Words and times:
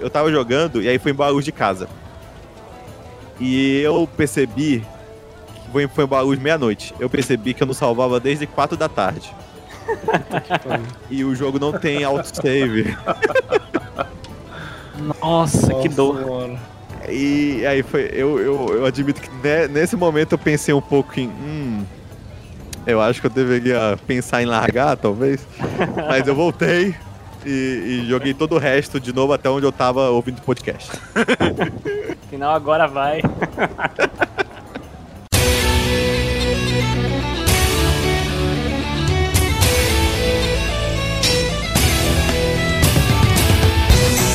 eu 0.00 0.10
tava 0.10 0.30
jogando 0.30 0.82
e 0.82 0.88
aí 0.88 0.98
foi 0.98 1.12
em 1.12 1.14
Barulho 1.14 1.42
de 1.42 1.52
casa. 1.52 1.88
E 3.38 3.80
eu 3.80 4.08
percebi. 4.16 4.84
Que 5.54 5.70
foi, 5.72 5.88
foi 5.88 6.04
em 6.04 6.08
Barulho 6.08 6.40
meia-noite. 6.40 6.94
Eu 6.98 7.08
percebi 7.08 7.54
que 7.54 7.62
eu 7.62 7.66
não 7.66 7.74
salvava 7.74 8.20
desde 8.20 8.46
4 8.46 8.76
da 8.76 8.88
tarde. 8.88 9.34
e 11.10 11.24
o 11.24 11.34
jogo 11.34 11.58
não 11.58 11.72
tem 11.72 12.04
autosave. 12.04 12.96
Nossa, 14.98 15.68
Nossa, 15.68 15.74
que 15.76 15.88
dor. 15.88 16.26
Mano. 16.26 16.58
E 17.08 17.64
aí 17.66 17.82
foi. 17.82 18.10
Eu, 18.12 18.38
eu, 18.38 18.68
eu 18.76 18.86
admito 18.86 19.20
que 19.20 19.30
nesse 19.68 19.96
momento 19.96 20.32
eu 20.32 20.38
pensei 20.38 20.74
um 20.74 20.82
pouco 20.82 21.18
em. 21.18 21.28
Hum, 21.28 21.84
eu 22.86 23.00
acho 23.00 23.20
que 23.20 23.26
eu 23.26 23.30
deveria 23.30 23.98
pensar 24.06 24.42
em 24.42 24.46
largar, 24.46 24.96
talvez. 24.96 25.46
Mas 26.08 26.26
eu 26.26 26.34
voltei 26.34 26.94
e, 27.44 28.02
e, 28.02 28.06
joguei 28.08 28.34
todo 28.34 28.54
o 28.54 28.58
resto 28.58 29.00
de 29.00 29.12
novo 29.12 29.32
até 29.32 29.48
onde 29.48 29.66
eu 29.66 29.72
tava 29.72 30.10
ouvindo 30.10 30.40
podcast. 30.42 30.90
Final 32.30 32.54
agora 32.54 32.86
vai. 32.86 33.20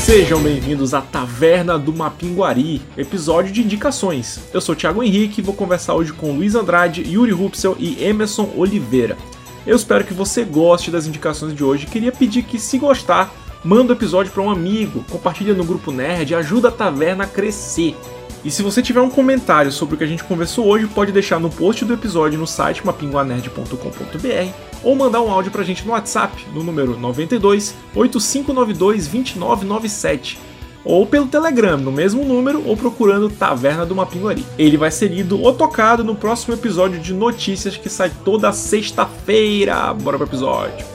Sejam 0.05 0.39
bem-vindos 0.39 0.93
à 0.93 1.01
Taverna 1.01 1.79
do 1.79 1.91
Mapinguari, 1.91 2.79
episódio 2.95 3.51
de 3.51 3.61
indicações. 3.63 4.39
Eu 4.53 4.61
sou 4.61 4.73
o 4.73 4.77
Thiago 4.77 5.01
Henrique 5.01 5.41
e 5.41 5.43
vou 5.43 5.55
conversar 5.55 5.95
hoje 5.95 6.13
com 6.13 6.31
Luiz 6.31 6.53
Andrade, 6.53 7.01
Yuri 7.01 7.31
Rupsel 7.31 7.75
e 7.79 8.03
Emerson 8.03 8.51
Oliveira. 8.55 9.17
Eu 9.65 9.75
espero 9.75 10.03
que 10.03 10.13
você 10.13 10.43
goste 10.43 10.91
das 10.91 11.07
indicações 11.07 11.55
de 11.55 11.63
hoje. 11.63 11.87
Queria 11.87 12.11
pedir 12.11 12.43
que, 12.43 12.59
se 12.59 12.77
gostar, 12.77 13.33
manda 13.63 13.93
o 13.93 13.95
episódio 13.95 14.31
para 14.31 14.43
um 14.43 14.49
amigo, 14.49 15.03
compartilha 15.09 15.53
no 15.53 15.65
grupo 15.65 15.91
Nerd, 15.91 16.35
ajuda 16.35 16.67
a 16.67 16.71
taverna 16.71 17.23
a 17.23 17.27
crescer. 17.27 17.95
E 18.43 18.51
se 18.51 18.61
você 18.61 18.79
tiver 18.79 19.01
um 19.01 19.09
comentário 19.09 19.71
sobre 19.71 19.95
o 19.95 19.97
que 19.97 20.03
a 20.03 20.07
gente 20.07 20.23
conversou 20.23 20.67
hoje, 20.67 20.85
pode 20.85 21.11
deixar 21.11 21.39
no 21.39 21.49
post 21.49 21.83
do 21.83 21.95
episódio 21.95 22.37
no 22.37 22.45
site 22.45 22.85
mapinguanerd.com.br 22.85 24.53
ou 24.83 24.95
mandar 24.95 25.21
um 25.21 25.31
áudio 25.31 25.51
pra 25.51 25.63
gente 25.63 25.83
no 25.83 25.93
WhatsApp 25.93 26.45
no 26.53 26.63
número 26.63 26.95
92 26.99 27.73
8592 27.95 29.07
2997 29.07 30.37
ou 30.85 31.05
pelo 31.05 31.27
Telegram, 31.27 31.77
no 31.77 31.91
mesmo 31.91 32.23
número, 32.23 32.65
ou 32.65 32.77
procurando 32.77 33.29
Taverna 33.29 33.85
do 33.85 33.95
Mapinguari. 33.95 34.45
Ele 34.57 34.77
vai 34.77 34.91
ser 34.91 35.07
lido 35.07 35.41
ou 35.41 35.51
tocado 35.53 36.03
no 36.03 36.15
próximo 36.15 36.53
episódio 36.53 36.99
de 36.99 37.13
notícias 37.13 37.75
que 37.75 37.89
sai 37.89 38.11
toda 38.23 38.53
sexta-feira. 38.53 39.93
Bora 39.93 40.17
pro 40.17 40.27
episódio. 40.27 40.94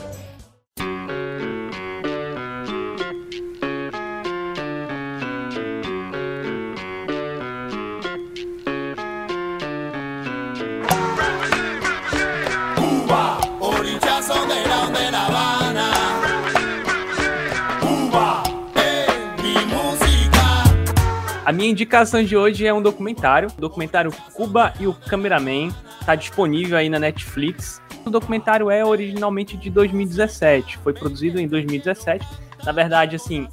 A 21.51 21.53
minha 21.53 21.69
indicação 21.69 22.23
de 22.23 22.37
hoje 22.37 22.65
é 22.65 22.73
um 22.73 22.81
documentário, 22.81 23.49
o 23.57 23.59
documentário 23.59 24.09
Cuba 24.33 24.73
e 24.79 24.87
o 24.87 24.93
Cameraman, 24.93 25.67
está 25.99 26.15
disponível 26.15 26.77
aí 26.77 26.87
na 26.87 26.97
Netflix. 26.97 27.81
O 28.05 28.09
documentário 28.09 28.71
é 28.71 28.85
originalmente 28.85 29.57
de 29.57 29.69
2017, 29.69 30.77
foi 30.77 30.93
produzido 30.93 31.41
em 31.41 31.49
2017. 31.49 32.25
Na 32.63 32.71
verdade, 32.71 33.17
assim, 33.17 33.49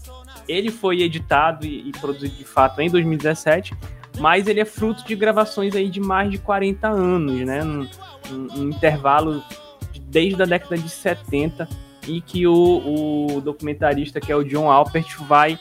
ele 0.46 0.70
foi 0.70 1.02
editado 1.02 1.66
e, 1.66 1.88
e 1.88 1.90
produzido 1.90 2.36
de 2.36 2.44
fato 2.44 2.80
em 2.80 2.88
2017, 2.88 3.74
mas 4.20 4.46
ele 4.46 4.60
é 4.60 4.64
fruto 4.64 5.04
de 5.04 5.16
gravações 5.16 5.74
aí 5.74 5.90
de 5.90 5.98
mais 5.98 6.30
de 6.30 6.38
40 6.38 6.86
anos, 6.86 7.40
né? 7.40 7.64
Um, 7.64 7.88
um, 8.30 8.60
um 8.60 8.68
intervalo 8.68 9.42
de, 9.90 9.98
desde 9.98 10.40
a 10.40 10.46
década 10.46 10.78
de 10.78 10.88
70 10.88 11.68
e 12.06 12.20
que 12.20 12.46
o, 12.46 13.34
o 13.34 13.40
documentarista, 13.40 14.20
que 14.20 14.30
é 14.30 14.36
o 14.36 14.44
John 14.44 14.70
Alpert, 14.70 15.18
vai 15.22 15.58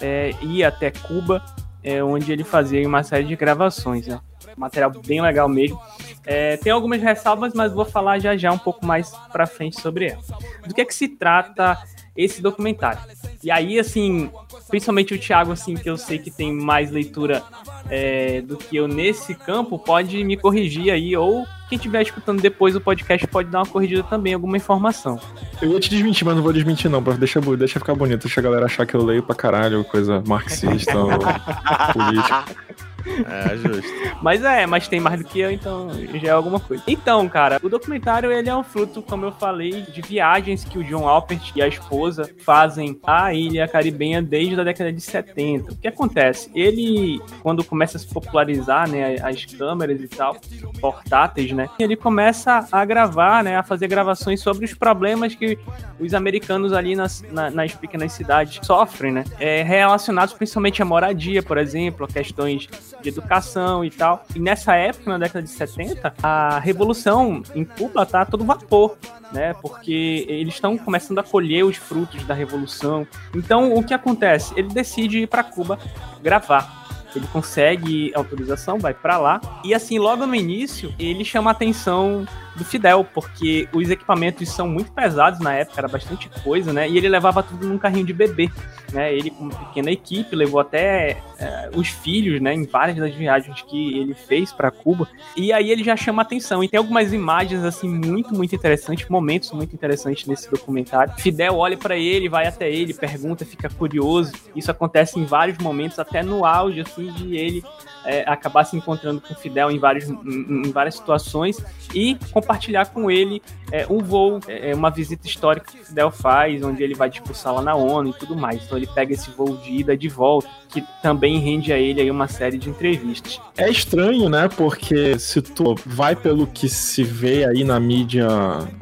é, 0.00 0.34
ir 0.42 0.64
até 0.64 0.90
Cuba 0.90 1.40
é, 1.86 2.02
onde 2.02 2.32
ele 2.32 2.42
fazia 2.42 2.86
uma 2.86 3.04
série 3.04 3.22
de 3.22 3.36
gravações, 3.36 4.08
né? 4.08 4.20
Material 4.56 4.90
bem 5.06 5.22
legal 5.22 5.48
mesmo. 5.48 5.80
É, 6.24 6.56
tem 6.56 6.72
algumas 6.72 7.00
ressalvas, 7.00 7.54
mas 7.54 7.72
vou 7.72 7.84
falar 7.84 8.18
já 8.18 8.36
já 8.36 8.50
um 8.50 8.58
pouco 8.58 8.84
mais 8.84 9.10
pra 9.30 9.46
frente 9.46 9.80
sobre 9.80 10.06
ela. 10.08 10.22
Do 10.66 10.74
que 10.74 10.80
é 10.80 10.84
que 10.84 10.92
se 10.92 11.06
trata 11.06 11.78
esse 12.16 12.42
documentário? 12.42 12.98
E 13.40 13.52
aí, 13.52 13.78
assim, 13.78 14.28
principalmente 14.68 15.14
o 15.14 15.18
Thiago, 15.18 15.52
assim, 15.52 15.76
que 15.76 15.88
eu 15.88 15.96
sei 15.96 16.18
que 16.18 16.28
tem 16.28 16.52
mais 16.52 16.90
leitura 16.90 17.40
é, 17.88 18.40
do 18.40 18.56
que 18.56 18.74
eu 18.74 18.88
nesse 18.88 19.32
campo, 19.36 19.78
pode 19.78 20.24
me 20.24 20.36
corrigir 20.36 20.92
aí, 20.92 21.16
ou 21.16 21.46
quem 21.68 21.76
estiver 21.76 22.02
escutando 22.02 22.40
depois 22.40 22.76
o 22.76 22.80
podcast 22.80 23.26
pode 23.26 23.50
dar 23.50 23.60
uma 23.60 23.66
corrigida 23.66 24.02
também, 24.04 24.34
alguma 24.34 24.56
informação. 24.56 25.20
Eu 25.60 25.72
ia 25.72 25.80
te 25.80 25.90
desmentir, 25.90 26.24
mas 26.24 26.36
não 26.36 26.42
vou 26.42 26.52
desmentir 26.52 26.90
não, 26.90 27.02
deixa, 27.02 27.40
deixa 27.40 27.78
ficar 27.78 27.94
bonito, 27.94 28.22
deixa 28.22 28.40
a 28.40 28.42
galera 28.42 28.66
achar 28.66 28.86
que 28.86 28.94
eu 28.94 29.04
leio 29.04 29.22
pra 29.22 29.34
caralho 29.34 29.84
coisa 29.84 30.22
marxista 30.26 30.96
ou 30.96 31.10
política. 31.92 32.65
É, 33.06 33.56
justo. 33.56 33.92
mas 34.22 34.42
é, 34.42 34.66
mas 34.66 34.88
tem 34.88 35.00
mais 35.00 35.20
do 35.20 35.24
que 35.24 35.40
eu, 35.40 35.50
então 35.50 35.90
já 36.14 36.28
é 36.28 36.30
alguma 36.30 36.60
coisa. 36.60 36.82
Então, 36.86 37.28
cara, 37.28 37.58
o 37.62 37.68
documentário 37.68 38.32
ele 38.32 38.48
é 38.48 38.56
um 38.56 38.62
fruto, 38.62 39.02
como 39.02 39.24
eu 39.24 39.32
falei, 39.32 39.82
de 39.82 40.02
viagens 40.02 40.64
que 40.64 40.78
o 40.78 40.84
John 40.84 41.08
Alpert 41.08 41.52
e 41.54 41.62
a 41.62 41.68
esposa 41.68 42.28
fazem 42.38 42.98
à 43.04 43.32
ilha 43.32 43.68
caribenha 43.68 44.20
desde 44.20 44.60
a 44.60 44.64
década 44.64 44.92
de 44.92 45.00
70. 45.00 45.72
O 45.72 45.76
que 45.76 45.88
acontece? 45.88 46.50
Ele, 46.54 47.20
quando 47.42 47.64
começa 47.64 47.96
a 47.96 48.00
se 48.00 48.06
popularizar, 48.06 48.88
né, 48.88 49.16
as 49.22 49.44
câmeras 49.44 50.00
e 50.00 50.08
tal, 50.08 50.36
portáteis, 50.80 51.52
né, 51.52 51.68
ele 51.78 51.96
começa 51.96 52.66
a 52.70 52.84
gravar, 52.84 53.44
né, 53.44 53.56
a 53.56 53.62
fazer 53.62 53.88
gravações 53.88 54.40
sobre 54.40 54.64
os 54.64 54.74
problemas 54.74 55.34
que 55.34 55.58
os 55.98 56.14
americanos 56.14 56.72
ali 56.72 56.94
nas, 56.94 57.22
na, 57.30 57.50
nas 57.50 57.74
pequenas 57.74 58.12
cidades 58.12 58.60
sofrem, 58.66 59.12
né, 59.12 59.24
é, 59.38 59.62
relacionados 59.62 60.34
principalmente 60.34 60.82
à 60.82 60.84
moradia, 60.84 61.42
por 61.42 61.58
exemplo, 61.58 62.04
a 62.04 62.08
questões 62.08 62.68
de 63.02 63.08
educação 63.08 63.84
e 63.84 63.90
tal. 63.90 64.24
E 64.34 64.38
nessa 64.38 64.74
época, 64.74 65.10
na 65.10 65.18
década 65.18 65.42
de 65.42 65.50
70, 65.50 66.14
a 66.22 66.58
revolução 66.58 67.42
em 67.54 67.64
Cuba 67.64 68.04
tá 68.06 68.24
todo 68.24 68.44
vapor, 68.44 68.96
né? 69.32 69.54
Porque 69.54 70.26
eles 70.28 70.54
estão 70.54 70.76
começando 70.76 71.18
a 71.18 71.22
colher 71.22 71.64
os 71.64 71.76
frutos 71.76 72.24
da 72.24 72.34
revolução. 72.34 73.06
Então, 73.34 73.74
o 73.74 73.82
que 73.82 73.94
acontece? 73.94 74.52
Ele 74.56 74.68
decide 74.68 75.20
ir 75.20 75.26
para 75.26 75.42
Cuba 75.42 75.78
gravar. 76.22 76.86
Ele 77.14 77.26
consegue 77.28 78.12
autorização, 78.14 78.78
vai 78.78 78.92
para 78.92 79.16
lá. 79.16 79.40
E 79.64 79.74
assim, 79.74 79.98
logo 79.98 80.26
no 80.26 80.34
início, 80.34 80.94
ele 80.98 81.24
chama 81.24 81.50
a 81.50 81.52
atenção 81.52 82.26
do 82.56 82.64
Fidel, 82.64 83.04
porque 83.04 83.68
os 83.72 83.90
equipamentos 83.90 84.48
são 84.48 84.68
muito 84.68 84.90
pesados 84.92 85.40
na 85.40 85.54
época, 85.54 85.80
era 85.80 85.88
bastante 85.88 86.28
coisa, 86.42 86.72
né? 86.72 86.88
E 86.88 86.96
ele 86.96 87.08
levava 87.08 87.42
tudo 87.42 87.66
num 87.66 87.78
carrinho 87.78 88.06
de 88.06 88.12
bebê, 88.12 88.50
né? 88.92 89.14
Ele 89.14 89.30
com 89.30 89.44
uma 89.44 89.54
pequena 89.54 89.90
equipe 89.90 90.34
levou 90.34 90.60
até 90.60 91.18
é, 91.38 91.70
os 91.74 91.88
filhos, 91.88 92.40
né? 92.40 92.54
Em 92.54 92.64
várias 92.64 92.96
das 92.96 93.14
viagens 93.14 93.62
que 93.62 93.98
ele 93.98 94.14
fez 94.14 94.52
para 94.52 94.70
Cuba. 94.70 95.08
E 95.36 95.52
aí 95.52 95.70
ele 95.70 95.84
já 95.84 95.96
chama 95.96 96.22
atenção. 96.22 96.64
E 96.64 96.68
tem 96.68 96.78
algumas 96.78 97.12
imagens 97.12 97.62
assim 97.62 97.88
muito, 97.88 98.34
muito 98.34 98.54
interessantes, 98.54 99.08
momentos 99.08 99.52
muito 99.52 99.74
interessantes 99.74 100.26
nesse 100.26 100.50
documentário. 100.50 101.14
Fidel 101.18 101.56
olha 101.56 101.76
para 101.76 101.96
ele, 101.96 102.28
vai 102.28 102.46
até 102.46 102.70
ele, 102.70 102.94
pergunta, 102.94 103.44
fica 103.44 103.68
curioso. 103.68 104.32
Isso 104.54 104.70
acontece 104.70 105.18
em 105.18 105.24
vários 105.24 105.58
momentos, 105.58 105.98
até 105.98 106.22
no 106.22 106.44
auge 106.44 106.80
assim 106.80 107.12
de 107.12 107.36
ele 107.36 107.62
é, 108.06 108.24
acabar 108.26 108.64
se 108.64 108.76
encontrando 108.76 109.20
com 109.20 109.34
Fidel 109.34 109.70
em, 109.70 109.78
vários, 109.78 110.08
em, 110.08 110.66
em 110.66 110.72
várias 110.72 110.94
situações 110.94 111.62
e 111.94 112.16
compartilhar 112.32 112.86
com 112.86 113.10
ele 113.10 113.42
é, 113.72 113.86
um 113.88 113.98
voo, 113.98 114.40
é, 114.48 114.74
uma 114.74 114.90
visita 114.90 115.26
histórica 115.26 115.72
que 115.72 115.84
Fidel 115.84 116.10
faz, 116.10 116.62
onde 116.62 116.82
ele 116.82 116.94
vai 116.94 117.08
discursar 117.08 117.54
lá 117.54 117.62
na 117.62 117.74
ONU 117.74 118.10
e 118.10 118.12
tudo 118.12 118.36
mais. 118.36 118.64
Então 118.64 118.76
ele 118.76 118.86
pega 118.86 119.12
esse 119.12 119.30
voo 119.30 119.56
de 119.56 119.72
ida 119.72 119.96
de 119.96 120.08
volta, 120.08 120.48
que 120.68 120.84
também 121.02 121.38
rende 121.38 121.72
a 121.72 121.78
ele 121.78 122.00
aí 122.00 122.10
uma 122.10 122.28
série 122.28 122.58
de 122.58 122.68
entrevistas. 122.68 123.40
É 123.56 123.70
estranho, 123.70 124.28
né? 124.28 124.48
Porque 124.48 125.18
se 125.18 125.40
tu 125.42 125.74
vai 125.84 126.14
pelo 126.14 126.46
que 126.46 126.68
se 126.68 127.02
vê 127.02 127.44
aí 127.44 127.64
na 127.64 127.78
mídia 127.80 128.28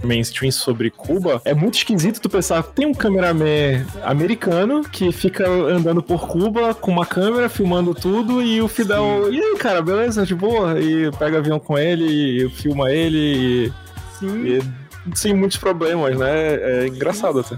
mainstream 0.02 0.50
sobre 0.50 0.90
Cuba, 0.90 1.40
é 1.44 1.54
muito 1.54 1.74
esquisito 1.74 2.20
tu 2.20 2.28
pensar, 2.28 2.62
tem 2.62 2.86
um 2.86 2.94
cameraman 2.94 3.84
americano 4.02 4.82
que 4.82 5.12
fica 5.12 5.48
andando 5.48 6.02
por 6.02 6.26
Cuba 6.26 6.74
com 6.74 6.90
uma 6.90 7.06
câmera 7.06 7.48
filmando 7.48 7.94
tudo 7.94 8.42
e 8.42 8.60
o 8.60 8.68
Fidel 8.68 9.32
e 9.32 9.40
aí, 9.40 9.56
cara, 9.56 9.82
beleza? 9.82 10.24
De 10.24 10.34
boa? 10.34 10.80
E 10.80 11.10
pega 11.12 11.38
avião 11.38 11.58
com 11.58 11.78
ele, 11.78 12.04
e 12.44 12.48
filma 12.50 12.90
ele. 12.90 13.64
E, 13.64 13.72
Sim. 14.18 14.44
E, 14.46 15.16
sem 15.16 15.34
muitos 15.34 15.56
problemas, 15.56 16.16
né? 16.18 16.54
É 16.54 16.86
engraçado 16.88 17.40
até. 17.40 17.56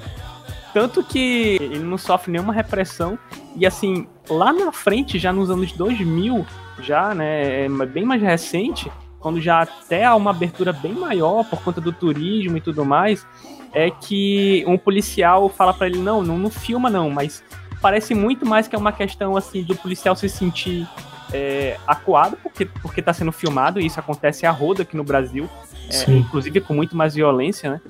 Tanto 0.72 1.02
que 1.02 1.56
ele 1.60 1.78
não 1.78 1.96
sofre 1.96 2.30
nenhuma 2.30 2.52
repressão. 2.52 3.18
E 3.56 3.64
assim, 3.64 4.06
lá 4.28 4.52
na 4.52 4.72
frente, 4.72 5.18
já 5.18 5.32
nos 5.32 5.50
anos 5.50 5.72
2000, 5.72 6.44
já, 6.80 7.14
né? 7.14 7.64
É 7.64 7.68
bem 7.86 8.04
mais 8.04 8.20
recente, 8.20 8.90
quando 9.18 9.40
já 9.40 9.62
até 9.62 10.04
há 10.04 10.14
uma 10.14 10.30
abertura 10.30 10.72
bem 10.72 10.92
maior 10.92 11.44
por 11.44 11.62
conta 11.62 11.80
do 11.80 11.92
turismo 11.92 12.56
e 12.56 12.60
tudo 12.60 12.84
mais, 12.84 13.26
é 13.72 13.90
que 13.90 14.64
um 14.66 14.76
policial 14.76 15.48
fala 15.48 15.72
para 15.72 15.86
ele: 15.86 15.98
não, 15.98 16.22
não, 16.22 16.38
não 16.38 16.50
filma 16.50 16.90
não, 16.90 17.10
mas 17.10 17.42
parece 17.80 18.14
muito 18.14 18.44
mais 18.44 18.68
que 18.68 18.74
é 18.74 18.78
uma 18.78 18.92
questão 18.92 19.36
assim 19.36 19.62
do 19.62 19.74
policial 19.76 20.14
se 20.14 20.28
sentir 20.28 20.86
é, 21.32 21.78
acuado 21.86 22.36
porque 22.36 22.64
porque 22.66 23.00
está 23.00 23.12
sendo 23.12 23.32
filmado 23.32 23.80
e 23.80 23.86
isso 23.86 23.98
acontece 23.98 24.46
a 24.46 24.50
roda 24.50 24.82
aqui 24.82 24.96
no 24.96 25.04
Brasil, 25.04 25.48
é, 25.90 26.12
inclusive 26.12 26.60
com 26.60 26.74
muito 26.74 26.96
mais 26.96 27.14
violência, 27.14 27.70
né? 27.70 27.80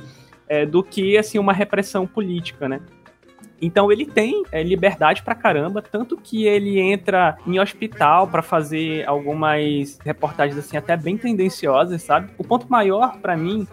É, 0.49 0.65
do 0.65 0.83
que 0.83 1.19
assim 1.19 1.39
uma 1.39 1.53
repressão 1.53 2.07
política, 2.07 2.69
né? 2.69 2.81
Então 3.61 3.91
ele 3.91 4.07
tem 4.07 4.43
é, 4.53 4.63
liberdade 4.63 5.23
pra 5.23 5.35
caramba, 5.35 5.83
tanto 5.83 6.17
que 6.17 6.47
ele 6.47 6.79
entra 6.79 7.37
em 7.47 7.59
hospital 7.59 8.27
para 8.29 8.43
fazer 8.43 9.07
algumas 9.07 9.99
reportagens 10.05 10.59
assim 10.59 10.77
até 10.77 10.97
bem 10.97 11.17
tendenciosas, 11.17 12.03
sabe? 12.03 12.31
O 12.39 12.45
ponto 12.45 12.67
maior 12.71 13.19
para 13.19 13.37
mim 13.37 13.67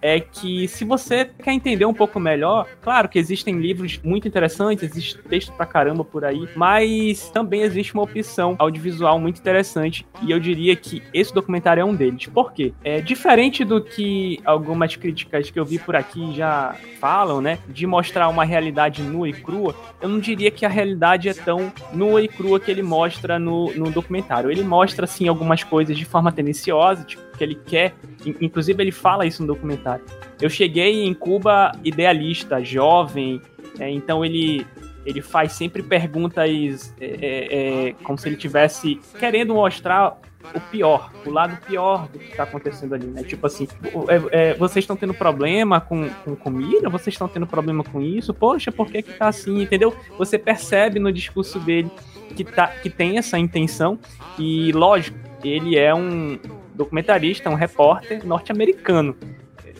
é 0.00 0.20
que 0.20 0.68
se 0.68 0.84
você 0.84 1.24
quer 1.24 1.52
entender 1.52 1.84
um 1.84 1.94
pouco 1.94 2.20
melhor, 2.20 2.66
claro 2.80 3.08
que 3.08 3.18
existem 3.18 3.58
livros 3.58 4.00
muito 4.02 4.28
interessantes, 4.28 4.84
existe 4.84 5.18
texto 5.18 5.52
pra 5.52 5.66
caramba 5.66 6.04
por 6.04 6.24
aí, 6.24 6.48
mas 6.54 7.30
também 7.30 7.62
existe 7.62 7.94
uma 7.94 8.04
opção 8.04 8.54
audiovisual 8.58 9.18
muito 9.18 9.38
interessante 9.38 10.06
e 10.22 10.30
eu 10.30 10.38
diria 10.38 10.74
que 10.76 11.02
esse 11.12 11.32
documentário 11.34 11.80
é 11.80 11.84
um 11.84 11.94
deles. 11.94 12.26
Por 12.26 12.52
quê? 12.52 12.72
É 12.84 13.00
diferente 13.00 13.64
do 13.64 13.80
que 13.80 14.40
algumas 14.44 14.94
críticas 14.96 15.50
que 15.50 15.58
eu 15.58 15.64
vi 15.64 15.78
por 15.78 15.96
aqui 15.96 16.34
já 16.34 16.74
falam, 17.00 17.40
né, 17.40 17.58
de 17.68 17.86
mostrar 17.86 18.28
uma 18.28 18.44
realidade 18.44 19.02
nua 19.02 19.27
e 19.28 19.32
crua, 19.32 19.74
eu 20.00 20.08
não 20.08 20.18
diria 20.18 20.50
que 20.50 20.64
a 20.64 20.68
realidade 20.68 21.28
é 21.28 21.34
tão 21.34 21.72
nua 21.92 22.22
e 22.22 22.28
crua 22.28 22.58
que 22.58 22.70
ele 22.70 22.82
mostra 22.82 23.38
no, 23.38 23.72
no 23.74 23.90
documentário. 23.90 24.50
Ele 24.50 24.62
mostra, 24.62 25.04
assim, 25.04 25.28
algumas 25.28 25.62
coisas 25.62 25.96
de 25.96 26.04
forma 26.04 26.32
tendenciosa, 26.32 27.04
tipo, 27.04 27.22
que 27.36 27.44
ele 27.44 27.54
quer. 27.54 27.94
Inclusive, 28.40 28.82
ele 28.82 28.92
fala 28.92 29.26
isso 29.26 29.42
no 29.42 29.48
documentário. 29.48 30.04
Eu 30.40 30.50
cheguei 30.50 31.04
em 31.04 31.14
Cuba 31.14 31.72
idealista, 31.84 32.62
jovem, 32.62 33.40
é, 33.78 33.90
então 33.90 34.24
ele 34.24 34.66
ele 35.06 35.22
faz 35.22 35.52
sempre 35.52 35.82
perguntas 35.82 36.94
é, 37.00 37.06
é, 37.06 37.88
é 37.88 37.92
como 38.02 38.18
se 38.18 38.28
ele 38.28 38.36
tivesse 38.36 39.00
querendo 39.18 39.54
mostrar 39.54 40.20
o 40.54 40.60
pior, 40.60 41.12
o 41.24 41.30
lado 41.30 41.56
pior 41.66 42.08
do 42.08 42.18
que 42.18 42.30
está 42.30 42.42
acontecendo 42.42 42.94
ali, 42.94 43.06
né? 43.06 43.22
Tipo 43.22 43.46
assim, 43.46 43.66
é, 44.08 44.50
é, 44.50 44.54
vocês 44.54 44.82
estão 44.82 44.96
tendo 44.96 45.14
problema 45.14 45.80
com, 45.80 46.08
com 46.24 46.36
comida? 46.36 46.88
Vocês 46.88 47.14
estão 47.14 47.28
tendo 47.28 47.46
problema 47.46 47.84
com 47.84 48.00
isso? 48.00 48.32
Poxa, 48.32 48.72
por 48.72 48.88
que 48.88 49.02
que 49.02 49.12
tá 49.12 49.28
assim? 49.28 49.62
Entendeu? 49.62 49.94
Você 50.16 50.38
percebe 50.38 50.98
no 50.98 51.12
discurso 51.12 51.58
dele 51.58 51.90
que, 52.34 52.44
tá, 52.44 52.68
que 52.68 52.90
tem 52.90 53.18
essa 53.18 53.38
intenção 53.38 53.98
e, 54.38 54.72
lógico, 54.72 55.18
ele 55.42 55.78
é 55.78 55.94
um 55.94 56.38
documentarista, 56.74 57.50
um 57.50 57.54
repórter 57.54 58.24
norte-americano. 58.26 59.16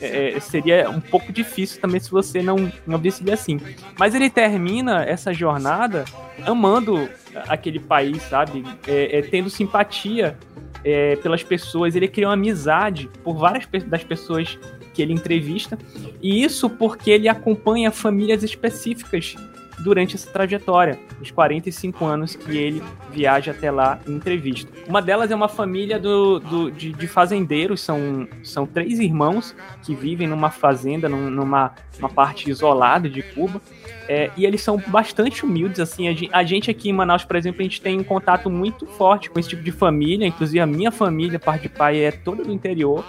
É, 0.00 0.38
seria 0.40 0.88
um 0.90 1.00
pouco 1.00 1.32
difícil 1.32 1.80
também 1.80 2.00
se 2.00 2.10
você 2.10 2.42
não, 2.42 2.70
não 2.86 2.98
visse 2.98 3.28
assim. 3.30 3.60
Mas 3.98 4.14
ele 4.14 4.30
termina 4.30 5.04
essa 5.04 5.32
jornada 5.32 6.04
amando 6.46 7.08
aquele 7.48 7.78
país, 7.78 8.22
sabe? 8.22 8.64
É, 8.86 9.18
é, 9.18 9.22
tendo 9.22 9.50
simpatia 9.50 10.36
é, 10.84 11.16
pelas 11.16 11.42
pessoas. 11.42 11.96
Ele 11.96 12.08
cria 12.08 12.28
uma 12.28 12.34
amizade 12.34 13.08
por 13.22 13.36
várias 13.36 13.66
das 13.86 14.04
pessoas 14.04 14.58
que 14.94 15.02
ele 15.02 15.12
entrevista. 15.12 15.78
E 16.22 16.42
isso 16.42 16.68
porque 16.68 17.10
ele 17.10 17.28
acompanha 17.28 17.90
famílias 17.90 18.42
específicas 18.42 19.36
durante 19.80 20.16
essa 20.16 20.30
trajetória, 20.30 20.98
os 21.20 21.30
45 21.30 22.04
anos 22.04 22.34
que 22.34 22.56
ele 22.56 22.82
viaja 23.10 23.52
até 23.52 23.70
lá 23.70 23.98
em 24.06 24.12
entrevista. 24.12 24.70
Uma 24.86 25.00
delas 25.00 25.30
é 25.30 25.34
uma 25.34 25.48
família 25.48 25.98
do, 25.98 26.38
do 26.38 26.70
de, 26.70 26.92
de, 26.92 27.06
fazendeiros, 27.06 27.80
são, 27.80 28.28
são 28.42 28.66
três 28.66 28.98
irmãos 28.98 29.54
que 29.82 29.94
vivem 29.94 30.26
numa 30.26 30.50
fazenda, 30.50 31.08
numa, 31.08 31.72
numa 31.98 32.08
parte 32.08 32.50
isolada 32.50 33.08
de 33.08 33.22
Cuba. 33.22 33.60
É, 34.08 34.30
e 34.38 34.46
eles 34.46 34.62
são 34.62 34.82
bastante 34.86 35.44
humildes, 35.44 35.80
assim. 35.80 36.08
A 36.32 36.42
gente 36.42 36.70
aqui 36.70 36.88
em 36.88 36.92
Manaus, 36.94 37.24
por 37.24 37.36
exemplo, 37.36 37.60
a 37.60 37.62
gente 37.62 37.80
tem 37.80 38.00
um 38.00 38.04
contato 38.04 38.48
muito 38.48 38.86
forte 38.86 39.28
com 39.28 39.38
esse 39.38 39.50
tipo 39.50 39.62
de 39.62 39.70
família. 39.70 40.26
Inclusive, 40.26 40.60
a 40.60 40.66
minha 40.66 40.90
família, 40.90 41.38
parte 41.38 41.62
de 41.62 41.68
pai, 41.68 41.98
é 41.98 42.10
toda 42.10 42.42
do 42.42 42.50
interior. 42.50 43.04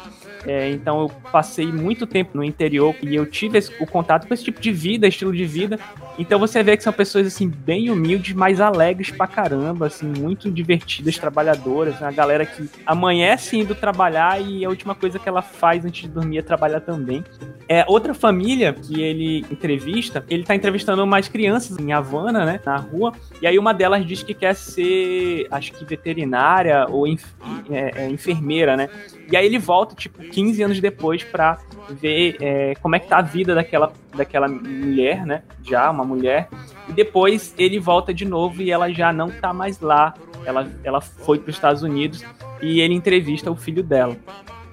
É, 0.46 0.70
então, 0.72 1.02
eu 1.02 1.10
passei 1.32 1.68
muito 1.68 2.06
tempo 2.06 2.32
no 2.34 2.44
interior 2.44 2.96
e 3.02 3.16
eu 3.16 3.26
tive 3.26 3.58
esse, 3.58 3.72
o 3.82 3.88
contato 3.88 4.28
com 4.28 4.34
esse 4.34 4.44
tipo 4.44 4.60
de 4.60 4.72
vida, 4.72 5.08
estilo 5.08 5.34
de 5.34 5.46
vida. 5.46 5.80
Então, 6.18 6.38
você 6.38 6.59
vê 6.64 6.78
que 6.78 6.84
são 6.84 6.94
pessoas, 6.94 7.28
assim, 7.28 7.48
bem 7.48 7.90
humildes, 7.90 8.34
mas 8.34 8.62
alegres 8.62 9.12
pra 9.12 9.28
caramba, 9.28 9.88
assim, 9.88 10.06
muito 10.06 10.52
divertidas, 10.52 11.18
trabalhadoras. 11.18 12.00
Né? 12.00 12.08
A 12.08 12.12
galera 12.12 12.46
que 12.46 12.70
amanhece 12.86 13.58
indo 13.58 13.76
trabalhar 13.76 14.42
e 14.42 14.64
a 14.66 14.70
última 14.70 14.96
coisa 14.96 15.20
que 15.20 15.28
ela 15.28 15.42
faz 15.42 15.86
antes 15.86 16.04
de 16.04 16.10
dormir 16.10 16.40
é 16.40 16.42
trabalhar 16.42 16.82
também. 16.82 17.24
É, 17.68 17.86
outra 17.88 18.14
família 18.14 18.74
que 18.74 19.02
ele 19.02 19.46
entrevista, 19.52 20.26
ele 20.30 20.44
tá 20.44 20.56
entrevistando 20.56 21.04
umas 21.04 21.28
crianças 21.28 21.78
em 21.78 21.92
Havana, 21.92 22.46
né, 22.46 22.60
na 22.66 22.78
rua, 22.78 23.14
e 23.42 23.48
aí 23.48 23.60
uma 23.60 23.74
delas 23.74 24.06
diz 24.06 24.24
que 24.24 24.34
quer 24.34 24.56
ser, 24.56 25.48
acho 25.52 25.72
que 25.74 25.86
veterinária 25.86 26.86
ou 26.90 27.08
enf 27.08 27.24
é, 27.70 28.04
é, 28.04 28.10
enfermeira, 28.10 28.76
né? 28.76 28.90
E 29.32 29.38
aí 29.38 29.46
ele 29.46 29.60
volta, 29.60 29.96
tipo, 29.96 30.22
15 30.24 30.64
anos 30.64 30.80
depois 30.80 31.24
pra 31.24 31.58
ver 31.90 32.38
é, 32.42 32.74
como 32.82 32.96
é 32.96 33.00
que 33.00 33.08
tá 33.08 33.18
a 33.18 33.22
vida 33.22 33.54
daquela, 33.54 33.92
daquela 34.16 34.48
mulher, 34.48 35.26
né? 35.26 35.44
Já, 35.64 35.90
uma 35.90 36.04
mulher. 36.04 36.49
E 36.88 36.94
depois 36.94 37.54
ele 37.58 37.80
volta 37.80 38.14
de 38.14 38.26
novo 38.26 38.62
e 38.62 38.72
ela 38.72 38.92
já 38.92 39.14
não 39.14 39.30
tá 39.30 39.54
mais 39.54 39.80
lá. 39.80 40.14
Ela, 40.46 40.68
ela 40.84 41.02
foi 41.02 41.38
para 41.38 41.50
os 41.50 41.56
Estados 41.56 41.84
Unidos 41.84 42.24
e 42.62 42.80
ele 42.82 42.94
entrevista 42.94 43.52
o 43.52 43.56
filho 43.56 43.84
dela. 43.84 44.18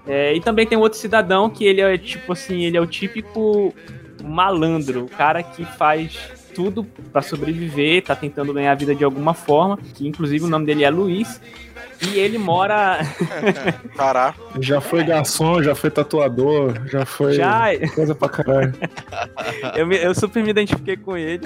É, 0.06 0.34
e 0.34 0.40
também 0.40 0.66
tem 0.66 0.78
outro 0.78 0.98
cidadão 0.98 1.50
que 1.50 1.64
ele 1.64 1.80
é 1.80 1.98
tipo 1.98 2.32
assim, 2.32 2.62
ele 2.62 2.76
é 2.76 2.80
o 2.80 2.86
típico 2.86 3.74
malandro, 4.22 5.04
o 5.04 5.08
cara 5.08 5.42
que 5.42 5.64
faz 5.64 6.16
tudo 6.54 6.84
para 7.12 7.20
sobreviver, 7.20 8.02
tá 8.02 8.16
tentando 8.16 8.54
ganhar 8.54 8.72
a 8.72 8.74
vida 8.74 8.94
de 8.94 9.04
alguma 9.04 9.34
forma, 9.34 9.76
que 9.94 10.06
inclusive 10.06 10.44
o 10.44 10.48
nome 10.48 10.64
dele 10.64 10.84
é 10.84 10.90
Luiz. 10.90 11.40
E 12.02 12.18
ele 12.18 12.38
mora. 12.38 12.98
Pará. 13.96 14.34
Já 14.60 14.80
foi 14.80 15.04
garçom, 15.04 15.62
já 15.62 15.74
foi 15.74 15.90
tatuador, 15.90 16.74
já 16.86 17.06
foi 17.06 17.34
já... 17.34 17.66
coisa 17.94 18.14
pra 18.14 18.28
caralho. 18.28 18.74
eu, 19.74 19.86
me, 19.86 19.96
eu 19.96 20.14
super 20.14 20.42
me 20.42 20.50
identifiquei 20.50 20.96
com 20.96 21.16
ele. 21.16 21.44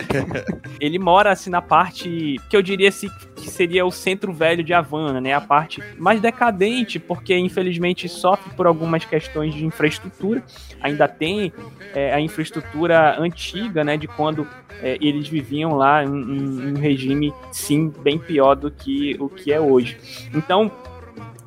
ele 0.81 0.99
mora 0.99 1.31
assim 1.31 1.51
na 1.51 1.63
parte 1.63 2.37
que 2.49 2.57
eu 2.57 2.63
diria 2.63 2.89
assim, 2.89 3.09
que 3.37 3.49
seria 3.49 3.85
o 3.87 3.91
centro 3.91 4.33
velho 4.33 4.63
de 4.63 4.73
Havana, 4.73 5.21
né? 5.21 5.33
A 5.33 5.41
parte 5.41 5.83
mais 5.99 6.21
decadente, 6.21 6.99
porque 6.99 7.37
infelizmente 7.37 8.09
sofre 8.09 8.53
por 8.55 8.67
algumas 8.67 9.05
questões 9.05 9.55
de 9.55 9.65
infraestrutura. 9.65 10.43
Ainda 10.81 11.07
tem 11.07 11.53
é, 11.95 12.13
a 12.13 12.21
infraestrutura 12.21 13.21
antiga, 13.21 13.85
né? 13.85 13.97
De 13.97 14.07
quando 14.07 14.47
é, 14.83 14.97
eles 15.01 15.29
viviam 15.29 15.75
lá 15.75 16.05
em, 16.05 16.09
em 16.09 16.73
um 16.73 16.75
regime, 16.75 17.33
sim, 17.53 17.93
bem 18.03 18.19
pior 18.19 18.55
do 18.55 18.71
que 18.71 19.17
o 19.19 19.29
que 19.29 19.53
é 19.53 19.61
hoje. 19.61 19.99
Então, 20.41 20.73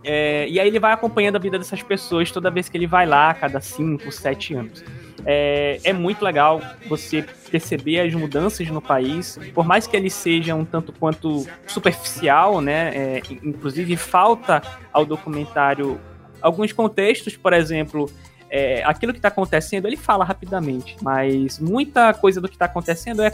é, 0.03 0.47
e 0.47 0.59
aí 0.59 0.67
ele 0.67 0.79
vai 0.79 0.93
acompanhando 0.93 1.37
a 1.37 1.39
vida 1.39 1.57
dessas 1.57 1.81
pessoas 1.81 2.31
toda 2.31 2.51
vez 2.51 2.69
que 2.69 2.77
ele 2.77 2.85
vai 2.85 3.07
lá, 3.07 3.33
cada 3.33 3.59
5, 3.59 4.11
7 4.11 4.53
anos. 4.53 4.83
É, 5.25 5.79
é, 5.83 5.93
muito 5.93 6.23
legal 6.23 6.61
você 6.87 7.25
perceber 7.49 8.01
as 8.01 8.13
mudanças 8.13 8.67
no 8.67 8.81
país, 8.81 9.39
por 9.53 9.65
mais 9.65 9.87
que 9.87 9.95
ele 9.95 10.09
seja 10.09 10.53
um 10.53 10.65
tanto 10.65 10.91
quanto 10.91 11.47
superficial, 11.65 12.59
né? 12.59 12.91
É, 12.93 13.21
inclusive 13.41 13.95
falta 13.95 14.61
ao 14.91 15.05
documentário 15.05 15.99
alguns 16.41 16.73
contextos, 16.73 17.37
por 17.37 17.53
exemplo, 17.53 18.11
é, 18.49 18.83
aquilo 18.83 19.13
que 19.13 19.19
está 19.19 19.29
acontecendo 19.29 19.87
ele 19.87 19.95
fala 19.95 20.25
rapidamente, 20.25 20.97
mas 21.01 21.57
muita 21.57 22.13
coisa 22.13 22.41
do 22.41 22.49
que 22.49 22.55
está 22.55 22.65
acontecendo 22.65 23.23
é, 23.23 23.31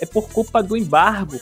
é 0.00 0.06
por 0.06 0.30
culpa 0.30 0.62
do 0.62 0.76
embargo 0.76 1.40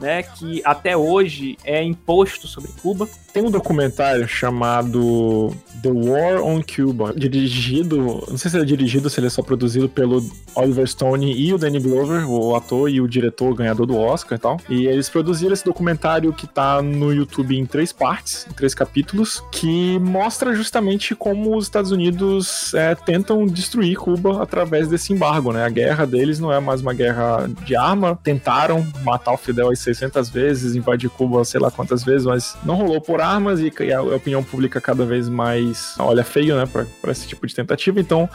né, 0.00 0.22
que 0.22 0.62
até 0.64 0.96
hoje 0.96 1.56
é 1.64 1.82
imposto 1.82 2.48
sobre 2.48 2.70
Cuba. 2.82 3.08
Tem 3.32 3.44
um 3.44 3.50
documentário 3.50 4.26
chamado 4.26 5.54
The 5.82 5.90
War 5.90 6.42
on 6.42 6.60
Cuba, 6.62 7.12
dirigido, 7.14 8.24
não 8.28 8.36
sei 8.36 8.50
se 8.50 8.56
ele 8.56 8.64
é 8.64 8.66
dirigido, 8.66 9.08
se 9.08 9.20
ele 9.20 9.28
é 9.28 9.30
só 9.30 9.42
produzido 9.42 9.88
pelo 9.88 10.24
Oliver 10.54 10.86
Stone 10.86 11.32
e 11.32 11.54
o 11.54 11.58
Danny 11.58 11.78
Glover, 11.78 12.28
o 12.28 12.56
ator 12.56 12.90
e 12.90 13.00
o 13.00 13.06
diretor 13.06 13.54
ganhador 13.54 13.86
do 13.86 13.96
Oscar 13.96 14.36
e 14.36 14.40
tal. 14.40 14.56
E 14.68 14.86
eles 14.86 15.08
produziram 15.08 15.52
esse 15.52 15.64
documentário 15.64 16.32
que 16.32 16.46
tá 16.46 16.82
no 16.82 17.12
YouTube 17.12 17.56
em 17.56 17.64
três 17.64 17.92
partes, 17.92 18.46
em 18.50 18.52
três 18.52 18.74
capítulos, 18.74 19.44
que 19.52 19.98
mostra 20.00 20.54
justamente 20.54 21.14
como 21.14 21.56
os 21.56 21.64
Estados 21.64 21.92
Unidos 21.92 22.74
é, 22.74 22.94
tentam 22.94 23.46
destruir 23.46 23.96
Cuba 23.96 24.42
através 24.42 24.88
desse 24.88 25.12
embargo, 25.12 25.52
né? 25.52 25.64
A 25.64 25.68
guerra 25.68 26.04
deles 26.04 26.40
não 26.40 26.52
é 26.52 26.58
mais 26.58 26.80
uma 26.80 26.92
guerra 26.92 27.48
de 27.64 27.76
arma, 27.76 28.18
tentaram 28.22 28.86
matar 29.04 29.32
o 29.32 29.36
Fidel 29.36 29.72
600 29.94 30.28
vezes, 30.28 30.74
invadir 30.74 31.10
Cuba 31.10 31.44
sei 31.44 31.60
lá 31.60 31.70
quantas 31.70 32.04
vezes, 32.04 32.26
mas 32.26 32.56
não 32.64 32.74
rolou 32.74 33.00
por 33.00 33.20
armas 33.20 33.60
e 33.60 33.72
a 33.92 34.02
opinião 34.02 34.42
pública 34.42 34.80
cada 34.80 35.04
vez 35.04 35.28
mais 35.28 35.94
olha 35.98 36.24
feio, 36.24 36.56
né, 36.56 36.66
pra, 36.66 36.86
pra 37.00 37.12
esse 37.12 37.26
tipo 37.26 37.46
de 37.46 37.54
tentativa. 37.54 38.00
Então 38.00 38.28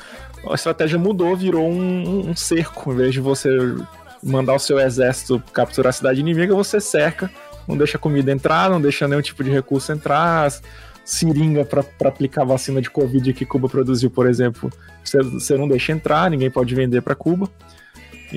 a 0.50 0.54
estratégia 0.56 1.00
mudou, 1.00 1.36
virou 1.36 1.68
um, 1.68 2.30
um 2.30 2.36
cerco. 2.36 2.92
Em 2.92 2.96
vez 2.96 3.14
de 3.14 3.20
você 3.20 3.50
mandar 4.22 4.56
o 4.56 4.60
seu 4.60 4.80
exército 4.80 5.42
capturar 5.54 5.90
a 5.90 5.94
cidade 5.94 6.20
inimiga, 6.20 6.56
você 6.56 6.80
cerca, 6.80 7.30
não 7.68 7.78
deixa 7.78 7.98
comida 7.98 8.32
entrar, 8.32 8.70
não 8.70 8.82
deixa 8.82 9.08
nenhum 9.08 9.22
tipo 9.22 9.44
de 9.44 9.52
recurso 9.52 9.92
entrar. 9.92 10.52
Seringa 11.04 11.64
para 11.64 12.10
aplicar 12.10 12.44
vacina 12.44 12.82
de 12.82 12.90
Covid 12.90 13.32
que 13.34 13.46
Cuba 13.46 13.70
produziu, 13.70 14.10
por 14.10 14.28
exemplo, 14.28 14.72
você 15.04 15.56
não 15.56 15.68
deixa 15.68 15.92
entrar, 15.92 16.32
ninguém 16.32 16.50
pode 16.50 16.74
vender 16.74 17.02
para 17.02 17.14
Cuba. 17.14 17.48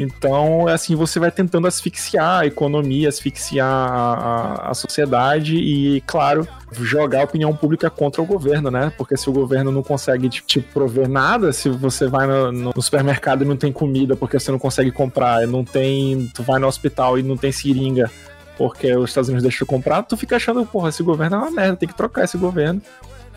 Então, 0.01 0.69
assim, 0.69 0.95
você 0.95 1.19
vai 1.19 1.31
tentando 1.31 1.67
asfixiar 1.67 2.41
a 2.41 2.47
economia, 2.47 3.09
asfixiar 3.09 3.67
a, 3.67 4.71
a, 4.71 4.75
sociedade 4.75 5.57
e, 5.57 6.01
claro, 6.03 6.47
jogar 6.73 7.21
a 7.21 7.25
opinião 7.25 7.55
pública 7.55 7.91
contra 7.91 8.23
o 8.23 8.27
governo, 8.27 8.71
né? 8.71 8.93
Porque 8.97 9.17
se 9.17 9.29
o 9.29 9.33
governo 9.33 9.73
não 9.73 9.83
consegue 9.83 10.29
te, 10.29 10.43
te 10.47 10.61
prover 10.61 11.09
nada, 11.09 11.53
se 11.53 11.69
você 11.69 12.07
vai 12.07 12.27
no, 12.27 12.53
no, 12.53 12.83
supermercado 12.83 13.43
e 13.43 13.45
não 13.45 13.57
tem 13.57 13.73
comida 13.73 14.15
porque 14.15 14.39
você 14.39 14.53
não 14.53 14.59
consegue 14.59 14.93
comprar, 14.93 15.47
não 15.49 15.65
tem. 15.65 16.31
Tu 16.33 16.43
vai 16.45 16.61
no 16.61 16.69
hospital 16.69 17.19
e 17.19 17.23
não 17.23 17.37
tem 17.37 17.51
seringa 17.51 18.11
porque 18.57 18.95
os 18.97 19.11
Estados 19.11 19.29
Unidos 19.29 19.45
deixam 19.45 19.65
de 19.65 19.71
comprar, 19.71 20.03
tu 20.03 20.17
fica 20.17 20.35
achando, 20.35 20.67
porra, 20.67 20.89
esse 20.89 21.01
governo 21.01 21.37
é 21.37 21.39
uma 21.39 21.51
merda, 21.51 21.77
tem 21.77 21.89
que 21.89 21.95
trocar 21.95 22.25
esse 22.25 22.37
governo 22.37 22.83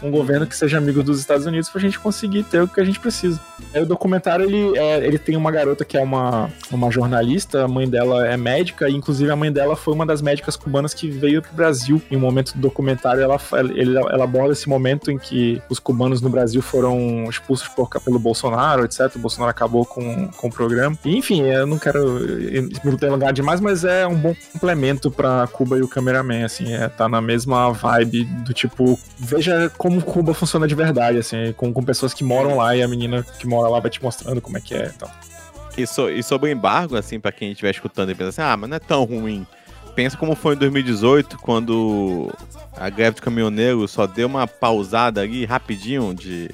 um 0.01 0.10
governo 0.10 0.48
que 0.48 0.55
seja 0.55 0.77
amigo 0.77 1.03
dos 1.03 1.20
Estados 1.20 1.46
Unidos 1.46 1.70
pra 1.70 1.79
gente 1.79 2.00
conseguir 2.00 2.43
ter 2.43 2.62
o 2.62 2.67
que 2.67 2.79
a 2.79 2.84
gente 2.84 3.00
precisa. 3.00 3.39
Aí 3.74 3.81
o 3.81 3.86
documentário, 3.86 4.46
ele, 4.46 4.77
é, 4.77 5.05
ele 5.05 5.17
tem 5.17 5.36
uma 5.36 5.51
garota 5.51 5.86
que 5.86 5.98
é 5.98 6.01
uma, 6.01 6.50
uma 6.72 6.91
jornalista, 6.91 7.63
a 7.63 7.67
mãe 7.67 7.88
dela 7.88 8.27
é 8.27 8.36
médica, 8.36 8.89
e 8.89 8.96
inclusive 8.96 9.31
a 9.31 9.36
mãe 9.36 9.51
dela 9.51 9.75
foi 9.75 9.93
uma 9.93 10.05
das 10.05 10.22
médicas 10.22 10.55
cubanas 10.55 10.93
que 10.93 11.10
veio 11.10 11.41
pro 11.41 11.53
Brasil. 11.53 12.01
Em 12.10 12.17
um 12.17 12.20
momento 12.20 12.53
do 12.53 12.60
documentário, 12.60 13.22
ela, 13.22 13.39
ele, 13.75 13.98
ela 13.98 14.24
aborda 14.24 14.53
esse 14.53 14.67
momento 14.67 15.12
em 15.12 15.17
que 15.17 15.62
os 15.70 15.79
cubanos 15.79 16.22
no 16.22 16.29
Brasil 16.29 16.62
foram 16.62 17.25
expulsos 17.29 17.67
por, 17.67 17.89
pelo 18.01 18.20
Bolsonaro, 18.20 18.86
etc. 18.86 19.12
O 19.15 19.20
Bolsonaro 19.20 19.51
acabou 19.51 19.86
com, 19.86 20.27
com 20.29 20.48
o 20.48 20.51
programa. 20.51 20.98
E, 21.05 21.17
enfim, 21.17 21.43
eu 21.43 21.67
não 21.67 21.77
quero 21.77 22.20
me 22.84 22.96
delongar 22.98 23.34
demais, 23.34 23.60
mas 23.60 23.84
é 23.84 24.08
um 24.08 24.15
bom 24.15 24.36
complemento 24.51 25.12
pra 25.12 25.48
Cuba 25.51 25.77
e 25.77 25.81
o 25.81 25.88
cameraman, 25.88 26.43
assim, 26.43 26.74
é, 26.74 26.88
tá 26.89 27.08
na 27.08 27.22
mesma 27.22 27.72
vibe 27.72 28.25
do 28.25 28.53
tipo, 28.53 29.00
veja 29.17 29.72
como 29.77 29.90
como 29.91 30.01
Cuba 30.01 30.33
funciona 30.33 30.67
de 30.67 30.75
verdade, 30.75 31.17
assim, 31.17 31.53
com, 31.57 31.74
com 31.74 31.83
pessoas 31.83 32.13
que 32.13 32.24
moram 32.24 32.55
lá 32.57 32.75
e 32.75 32.81
a 32.81 32.88
menina 32.88 33.25
que 33.38 33.45
mora 33.45 33.69
lá 33.69 33.79
vai 33.79 33.91
te 33.91 34.01
mostrando 34.01 34.39
como 34.39 34.57
é 34.57 34.62
que 34.62 34.74
é 34.74 34.91
então. 34.95 35.10
e, 35.77 35.86
so, 35.86 36.10
e 36.10 36.24
sobre 36.24 36.50
o 36.50 36.51
embargo, 36.53 36.95
assim, 36.95 37.19
para 37.19 37.31
quem 37.31 37.51
estiver 37.51 37.71
escutando 37.71 38.12
e 38.12 38.15
pensa 38.15 38.29
assim, 38.29 38.41
ah, 38.41 38.55
mas 38.55 38.69
não 38.69 38.77
é 38.77 38.79
tão 38.79 39.03
ruim. 39.03 39.45
Pensa 39.93 40.15
como 40.15 40.36
foi 40.36 40.55
em 40.55 40.57
2018, 40.57 41.38
quando 41.39 42.31
a 42.77 42.89
greve 42.89 43.15
de 43.15 43.21
caminhoneiro 43.21 43.86
só 43.89 44.07
deu 44.07 44.27
uma 44.27 44.48
pausada 44.48 45.19
ali 45.19 45.43
rapidinho 45.43 46.13
de 46.13 46.50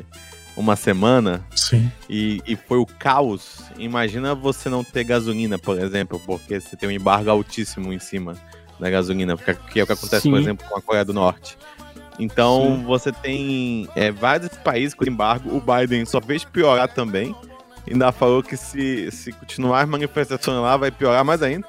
uma 0.55 0.75
semana. 0.75 1.45
Sim. 1.55 1.91
E, 2.09 2.41
e 2.47 2.55
foi 2.55 2.79
o 2.79 2.85
caos. 2.85 3.61
Imagina 3.77 4.33
você 4.33 4.69
não 4.69 4.83
ter 4.83 5.03
gasolina, 5.03 5.59
por 5.59 5.77
exemplo, 5.77 6.19
porque 6.25 6.59
você 6.59 6.75
tem 6.75 6.89
um 6.89 6.91
embargo 6.91 7.29
altíssimo 7.29 7.93
em 7.93 7.99
cima 7.99 8.33
da 8.79 8.89
gasolina, 8.89 9.37
que 9.37 9.79
é 9.79 9.83
o 9.83 9.85
que 9.85 9.93
acontece, 9.93 10.23
Sim. 10.23 10.31
por 10.31 10.39
exemplo, 10.39 10.67
com 10.67 10.75
a 10.75 10.81
Coreia 10.81 11.05
do 11.05 11.13
Norte. 11.13 11.55
Então 12.19 12.77
Sim. 12.77 12.83
você 12.83 13.11
tem 13.11 13.87
é, 13.95 14.11
vários 14.11 14.49
países 14.57 14.93
com 14.93 15.05
embargo. 15.05 15.55
O 15.55 15.61
Biden 15.61 16.05
só 16.05 16.21
fez 16.21 16.43
piorar 16.43 16.87
também. 16.87 17.35
Ainda 17.89 18.11
falou 18.11 18.43
que 18.43 18.57
se, 18.57 19.09
se 19.11 19.31
continuar 19.31 19.81
as 19.81 19.89
manifestações 19.89 20.61
lá, 20.61 20.75
vai 20.75 20.91
piorar 20.91 21.23
mais 21.23 21.41
ainda. 21.41 21.67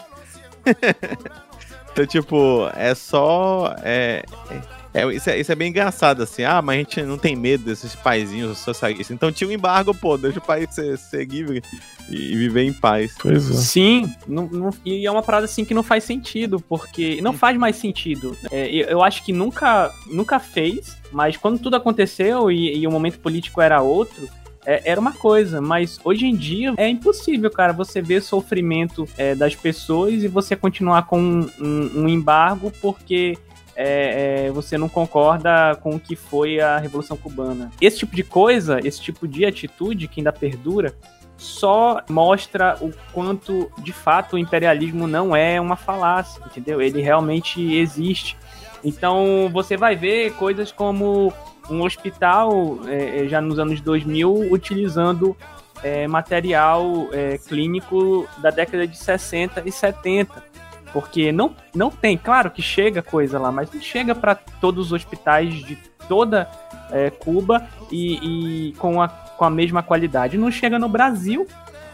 então, 1.92 2.06
tipo, 2.06 2.68
é 2.74 2.94
só. 2.94 3.74
É, 3.82 4.24
é, 4.50 4.77
isso, 5.12 5.30
é, 5.30 5.38
isso 5.38 5.52
é 5.52 5.54
bem 5.54 5.68
engraçado, 5.68 6.23
assim. 6.23 6.42
Ah, 6.45 6.62
mas 6.62 6.76
a 6.76 6.78
gente 6.78 7.02
não 7.02 7.18
tem 7.18 7.37
medo 7.37 7.64
desses 7.64 7.95
paizinhos 7.95 8.59
socialistas. 8.59 9.14
Então 9.14 9.30
tira 9.30 9.50
o 9.50 9.54
embargo, 9.54 9.95
pô, 9.95 10.16
deixa 10.16 10.38
o 10.38 10.42
país 10.42 10.75
ser, 10.75 10.97
ser 10.97 11.26
livre 11.26 11.62
e 12.09 12.37
viver 12.37 12.62
em 12.62 12.73
paz. 12.73 13.14
Pois 13.21 13.50
é. 13.50 13.54
Sim, 13.54 14.12
não, 14.26 14.47
não, 14.47 14.71
e 14.85 15.07
é 15.07 15.11
uma 15.11 15.23
parada 15.23 15.45
assim 15.45 15.64
que 15.64 15.75
não 15.75 15.83
faz 15.83 16.04
sentido, 16.04 16.59
porque 16.61 17.21
não 17.21 17.33
faz 17.33 17.57
mais 17.59 17.76
sentido. 17.76 18.37
É, 18.50 18.68
eu 18.71 19.02
acho 19.02 19.25
que 19.25 19.33
nunca, 19.33 19.92
nunca 20.07 20.38
fez, 20.38 20.97
mas 21.12 21.37
quando 21.37 21.59
tudo 21.59 21.76
aconteceu 21.76 22.50
e, 22.50 22.78
e 22.78 22.87
o 22.87 22.90
momento 22.90 23.18
político 23.18 23.61
era 23.61 23.83
outro, 23.83 24.28
é, 24.64 24.83
era 24.85 25.00
uma 25.00 25.12
coisa, 25.12 25.61
mas 25.61 25.99
hoje 26.04 26.26
em 26.26 26.35
dia 26.35 26.75
é 26.76 26.88
impossível, 26.88 27.50
cara, 27.50 27.73
você 27.73 28.02
ver 28.02 28.23
sofrimento 28.23 29.09
é, 29.16 29.35
das 29.35 29.54
pessoas 29.54 30.23
e 30.23 30.28
você 30.28 30.54
continuar 30.57 31.07
com 31.07 31.18
um, 31.18 31.50
um, 31.59 32.02
um 32.02 32.09
embargo 32.09 32.71
porque 32.80 33.38
é, 33.80 34.47
é, 34.47 34.50
você 34.50 34.76
não 34.76 34.88
concorda 34.88 35.76
com 35.80 35.90
o 35.90 36.00
que 36.00 36.16
foi 36.16 36.58
a 36.61 36.78
Revolução 36.78 37.16
Cubana. 37.16 37.70
Esse 37.80 37.99
tipo 37.99 38.16
de 38.16 38.25
coisa, 38.25 38.80
esse 38.82 39.00
tipo 39.00 39.28
de 39.28 39.44
atitude 39.47 40.08
que 40.08 40.18
ainda 40.20 40.32
perdura, 40.32 40.97
só 41.37 42.02
mostra 42.11 42.76
o 42.80 42.92
quanto, 43.12 43.70
de 43.78 43.92
fato, 43.92 44.35
o 44.35 44.38
imperialismo 44.38 45.06
não 45.06 45.37
é 45.37 45.61
uma 45.61 45.76
falácia, 45.76 46.42
entendeu? 46.44 46.82
Ele 46.82 47.00
realmente 47.00 47.62
existe. 47.76 48.37
Então, 48.82 49.49
você 49.52 49.76
vai 49.76 49.94
ver 49.94 50.32
coisas 50.32 50.73
como 50.73 51.32
um 51.70 51.82
hospital, 51.85 52.80
é, 52.87 53.25
é 53.25 53.28
já 53.28 53.40
nos 53.40 53.61
anos 53.61 53.80
2000, 53.80 54.52
utilizando 54.52 55.37
é, 55.85 56.08
material 56.08 57.08
é, 57.12 57.38
clínico 57.38 58.26
da 58.38 58.50
década 58.50 58.88
de 58.88 58.99
60 58.99 59.62
e 59.64 59.70
70. 59.70 60.49
Porque 60.92 61.30
não, 61.30 61.54
não 61.75 61.90
tem, 61.90 62.16
claro 62.16 62.50
que 62.50 62.62
chega 62.62 63.02
coisa 63.02 63.38
lá, 63.38 63.52
mas 63.52 63.71
não 63.73 63.80
chega 63.80 64.14
para 64.14 64.35
todos 64.35 64.87
os 64.87 64.92
hospitais 64.92 65.54
de 65.54 65.76
toda 66.09 66.49
é, 66.90 67.11
Cuba 67.11 67.66
e, 67.90 68.68
e, 68.68 68.73
com, 68.75 69.00
a, 69.02 69.09
com 69.09 69.45
a 69.45 69.50
mesma 69.50 69.83
qualidade. 69.83 70.38
Não 70.38 70.50
chega 70.50 70.78
no 70.78 70.88
Brasil, 70.88 71.47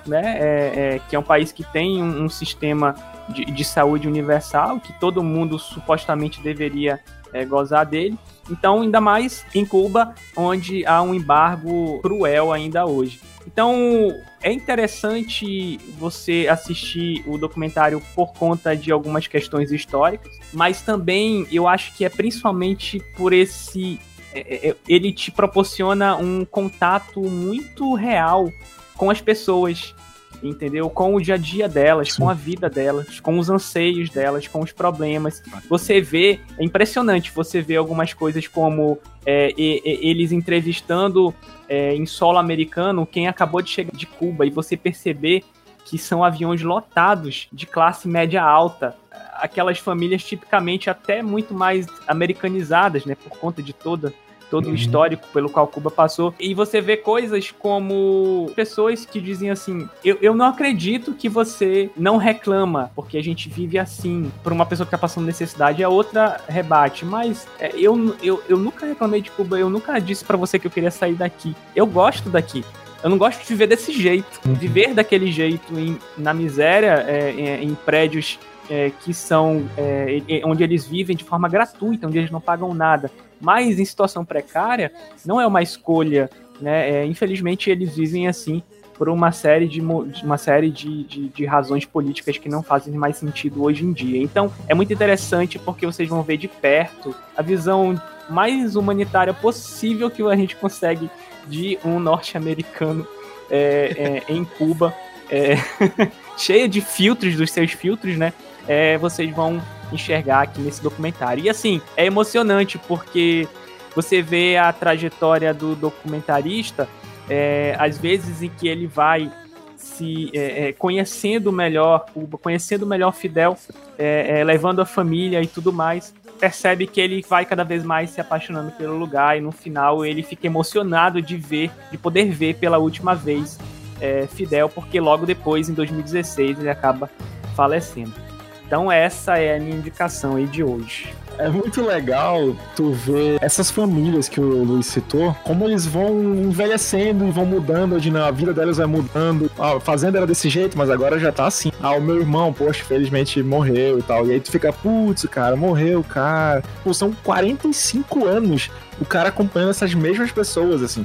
né, 0.07 0.39
é, 0.39 0.95
é, 0.97 1.01
que 1.09 1.17
é 1.17 1.19
um 1.19 1.23
país 1.23 1.51
que 1.51 1.65
tem 1.65 2.03
um, 2.03 2.25
um 2.25 2.29
sistema 2.29 2.95
de, 3.29 3.45
de, 3.47 3.65
saúde 3.65 4.07
universal, 4.07 4.79
que 4.79 4.93
todo 5.01 5.23
mundo 5.23 5.59
supostamente 5.59 6.41
deveria 6.41 7.01
é, 7.33 7.45
gozar 7.45 7.87
dele. 7.87 8.19
Então, 8.51 8.83
ainda 8.83 9.01
mais 9.01 9.45
em 9.55 9.65
Cuba, 9.65 10.15
onde 10.37 10.85
há 10.87 11.01
um 11.03 11.15
embargo 11.15 12.01
cruel 12.03 12.53
ainda 12.53 12.85
hoje. 12.85 13.21
Então, 13.47 14.23
é 14.43 14.53
interessante 14.53 15.79
você 15.99 16.47
assistir 16.51 17.23
o 17.27 17.37
documentário 17.37 18.01
por 18.15 18.33
conta 18.33 18.77
de 18.77 18.91
algumas 18.91 19.27
questões 19.27 19.71
históricas, 19.71 20.39
mas 20.53 20.83
também 20.83 21.47
eu 21.53 21.69
acho 21.69 21.95
que 21.95 22.05
é 22.05 22.09
principalmente 22.09 23.01
por 23.17 23.33
esse. 23.33 24.01
É, 24.33 24.41
é, 24.41 24.69
é, 24.71 24.77
ele 24.89 25.13
te 25.13 25.31
proporciona 25.31 26.17
um 26.17 26.45
contato 26.45 27.21
muito 27.21 27.95
real 27.95 28.53
com 28.97 29.11
as 29.11 29.21
pessoas 29.21 29.95
entendeu? 30.43 30.89
Com 30.91 31.15
o 31.15 31.21
dia 31.21 31.35
a 31.35 31.39
dia 31.39 31.69
delas, 31.69 32.13
Sim. 32.13 32.23
com 32.23 32.31
a 32.31 32.35
vida 32.35 32.69
delas, 32.69 33.21
com 33.21 33.39
os 33.39 33.49
anseios 33.51 34.11
delas, 34.11 34.47
com 34.47 34.61
os 34.61 34.73
problemas. 34.73 35.43
Você 35.69 36.01
vê, 36.01 36.41
é 36.59 36.65
impressionante 36.65 37.31
você 37.35 37.61
vê 37.61 37.77
algumas 37.77 38.13
coisas 38.13 38.47
como 38.47 38.99
é, 39.27 39.53
e, 39.57 39.83
e, 39.85 40.11
eles 40.11 40.33
entrevistando 40.33 41.35
é, 41.69 41.95
em 41.95 42.07
solo 42.07 42.39
americano 42.39 43.07
quem 43.07 43.27
acabou 43.27 43.63
de 43.63 43.71
chegar 43.71 43.93
de 43.95 44.07
Cuba 44.07 44.47
e 44.47 44.51
você 44.51 44.77
perceber 44.77 45.43
que 45.85 45.99
são 45.99 46.25
aviões 46.25 46.63
lotados 46.63 47.47
de 47.53 47.67
classe 47.67 48.09
média 48.09 48.43
alta, 48.43 48.97
aquelas 49.35 49.79
famílias 49.79 50.25
tipicamente 50.25 50.89
até 50.89 51.23
muito 51.23 51.53
mais 51.53 51.87
americanizadas, 52.09 53.05
né, 53.05 53.15
por 53.15 53.39
conta 53.39 53.63
de 53.63 53.73
toda 53.73 54.13
todo 54.51 54.67
uhum. 54.67 54.73
o 54.73 54.75
histórico 54.75 55.27
pelo 55.33 55.49
qual 55.49 55.67
Cuba 55.67 55.91
passou. 55.91 56.35
E 56.39 56.55
você 56.55 56.81
vê 56.81 56.97
coisas 56.97 57.51
como 57.51 58.51
pessoas 58.55 59.05
que 59.05 59.21
dizem 59.21 59.51
assim: 59.51 59.89
eu, 60.05 60.19
eu 60.21 60.35
não 60.35 60.47
acredito 60.47 61.13
que 61.13 61.29
você 61.29 61.91
não 61.97 62.17
reclama, 62.17 62.91
porque 62.95 63.19
a 63.19 63.23
gente 63.23 63.49
vive 63.49 63.79
assim. 63.79 64.31
Por 64.43 64.53
uma 64.53 64.67
pessoa 64.67 64.87
que 64.87 64.91
tá 64.91 64.99
passando 64.99 65.27
necessidade, 65.27 65.83
é 65.83 65.89
outra 65.89 66.41
rebate. 66.49 67.05
Mas 67.05 67.47
é, 67.59 67.73
eu, 67.77 68.17
eu, 68.23 68.43
eu 68.49 68.59
nunca 68.59 68.87
reclamei 68.87 69.21
de 69.21 69.31
Cuba, 69.31 69.59
eu 69.59 69.71
nunca 69.71 69.99
disse 69.99 70.25
para 70.25 70.37
você 70.37 70.59
que 70.59 70.67
eu 70.67 70.71
queria 70.71 70.91
sair 70.91 71.15
daqui. 71.15 71.55
Eu 71.75 71.87
gosto 71.87 72.29
daqui. 72.29 72.65
Eu 73.03 73.11
não 73.11 73.19
gosto 73.19 73.43
de 73.43 73.49
viver 73.49 73.67
desse 73.67 73.93
jeito. 73.93 74.41
Uhum. 74.47 74.55
Viver 74.55 74.95
daquele 74.95 75.31
jeito, 75.31 75.79
em, 75.79 75.99
na 76.17 76.33
miséria, 76.33 77.05
é, 77.07 77.33
em, 77.33 77.65
em 77.65 77.75
prédios 77.75 78.39
é, 78.71 78.91
que 79.01 79.13
são 79.13 79.69
é, 79.77 80.41
onde 80.45 80.63
eles 80.63 80.87
vivem 80.87 81.17
de 81.17 81.25
forma 81.25 81.49
gratuita, 81.49 82.07
onde 82.07 82.19
eles 82.19 82.31
não 82.31 82.41
pagam 82.41 82.73
nada, 82.75 83.11
mas 83.45 83.79
em 83.79 83.85
situação 83.85 84.25
precária, 84.25 84.91
não 85.25 85.41
é 85.41 85.47
uma 85.47 85.63
escolha, 85.63 86.31
né? 86.61 86.91
É, 86.91 87.05
infelizmente 87.05 87.71
eles 87.71 87.95
vivem 87.95 88.27
assim 88.27 88.63
por 88.97 89.09
uma 89.09 89.33
série 89.33 89.67
de 89.67 89.81
uma 89.81 90.39
série 90.39 90.71
de, 90.71 91.03
de, 91.05 91.29
de, 91.29 91.45
razões 91.45 91.85
políticas 91.85 92.39
que 92.39 92.49
não 92.49 92.63
fazem 92.63 92.95
mais 92.95 93.17
sentido 93.17 93.63
hoje 93.63 93.85
em 93.85 93.93
dia. 93.93 94.23
Então 94.23 94.53
é 94.69 94.75
muito 94.75 94.93
interessante 94.93 95.59
porque 95.59 95.85
vocês 95.85 96.09
vão 96.09 96.23
ver 96.23 96.37
de 96.37 96.49
perto 96.49 97.15
a 97.37 97.43
visão 97.43 98.01
mais 98.31 98.77
humanitária 98.77 99.35
possível 99.35 100.11
que 100.11 100.23
a 100.23 100.37
gente 100.37 100.57
consegue 100.57 101.11
de 101.47 101.79
um 101.85 101.99
norte-americano 101.99 103.07
é, 103.51 104.23
é, 104.29 104.33
em 104.33 104.45
Cuba, 104.45 104.95
é, 105.31 105.57
cheia 106.39 106.69
de 106.69 106.81
filtros 106.81 107.37
dos 107.37 107.51
seus 107.51 107.73
filtros, 107.73 108.17
né? 108.17 108.33
É, 108.69 108.97
vocês 108.99 109.35
vão 109.35 109.63
enxergar 109.93 110.43
aqui 110.43 110.61
nesse 110.61 110.83
documentário. 110.83 111.45
E 111.45 111.49
assim, 111.49 111.81
é 111.97 112.07
emocionante 112.07 112.79
porque 112.79 113.47
você 113.95 114.21
vê 114.21 114.57
a 114.57 114.73
trajetória 114.73 115.55
do 115.55 115.75
documentarista, 115.75 116.89
é, 117.29 117.77
às 117.79 117.97
vezes 117.97 118.43
em 118.43 118.49
que 118.49 118.69
ele 118.69 118.87
vai 118.87 119.31
se 119.77 120.31
é, 120.35 120.69
é 120.69 120.73
conhecendo 120.73 121.53
melhor 121.53 122.07
Cuba, 122.13 122.39
conhecendo 122.39 122.87
melhor 122.87 123.13
Fidel, 123.13 123.57
é, 123.99 124.41
é, 124.41 124.45
levando 124.45 124.81
a 124.81 124.87
família 124.87 125.43
e 125.43 125.47
tudo 125.47 125.73
mais, 125.73 126.15
percebe 126.41 126.87
que 126.87 127.01
ele 127.01 127.25
vai 127.29 127.45
cada 127.45 127.65
vez 127.65 127.85
mais 127.85 128.11
se 128.11 128.21
apaixonando 128.21 128.73
pelo 128.73 128.97
lugar 128.97 129.37
e 129.37 129.41
no 129.41 129.53
final 129.53 130.05
ele 130.05 130.23
fica 130.23 130.47
emocionado 130.47 131.23
de 131.23 131.37
ver, 131.37 131.71
de 131.91 131.99
poder 131.99 132.31
ver 132.31 132.55
pela 132.57 132.79
última 132.79 133.15
vez 133.15 133.59
é, 134.01 134.27
fidel, 134.27 134.69
porque 134.69 134.99
logo 135.01 135.25
depois, 135.25 135.69
em 135.69 135.75
2016, 135.75 136.59
ele 136.59 136.71
acaba 136.71 137.09
falecendo. 137.55 138.24
Então 138.67 138.91
essa 138.91 139.39
é 139.39 139.57
a 139.57 139.61
minha 139.61 139.77
indicação 139.77 140.37
aí 140.37 140.47
de 140.47 140.63
hoje. 140.63 141.15
É 141.37 141.49
muito 141.49 141.85
legal 141.85 142.55
tu 142.77 142.93
ver 142.93 143.39
essas 143.41 143.69
famílias 143.69 144.29
que 144.29 144.41
o 144.41 144.63
Luiz 144.63 144.87
citou, 144.87 145.35
como 145.43 145.65
eles 145.65 145.85
vão 145.85 146.23
envelhecendo 146.23 147.27
e 147.27 147.31
vão 147.31 147.45
mudando, 147.45 147.97
a 147.97 148.31
vida 148.31 148.55
delas 148.55 148.77
vai 148.77 148.87
mudando. 148.87 149.51
A 149.59 149.81
fazenda 149.81 150.19
era 150.19 150.27
desse 150.27 150.49
jeito, 150.49 150.79
mas 150.79 150.91
agora 150.91 151.19
já 151.19 151.33
tá 151.33 151.47
assim. 151.47 151.73
Ah, 151.83 151.93
o 151.93 152.01
meu 152.01 152.21
irmão, 152.21 152.53
poxa, 152.53 152.85
felizmente 152.85 153.43
morreu 153.43 153.99
e 153.99 154.03
tal. 154.03 154.27
E 154.27 154.33
aí 154.33 154.41
tu 154.41 154.53
fica, 154.53 154.73
putz, 154.73 155.25
cara, 155.25 155.57
morreu, 155.57 156.05
cara. 156.05 156.63
Pô, 156.85 156.95
são 156.95 157.13
45 157.25 158.27
anos 158.27 158.71
o 159.01 159.05
cara 159.05 159.29
acompanhando 159.29 159.71
essas 159.71 159.93
mesmas 159.93 160.31
pessoas, 160.31 160.83
assim. 160.83 161.05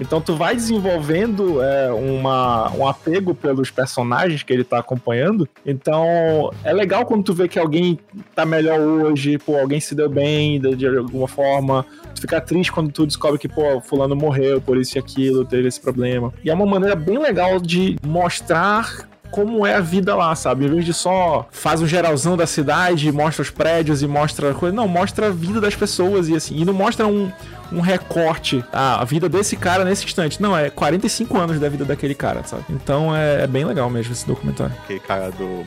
Então 0.00 0.20
tu 0.20 0.34
vai 0.34 0.54
desenvolvendo 0.54 1.62
é, 1.62 1.92
uma, 1.92 2.70
um 2.72 2.86
apego 2.86 3.34
pelos 3.34 3.70
personagens 3.70 4.42
que 4.42 4.52
ele 4.52 4.64
tá 4.64 4.78
acompanhando. 4.78 5.48
Então 5.64 6.50
é 6.64 6.72
legal 6.72 7.04
quando 7.04 7.24
tu 7.24 7.34
vê 7.34 7.46
que 7.46 7.58
alguém 7.58 7.98
tá 8.34 8.46
melhor 8.46 8.80
hoje, 8.80 9.38
pô, 9.38 9.58
alguém 9.58 9.78
se 9.78 9.94
deu 9.94 10.08
bem 10.08 10.60
de, 10.60 10.74
de 10.76 10.86
alguma 10.86 11.28
forma. 11.28 11.84
Tu 12.14 12.22
fica 12.22 12.40
triste 12.40 12.72
quando 12.72 12.90
tu 12.90 13.06
descobre 13.06 13.38
que, 13.38 13.48
pô, 13.48 13.80
fulano 13.80 14.16
morreu 14.16 14.60
por 14.60 14.78
isso 14.78 14.96
e 14.96 14.98
aquilo, 14.98 15.44
teve 15.44 15.68
esse 15.68 15.80
problema. 15.80 16.32
E 16.44 16.50
é 16.50 16.54
uma 16.54 16.66
maneira 16.66 16.96
bem 16.96 17.18
legal 17.18 17.60
de 17.60 17.96
mostrar 18.06 19.09
como 19.30 19.66
é 19.66 19.74
a 19.74 19.80
vida 19.80 20.14
lá, 20.14 20.34
sabe? 20.34 20.66
Em 20.66 20.68
vez 20.68 20.84
de 20.84 20.92
só 20.92 21.46
faz 21.50 21.80
um 21.80 21.86
geralzão 21.86 22.36
da 22.36 22.46
cidade, 22.46 23.10
mostra 23.12 23.42
os 23.42 23.50
prédios 23.50 24.02
e 24.02 24.06
mostra 24.06 24.52
coisa. 24.54 24.74
Não, 24.74 24.88
mostra 24.88 25.28
a 25.28 25.30
vida 25.30 25.60
das 25.60 25.74
pessoas 25.74 26.28
e 26.28 26.34
assim. 26.34 26.56
E 26.56 26.64
não 26.64 26.74
mostra 26.74 27.06
um, 27.06 27.30
um 27.72 27.80
recorte. 27.80 28.64
Ah, 28.72 29.00
a 29.00 29.04
vida 29.04 29.28
desse 29.28 29.56
cara 29.56 29.84
nesse 29.84 30.04
instante. 30.04 30.40
Não, 30.42 30.56
é 30.56 30.70
45 30.70 31.38
anos 31.38 31.60
da 31.60 31.68
vida 31.68 31.84
daquele 31.84 32.14
cara, 32.14 32.42
sabe? 32.44 32.64
Então 32.70 33.14
é, 33.14 33.42
é 33.42 33.46
bem 33.46 33.64
legal 33.64 33.88
mesmo 33.88 34.12
esse 34.12 34.26
documentário. 34.26 34.74
Aquele 34.84 35.00
cara 35.00 35.30
do 35.30 35.64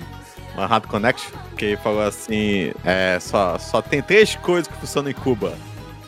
Manhattan 0.55 0.89
Connection, 0.89 1.31
que 1.57 1.77
falou 1.77 2.01
assim: 2.01 2.71
é, 2.83 3.17
só, 3.19 3.57
só 3.57 3.81
tem 3.81 4.01
três 4.01 4.35
coisas 4.35 4.67
que 4.67 4.77
funcionam 4.77 5.09
em 5.09 5.13
Cuba: 5.13 5.53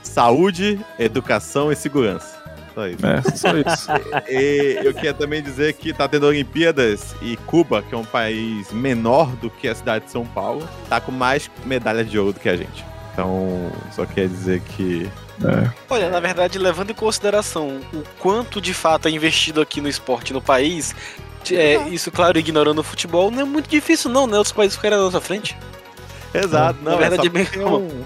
saúde, 0.04 0.80
educação 1.00 1.72
e 1.72 1.76
segurança. 1.76 2.35
Só 2.76 2.88
isso. 2.88 3.06
É, 3.06 3.22
só 3.36 3.50
isso. 3.58 3.88
e, 4.30 4.80
eu 4.84 4.94
queria 4.94 5.14
também 5.14 5.42
dizer 5.42 5.74
que 5.74 5.94
tá 5.94 6.08
tendo 6.08 6.28
Olimpíadas 6.28 7.16
e 7.22 7.38
Cuba, 7.38 7.82
que 7.82 7.96
é 7.96 7.98
um 7.98 8.04
país 8.04 8.72
menor 8.74 9.34
do 9.38 9.50
que 9.50 9.68
a 9.68 9.74
cidade 9.74 10.06
de 10.06 10.12
São 10.12 10.26
Paulo, 10.26 10.68
tá 10.90 11.00
com 11.00 11.12
mais 11.12 11.50
medalhas 11.66 12.10
de 12.12 12.20
ouro 12.20 12.34
do 12.34 12.40
que 12.40 12.50
a 12.50 12.58
gente. 12.58 12.86
Então, 13.14 13.72
só 13.94 14.06
queria 14.06 14.28
dizer 14.28 14.62
que 14.76 15.10
é. 15.44 15.70
Olha, 15.90 16.10
na 16.10 16.20
verdade, 16.20 16.58
levando 16.58 16.92
em 16.92 16.94
consideração 16.94 17.82
o 17.94 18.04
quanto 18.20 18.62
de 18.62 18.74
fato 18.74 19.08
é 19.08 19.12
investido 19.12 19.62
aqui 19.62 19.82
no 19.82 19.90
esporte 19.90 20.32
no 20.32 20.42
país, 20.42 20.96
é, 21.52 21.78
isso, 21.90 22.12
claro, 22.12 22.40
ignorando 22.40 22.80
o 22.80 22.84
futebol, 22.84 23.30
não 23.30 23.42
é 23.42 23.44
muito 23.44 23.70
difícil, 23.70 24.10
não, 24.10 24.28
né? 24.28 24.38
Outros 24.38 24.54
países 24.54 24.76
ficarem 24.76 24.98
na 24.98 25.04
nossa 25.04 25.22
frente. 25.22 25.56
Exato, 26.34 26.80
não, 26.82 26.94
na 26.94 26.98
verdade 26.98 27.24
é, 27.24 27.26
é 27.28 27.30
bem 27.30 27.48
um, 27.64 28.04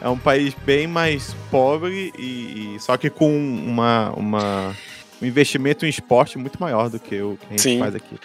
é 0.00 0.08
um 0.08 0.18
país 0.18 0.54
bem 0.64 0.86
mais 0.86 1.34
pobre 1.50 2.12
e, 2.18 2.76
e, 2.76 2.80
só 2.80 2.96
que 2.96 3.10
com 3.10 3.36
uma, 3.36 4.10
uma 4.16 4.76
um 5.20 5.26
investimento 5.26 5.84
em 5.84 5.88
esporte 5.88 6.38
muito 6.38 6.60
maior 6.60 6.88
do 6.88 6.98
que 6.98 7.20
o 7.20 7.36
que 7.36 7.46
a 7.46 7.50
gente 7.50 7.62
Sim. 7.62 7.78
faz 7.78 7.94
aqui. 7.94 8.16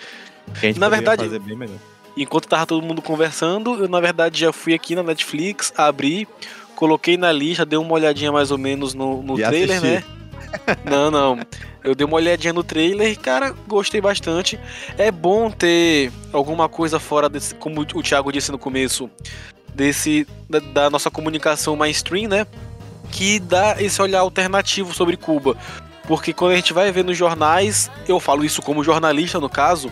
Na 0.78 0.90
verdade, 0.90 1.28
melhor. 1.40 1.78
enquanto 2.16 2.48
tava 2.48 2.66
todo 2.66 2.86
mundo 2.86 3.02
conversando, 3.02 3.84
eu 3.84 3.88
na 3.88 4.00
verdade 4.00 4.40
já 4.40 4.54
fui 4.54 4.74
aqui 4.74 4.96
na 4.96 5.02
Netflix, 5.02 5.74
abri, 5.76 6.28
coloquei 6.76 7.18
na 7.18 7.32
lista, 7.32 7.66
dei 7.66 7.80
uma 7.80 7.94
olhadinha 7.94 8.32
mais 8.32 8.52
ou 8.52 8.58
menos 8.58 8.94
no, 8.94 9.24
no 9.24 9.36
trailer, 9.36 9.82
né? 9.82 10.04
Não, 10.86 11.10
não. 11.10 11.40
Eu 11.84 11.96
dei 11.96 12.06
uma 12.06 12.16
olhadinha 12.16 12.54
no 12.54 12.64
trailer 12.64 13.12
e, 13.12 13.16
cara, 13.16 13.56
gostei 13.68 14.00
bastante. 14.00 14.60
É 14.98 15.12
bom 15.12 15.50
ter 15.50 16.12
alguma 16.32 16.70
coisa 16.70 17.00
fora 17.00 17.28
desse, 17.28 17.56
como 17.56 17.82
o 17.82 18.04
Thiago 18.04 18.32
disse 18.32 18.52
no 18.52 18.60
começo, 18.60 19.10
desse 19.74 20.28
da, 20.50 20.60
da 20.60 20.90
nossa 20.90 21.10
comunicação 21.10 21.76
mainstream, 21.76 22.28
né? 22.28 22.48
Que 23.12 23.40
dá 23.40 23.82
esse 23.82 24.02
olhar 24.02 24.20
alternativo 24.20 24.94
sobre 24.94 25.18
Cuba. 25.18 25.58
Porque 26.08 26.34
quando 26.34 26.52
a 26.52 26.56
gente 26.56 26.74
vai 26.74 26.92
ver 26.92 27.04
nos 27.04 27.18
jornais, 27.18 27.90
eu 28.08 28.20
falo 28.20 28.44
isso 28.44 28.62
como 28.62 28.84
jornalista 28.84 29.40
no 29.40 29.50
caso, 29.50 29.92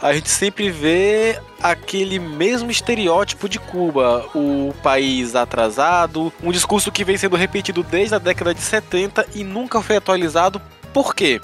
a 0.00 0.12
gente 0.12 0.28
sempre 0.28 0.70
vê 0.70 1.40
aquele 1.62 2.18
mesmo 2.18 2.70
estereótipo 2.70 3.48
de 3.48 3.58
Cuba, 3.58 4.26
o 4.34 4.74
país 4.82 5.34
atrasado, 5.34 6.32
um 6.42 6.52
discurso 6.52 6.92
que 6.92 7.04
vem 7.04 7.16
sendo 7.16 7.36
repetido 7.36 7.82
desde 7.82 8.14
a 8.14 8.18
década 8.18 8.52
de 8.54 8.60
70 8.60 9.26
e 9.34 9.42
nunca 9.42 9.80
foi 9.80 9.96
atualizado. 9.96 10.60
Por 10.92 11.14
quê? 11.14 11.40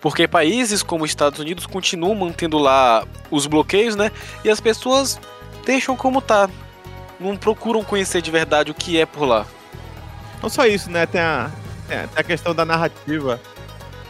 Porque 0.00 0.26
países 0.26 0.82
como 0.82 1.04
os 1.04 1.10
Estados 1.10 1.38
Unidos 1.38 1.66
continuam 1.66 2.14
mantendo 2.14 2.58
lá 2.58 3.06
os 3.30 3.46
bloqueios, 3.46 3.96
né? 3.96 4.10
E 4.44 4.50
as 4.50 4.60
pessoas 4.60 5.18
deixam 5.64 5.96
como 5.96 6.20
tá 6.20 6.48
não 7.28 7.36
procuram 7.36 7.82
conhecer 7.82 8.22
de 8.22 8.30
verdade 8.30 8.70
o 8.70 8.74
que 8.74 8.98
é 8.98 9.06
por 9.06 9.24
lá. 9.24 9.46
Não 10.42 10.48
só 10.48 10.66
isso, 10.66 10.90
né? 10.90 11.06
Tem 11.06 11.20
a, 11.20 11.50
tem 11.88 11.98
a 12.14 12.22
questão 12.22 12.54
da 12.54 12.64
narrativa 12.64 13.40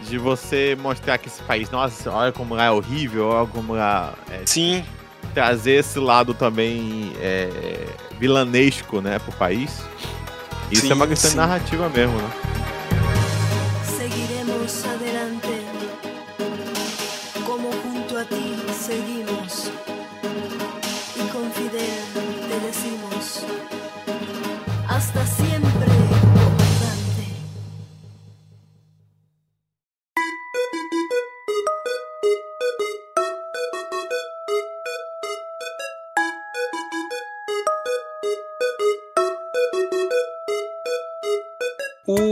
de 0.02 0.18
você 0.18 0.76
mostrar 0.80 1.18
que 1.18 1.28
esse 1.28 1.42
país, 1.42 1.70
nossa, 1.70 2.10
olha 2.10 2.32
como 2.32 2.54
lá 2.54 2.64
é 2.64 2.70
horrível, 2.70 3.28
olha 3.28 3.46
como 3.46 3.74
lá. 3.74 4.14
É, 4.30 4.42
Sim. 4.46 4.84
Trazer 5.32 5.80
esse 5.80 5.98
lado 5.98 6.32
também 6.34 7.12
é, 7.18 7.48
vilanesco, 8.18 9.00
né, 9.00 9.18
pro 9.18 9.32
país. 9.32 9.82
Isso 10.70 10.82
sim, 10.82 10.90
é 10.90 10.94
uma 10.94 11.06
questão 11.06 11.30
sim. 11.30 11.36
de 11.36 11.40
narrativa 11.40 11.88
mesmo, 11.88 12.16
né? 12.16 12.30
Seguiremos 13.84 14.84
adelante. 14.84 15.53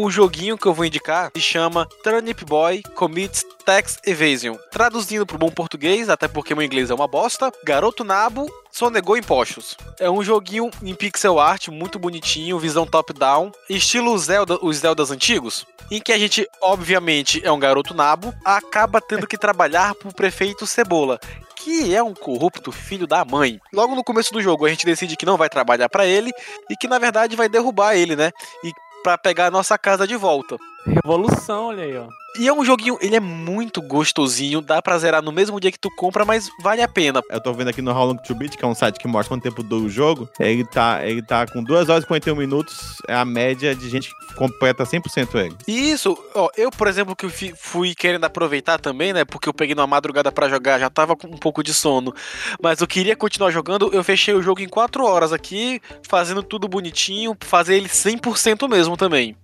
O 0.02 0.10
joguinho 0.10 0.58
que 0.58 0.66
eu 0.66 0.74
vou 0.74 0.84
indicar 0.84 1.30
se 1.32 1.40
chama 1.40 1.86
Turnip 2.02 2.44
Boy 2.44 2.82
Commits 2.96 3.46
Tax 3.64 4.00
Evasion. 4.04 4.56
Traduzindo 4.72 5.24
para 5.24 5.36
o 5.36 5.38
bom 5.38 5.48
português, 5.48 6.08
até 6.08 6.26
porque 6.26 6.56
meu 6.56 6.64
inglês 6.64 6.90
é 6.90 6.94
uma 6.94 7.06
bosta, 7.06 7.52
Garoto 7.62 8.02
Nabo 8.02 8.52
sonegou 8.68 9.16
impostos. 9.16 9.76
É 10.00 10.10
um 10.10 10.20
joguinho 10.20 10.72
em 10.82 10.92
pixel 10.92 11.38
art 11.38 11.68
muito 11.68 12.00
bonitinho, 12.00 12.58
visão 12.58 12.84
top-down, 12.84 13.52
estilo 13.70 14.18
Zelda, 14.18 14.58
os 14.60 14.78
Zeldas 14.78 15.12
antigos, 15.12 15.64
em 15.88 16.00
que 16.00 16.12
a 16.12 16.18
gente, 16.18 16.48
obviamente, 16.60 17.40
é 17.44 17.52
um 17.52 17.60
garoto 17.60 17.94
nabo, 17.94 18.34
acaba 18.44 19.00
tendo 19.00 19.28
que 19.28 19.38
trabalhar 19.38 19.94
pro 19.94 20.12
prefeito 20.12 20.66
Cebola, 20.66 21.20
que 21.54 21.94
é 21.94 22.02
um 22.02 22.12
corrupto 22.12 22.72
filho 22.72 23.06
da 23.06 23.24
mãe. 23.24 23.60
Logo 23.72 23.94
no 23.94 24.02
começo 24.02 24.32
do 24.32 24.42
jogo, 24.42 24.66
a 24.66 24.68
gente 24.68 24.84
decide 24.84 25.16
que 25.16 25.26
não 25.26 25.36
vai 25.36 25.48
trabalhar 25.48 25.88
para 25.88 26.04
ele 26.04 26.32
e 26.68 26.76
que 26.76 26.88
na 26.88 26.98
verdade 26.98 27.36
vai 27.36 27.48
derrubar 27.48 27.94
ele, 27.94 28.16
né? 28.16 28.32
E 28.64 28.72
para 29.02 29.18
pegar 29.18 29.46
a 29.46 29.50
nossa 29.50 29.76
casa 29.76 30.06
de 30.06 30.16
volta. 30.16 30.56
Revolução, 30.86 31.66
olha 31.66 31.84
aí, 31.84 31.96
ó. 31.96 32.08
E 32.38 32.48
é 32.48 32.52
um 32.52 32.64
joguinho, 32.64 32.96
ele 33.02 33.14
é 33.14 33.20
muito 33.20 33.82
gostosinho, 33.82 34.62
dá 34.62 34.80
pra 34.80 34.96
zerar 34.96 35.22
no 35.22 35.30
mesmo 35.30 35.60
dia 35.60 35.70
que 35.70 35.78
tu 35.78 35.90
compra, 35.94 36.24
mas 36.24 36.48
vale 36.60 36.80
a 36.80 36.88
pena. 36.88 37.20
Eu 37.28 37.42
tô 37.42 37.52
vendo 37.52 37.68
aqui 37.68 37.82
no 37.82 37.92
How 37.92 38.06
Long 38.06 38.16
to 38.16 38.34
Beat, 38.34 38.56
que 38.56 38.64
é 38.64 38.66
um 38.66 38.74
site 38.74 38.98
que 38.98 39.06
mostra 39.06 39.28
quanto 39.28 39.42
tempo 39.42 39.62
do 39.62 39.86
jogo. 39.88 40.28
Ele 40.40 40.64
tá, 40.64 41.06
ele 41.06 41.20
tá 41.20 41.46
com 41.46 41.62
2 41.62 41.90
horas 41.90 42.04
e 42.04 42.06
41 42.06 42.34
minutos, 42.34 42.96
é 43.06 43.14
a 43.14 43.24
média 43.24 43.74
de 43.74 43.88
gente 43.90 44.08
que 44.08 44.34
completa 44.34 44.84
100% 44.84 45.34
ele. 45.34 45.56
Isso, 45.68 46.16
ó, 46.34 46.48
eu, 46.56 46.70
por 46.70 46.88
exemplo, 46.88 47.14
que 47.14 47.28
fui 47.54 47.94
querendo 47.94 48.24
aproveitar 48.24 48.80
também, 48.80 49.12
né, 49.12 49.26
porque 49.26 49.48
eu 49.48 49.54
peguei 49.54 49.74
numa 49.74 49.86
madrugada 49.86 50.32
para 50.32 50.48
jogar, 50.48 50.78
já 50.80 50.88
tava 50.88 51.14
com 51.14 51.26
um 51.26 51.38
pouco 51.38 51.62
de 51.62 51.74
sono, 51.74 52.14
mas 52.62 52.80
eu 52.80 52.86
queria 52.86 53.14
continuar 53.14 53.50
jogando, 53.50 53.90
eu 53.92 54.02
fechei 54.02 54.32
o 54.32 54.42
jogo 54.42 54.62
em 54.62 54.68
4 54.68 55.04
horas 55.04 55.34
aqui, 55.34 55.82
fazendo 56.08 56.42
tudo 56.42 56.66
bonitinho, 56.66 57.36
fazer 57.40 57.76
ele 57.76 57.88
100% 57.88 58.66
mesmo 58.68 58.96
também. 58.96 59.36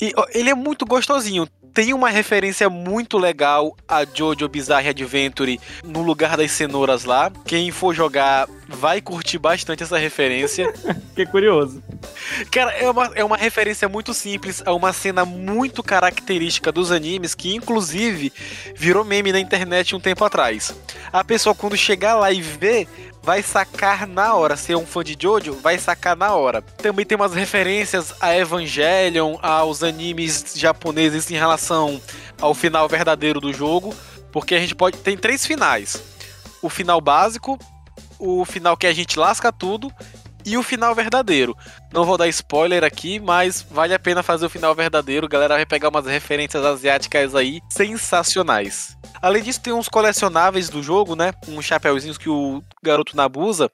E 0.00 0.12
ó, 0.16 0.26
ele 0.34 0.50
é 0.50 0.54
muito 0.54 0.84
gostosinho 0.84 1.48
tem 1.72 1.94
uma 1.94 2.10
referência 2.10 2.68
muito 2.68 3.18
legal 3.18 3.76
a 3.88 4.04
Jojo 4.04 4.48
Bizarre 4.48 4.88
Adventure 4.88 5.60
no 5.84 6.02
lugar 6.02 6.36
das 6.36 6.50
cenouras 6.50 7.04
lá. 7.04 7.30
Quem 7.44 7.70
for 7.70 7.94
jogar 7.94 8.48
vai 8.76 9.00
curtir 9.00 9.38
bastante 9.38 9.82
essa 9.82 9.98
referência. 9.98 10.72
que 11.14 11.26
curioso. 11.26 11.82
Cara, 12.50 12.72
é 12.72 12.88
uma, 12.90 13.06
é 13.14 13.24
uma 13.24 13.36
referência 13.36 13.88
muito 13.88 14.14
simples 14.14 14.62
a 14.64 14.72
uma 14.72 14.92
cena 14.92 15.24
muito 15.24 15.82
característica 15.82 16.72
dos 16.72 16.90
animes 16.90 17.34
que, 17.34 17.54
inclusive, 17.54 18.32
virou 18.74 19.04
meme 19.04 19.32
na 19.32 19.40
internet 19.40 19.94
um 19.94 20.00
tempo 20.00 20.24
atrás. 20.24 20.74
A 21.12 21.22
pessoa, 21.24 21.54
quando 21.54 21.76
chegar 21.76 22.14
lá 22.14 22.32
e 22.32 22.40
ver, 22.40 22.88
vai 23.22 23.42
sacar 23.42 24.06
na 24.06 24.34
hora. 24.34 24.56
Se 24.56 24.72
é 24.72 24.76
um 24.76 24.86
fã 24.86 25.02
de 25.02 25.16
Jojo, 25.20 25.54
vai 25.54 25.78
sacar 25.78 26.16
na 26.16 26.34
hora. 26.34 26.62
Também 26.62 27.04
tem 27.04 27.16
umas 27.16 27.34
referências 27.34 28.14
a 28.20 28.36
Evangelion, 28.36 29.36
aos 29.42 29.82
animes 29.82 30.54
japoneses 30.56 31.30
em 31.30 31.34
relação 31.34 32.00
ao 32.40 32.54
final 32.54 32.88
verdadeiro 32.88 33.40
do 33.40 33.52
jogo. 33.52 33.94
Porque 34.32 34.54
a 34.54 34.60
gente 34.60 34.74
pode. 34.74 34.98
Tem 34.98 35.16
três 35.16 35.44
finais: 35.44 36.02
o 36.62 36.68
final 36.68 37.00
básico, 37.00 37.58
o 38.20 38.44
final 38.44 38.76
que 38.76 38.86
a 38.86 38.92
gente 38.92 39.18
lasca 39.18 39.50
tudo 39.50 39.90
e 40.44 40.56
o 40.56 40.62
final 40.62 40.94
verdadeiro. 40.94 41.56
Não 41.92 42.04
vou 42.04 42.16
dar 42.16 42.28
spoiler 42.28 42.84
aqui, 42.84 43.18
mas 43.18 43.64
vale 43.68 43.94
a 43.94 43.98
pena 43.98 44.22
fazer 44.22 44.46
o 44.46 44.50
final 44.50 44.74
verdadeiro. 44.74 45.26
A 45.26 45.28
galera 45.28 45.54
vai 45.54 45.66
pegar 45.66 45.88
umas 45.88 46.06
referências 46.06 46.64
asiáticas 46.64 47.34
aí 47.34 47.60
sensacionais. 47.68 48.96
Além 49.20 49.42
disso, 49.42 49.60
tem 49.60 49.72
uns 49.72 49.88
colecionáveis 49.88 50.68
do 50.68 50.82
jogo, 50.82 51.14
né? 51.14 51.32
Uns 51.48 51.64
chapéuzinhos 51.64 52.16
que 52.16 52.28
o 52.28 52.62
garoto 52.82 53.16
Nabusa, 53.16 53.70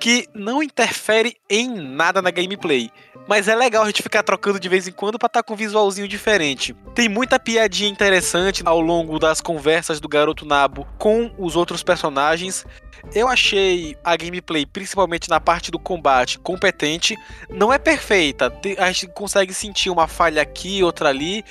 que 0.00 0.26
não 0.34 0.62
interfere 0.62 1.36
em 1.48 1.68
nada 1.68 2.20
na 2.20 2.30
gameplay. 2.30 2.90
Mas 3.28 3.46
é 3.46 3.54
legal 3.54 3.84
a 3.84 3.86
gente 3.86 4.02
ficar 4.02 4.24
trocando 4.24 4.58
de 4.58 4.68
vez 4.68 4.88
em 4.88 4.92
quando 4.92 5.18
para 5.18 5.28
estar 5.28 5.42
tá 5.42 5.46
com 5.46 5.54
um 5.54 5.56
visualzinho 5.56 6.08
diferente. 6.08 6.74
Tem 6.94 7.08
muita 7.08 7.38
piadinha 7.38 7.88
interessante 7.88 8.62
ao 8.64 8.80
longo 8.80 9.18
das 9.20 9.40
conversas 9.40 10.00
do 10.00 10.08
garoto 10.08 10.44
Nabo 10.44 10.86
com 10.98 11.32
os 11.38 11.54
outros 11.54 11.82
personagens. 11.82 12.66
Eu 13.14 13.28
achei 13.28 13.96
a 14.04 14.16
gameplay, 14.16 14.64
principalmente 14.66 15.28
na 15.28 15.40
parte 15.40 15.70
do 15.70 15.78
combate, 15.78 16.38
competente. 16.38 17.16
Não 17.48 17.72
é 17.72 17.78
perfeita, 17.78 18.52
a 18.78 18.92
gente 18.92 19.08
consegue 19.08 19.52
sentir 19.52 19.90
uma 19.90 20.06
falha 20.06 20.42
aqui, 20.42 20.82
outra 20.82 21.08
ali, 21.08 21.44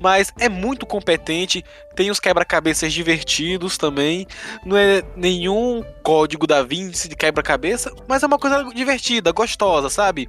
mas 0.00 0.32
é 0.38 0.48
muito 0.48 0.84
competente. 0.84 1.64
Tem 1.94 2.10
os 2.10 2.20
quebra-cabeças 2.20 2.92
divertidos 2.92 3.78
também. 3.78 4.26
Não 4.64 4.76
é 4.76 5.02
nenhum 5.16 5.84
código 6.02 6.46
da 6.46 6.62
Vinci 6.62 7.08
de 7.08 7.16
quebra-cabeça, 7.16 7.92
mas 8.08 8.22
é 8.22 8.26
uma 8.26 8.38
coisa 8.38 8.64
divertida, 8.74 9.32
gostosa, 9.32 9.88
sabe? 9.88 10.28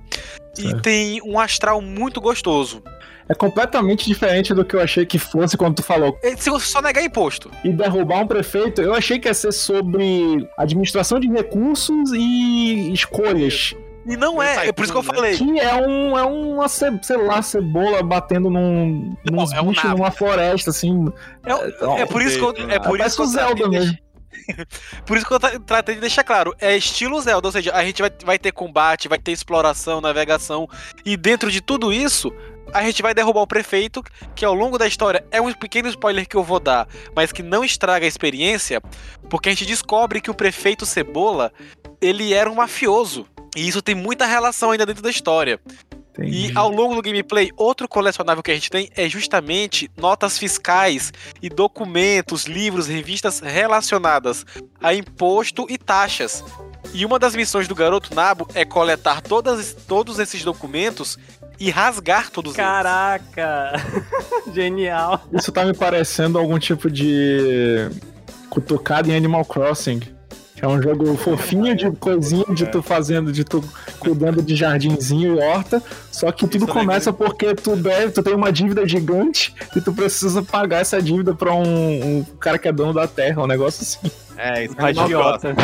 E 0.57 0.73
tem 0.81 1.21
um 1.23 1.39
astral 1.39 1.81
muito 1.81 2.21
gostoso. 2.21 2.81
É 3.27 3.33
completamente 3.33 4.05
diferente 4.05 4.53
do 4.53 4.63
que 4.63 4.75
eu 4.75 4.81
achei 4.81 5.05
que 5.05 5.17
fosse 5.17 5.57
quando 5.57 5.75
tu 5.75 5.83
falou. 5.83 6.17
É, 6.21 6.35
se 6.35 6.49
você 6.49 6.67
só 6.67 6.81
negar 6.81 7.03
imposto. 7.03 7.49
E 7.63 7.71
derrubar 7.71 8.21
um 8.21 8.27
prefeito, 8.27 8.81
eu 8.81 8.93
achei 8.93 9.17
que 9.17 9.27
ia 9.27 9.33
ser 9.33 9.51
sobre 9.51 10.47
administração 10.57 11.19
de 11.19 11.27
recursos 11.27 12.11
e 12.13 12.93
escolhas. 12.93 13.73
E 14.05 14.15
não 14.15 14.41
é, 14.41 14.67
é 14.67 14.71
por 14.71 14.83
isso 14.83 14.93
que 14.93 14.99
eu 14.99 15.03
falei. 15.03 15.35
Que 15.35 15.59
é, 15.59 15.75
um, 15.75 16.15
é 16.15 16.23
uma, 16.23 16.69
sei 16.69 17.17
lá, 17.17 17.41
cebola 17.41 18.03
batendo 18.03 18.51
num, 18.51 19.15
num 19.25 19.41
é 19.51 19.61
um 19.61 19.73
numa 19.95 20.11
floresta, 20.11 20.69
assim. 20.69 21.11
É, 21.43 21.51
é, 21.51 22.01
é 22.01 22.05
por 22.05 22.21
isso 22.21 22.37
que 22.37 22.61
eu, 22.61 22.69
é 22.69 22.77
por 22.79 22.99
isso 22.99 23.15
que 23.15 23.21
eu 23.23 23.27
Zelda 23.27 23.67
mesmo. 23.67 23.97
Por 25.05 25.17
isso 25.17 25.25
que 25.25 25.33
eu 25.33 25.39
tratei 25.39 25.95
de 25.95 26.01
deixar 26.01 26.23
claro, 26.23 26.53
é 26.59 26.75
estilo 26.75 27.19
Zelda, 27.19 27.47
ou 27.47 27.51
seja, 27.51 27.73
a 27.73 27.83
gente 27.83 28.01
vai, 28.01 28.11
vai 28.23 28.37
ter 28.37 28.51
combate, 28.51 29.07
vai 29.07 29.17
ter 29.17 29.31
exploração, 29.31 30.01
navegação, 30.01 30.69
e 31.03 31.17
dentro 31.17 31.49
de 31.49 31.61
tudo 31.61 31.91
isso, 31.91 32.31
a 32.75 32.83
gente 32.83 33.01
vai 33.01 33.13
derrubar 33.13 33.41
o 33.41 33.47
prefeito, 33.47 34.03
que 34.35 34.43
ao 34.43 34.53
longo 34.53 34.77
da 34.77 34.85
história 34.85 35.25
é 35.31 35.39
um 35.39 35.51
pequeno 35.53 35.87
spoiler 35.87 36.27
que 36.27 36.35
eu 36.35 36.43
vou 36.43 36.59
dar, 36.59 36.89
mas 37.15 37.31
que 37.31 37.41
não 37.41 37.63
estraga 37.63 38.05
a 38.05 38.07
experiência, 38.07 38.81
porque 39.29 39.47
a 39.47 39.51
gente 39.53 39.65
descobre 39.65 40.19
que 40.19 40.29
o 40.29 40.33
prefeito 40.33 40.85
Cebola, 40.85 41.53
ele 42.01 42.33
era 42.33 42.51
um 42.51 42.55
mafioso. 42.55 43.25
E 43.55 43.65
isso 43.65 43.81
tem 43.81 43.95
muita 43.95 44.25
relação 44.25 44.71
ainda 44.71 44.85
dentro 44.85 45.01
da 45.01 45.09
história. 45.09 45.57
Entendi. 46.11 46.51
E 46.51 46.57
ao 46.57 46.69
longo 46.69 46.95
do 46.95 47.01
gameplay, 47.01 47.49
outro 47.55 47.87
colecionável 47.87 48.43
que 48.43 48.51
a 48.51 48.53
gente 48.53 48.69
tem 48.69 48.89
é 48.93 49.07
justamente 49.07 49.89
notas 49.95 50.37
fiscais 50.37 51.13
e 51.41 51.47
documentos, 51.47 52.43
livros, 52.43 52.87
revistas 52.87 53.39
relacionadas 53.39 54.45
a 54.81 54.93
imposto 54.93 55.65
e 55.69 55.77
taxas. 55.77 56.43
E 56.93 57.05
uma 57.05 57.17
das 57.19 57.35
missões 57.35 57.67
do 57.67 57.75
garoto 57.75 58.13
Nabo 58.13 58.47
é 58.53 58.63
coletar 58.63 59.21
todas, 59.21 59.73
todos 59.87 60.19
esses 60.19 60.43
documentos 60.43 61.17
e 61.59 61.69
rasgar 61.69 62.29
todos 62.29 62.53
Caraca! 62.53 63.73
Genial! 64.53 65.27
Isso 65.31 65.51
tá 65.51 65.65
me 65.65 65.73
parecendo 65.73 66.37
algum 66.37 66.59
tipo 66.59 66.89
de 66.89 67.89
cutucada 68.49 69.09
em 69.09 69.15
Animal 69.15 69.43
Crossing. 69.45 70.01
É 70.61 70.67
um 70.67 70.81
jogo 70.81 71.15
fofinho 71.17 71.75
de 71.75 71.91
coisinha 71.91 72.45
de 72.49 72.65
tu 72.67 72.81
fazendo, 72.81 73.31
de 73.31 73.43
tu 73.43 73.61
cuidando 73.99 74.41
de 74.41 74.55
jardinzinho 74.55 75.35
e 75.35 75.39
horta. 75.39 75.83
Só 76.09 76.31
que 76.31 76.47
tudo 76.47 76.65
começa 76.65 77.11
porque 77.11 77.53
tu 77.53 77.75
deve, 77.75 78.11
tu 78.11 78.23
tem 78.23 78.33
uma 78.33 78.51
dívida 78.51 78.87
gigante 78.87 79.53
e 79.75 79.81
tu 79.81 79.91
precisa 79.91 80.41
pagar 80.41 80.79
essa 80.79 81.01
dívida 81.01 81.35
pra 81.35 81.53
um, 81.53 82.19
um 82.19 82.23
cara 82.39 82.57
que 82.57 82.67
é 82.67 82.71
dono 82.71 82.93
da 82.93 83.05
terra, 83.05 83.43
um 83.43 83.47
negócio 83.47 83.81
assim. 83.81 84.11
É, 84.37 84.63
isso 84.63 84.75
é 84.79 84.91
idiota. 84.91 85.55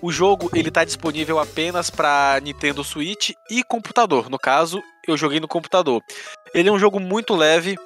O 0.00 0.12
jogo 0.12 0.50
ele 0.54 0.70
tá 0.70 0.84
disponível 0.84 1.38
apenas 1.38 1.90
para 1.90 2.38
Nintendo 2.42 2.84
Switch 2.84 3.30
e 3.50 3.62
computador. 3.62 4.28
No 4.28 4.38
caso, 4.38 4.82
eu 5.06 5.16
joguei 5.16 5.40
no 5.40 5.48
computador. 5.48 6.02
Ele 6.54 6.68
é 6.68 6.72
um 6.72 6.78
jogo 6.78 7.00
muito 7.00 7.34
leve. 7.34 7.76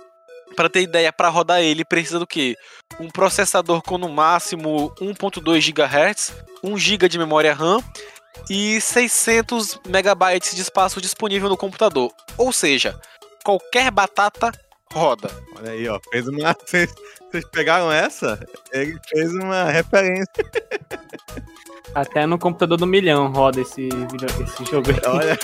Para 0.56 0.68
ter 0.68 0.82
ideia, 0.82 1.12
para 1.12 1.28
rodar 1.28 1.60
ele 1.60 1.84
precisa 1.84 2.18
do 2.18 2.26
que? 2.26 2.56
Um 2.98 3.08
processador 3.08 3.80
com 3.82 3.96
no 3.96 4.08
máximo 4.08 4.92
1.2 5.00 5.72
GHz, 5.72 6.34
1 6.62 6.76
GB 6.76 7.08
de 7.08 7.18
memória 7.18 7.54
RAM 7.54 7.80
e 8.48 8.80
600 8.80 9.78
MB 9.86 10.40
de 10.40 10.60
espaço 10.60 11.00
disponível 11.00 11.48
no 11.48 11.56
computador. 11.56 12.12
Ou 12.36 12.52
seja, 12.52 13.00
qualquer 13.44 13.92
batata 13.92 14.50
roda. 14.92 15.30
Olha 15.56 15.70
aí, 15.70 15.88
ó, 15.88 16.00
fez 16.10 16.26
uma 16.26 16.56
vocês 16.66 17.44
pegaram 17.52 17.92
essa? 17.92 18.44
Ele 18.72 18.98
fez 19.08 19.32
uma 19.32 19.64
referência. 19.64 20.26
Até 21.94 22.26
no 22.26 22.38
computador 22.38 22.78
do 22.78 22.86
milhão 22.86 23.30
roda 23.32 23.60
esse, 23.60 23.88
esse 24.42 24.64
jogo 24.64 24.90
aí. 24.90 25.00
Olha. 25.06 25.36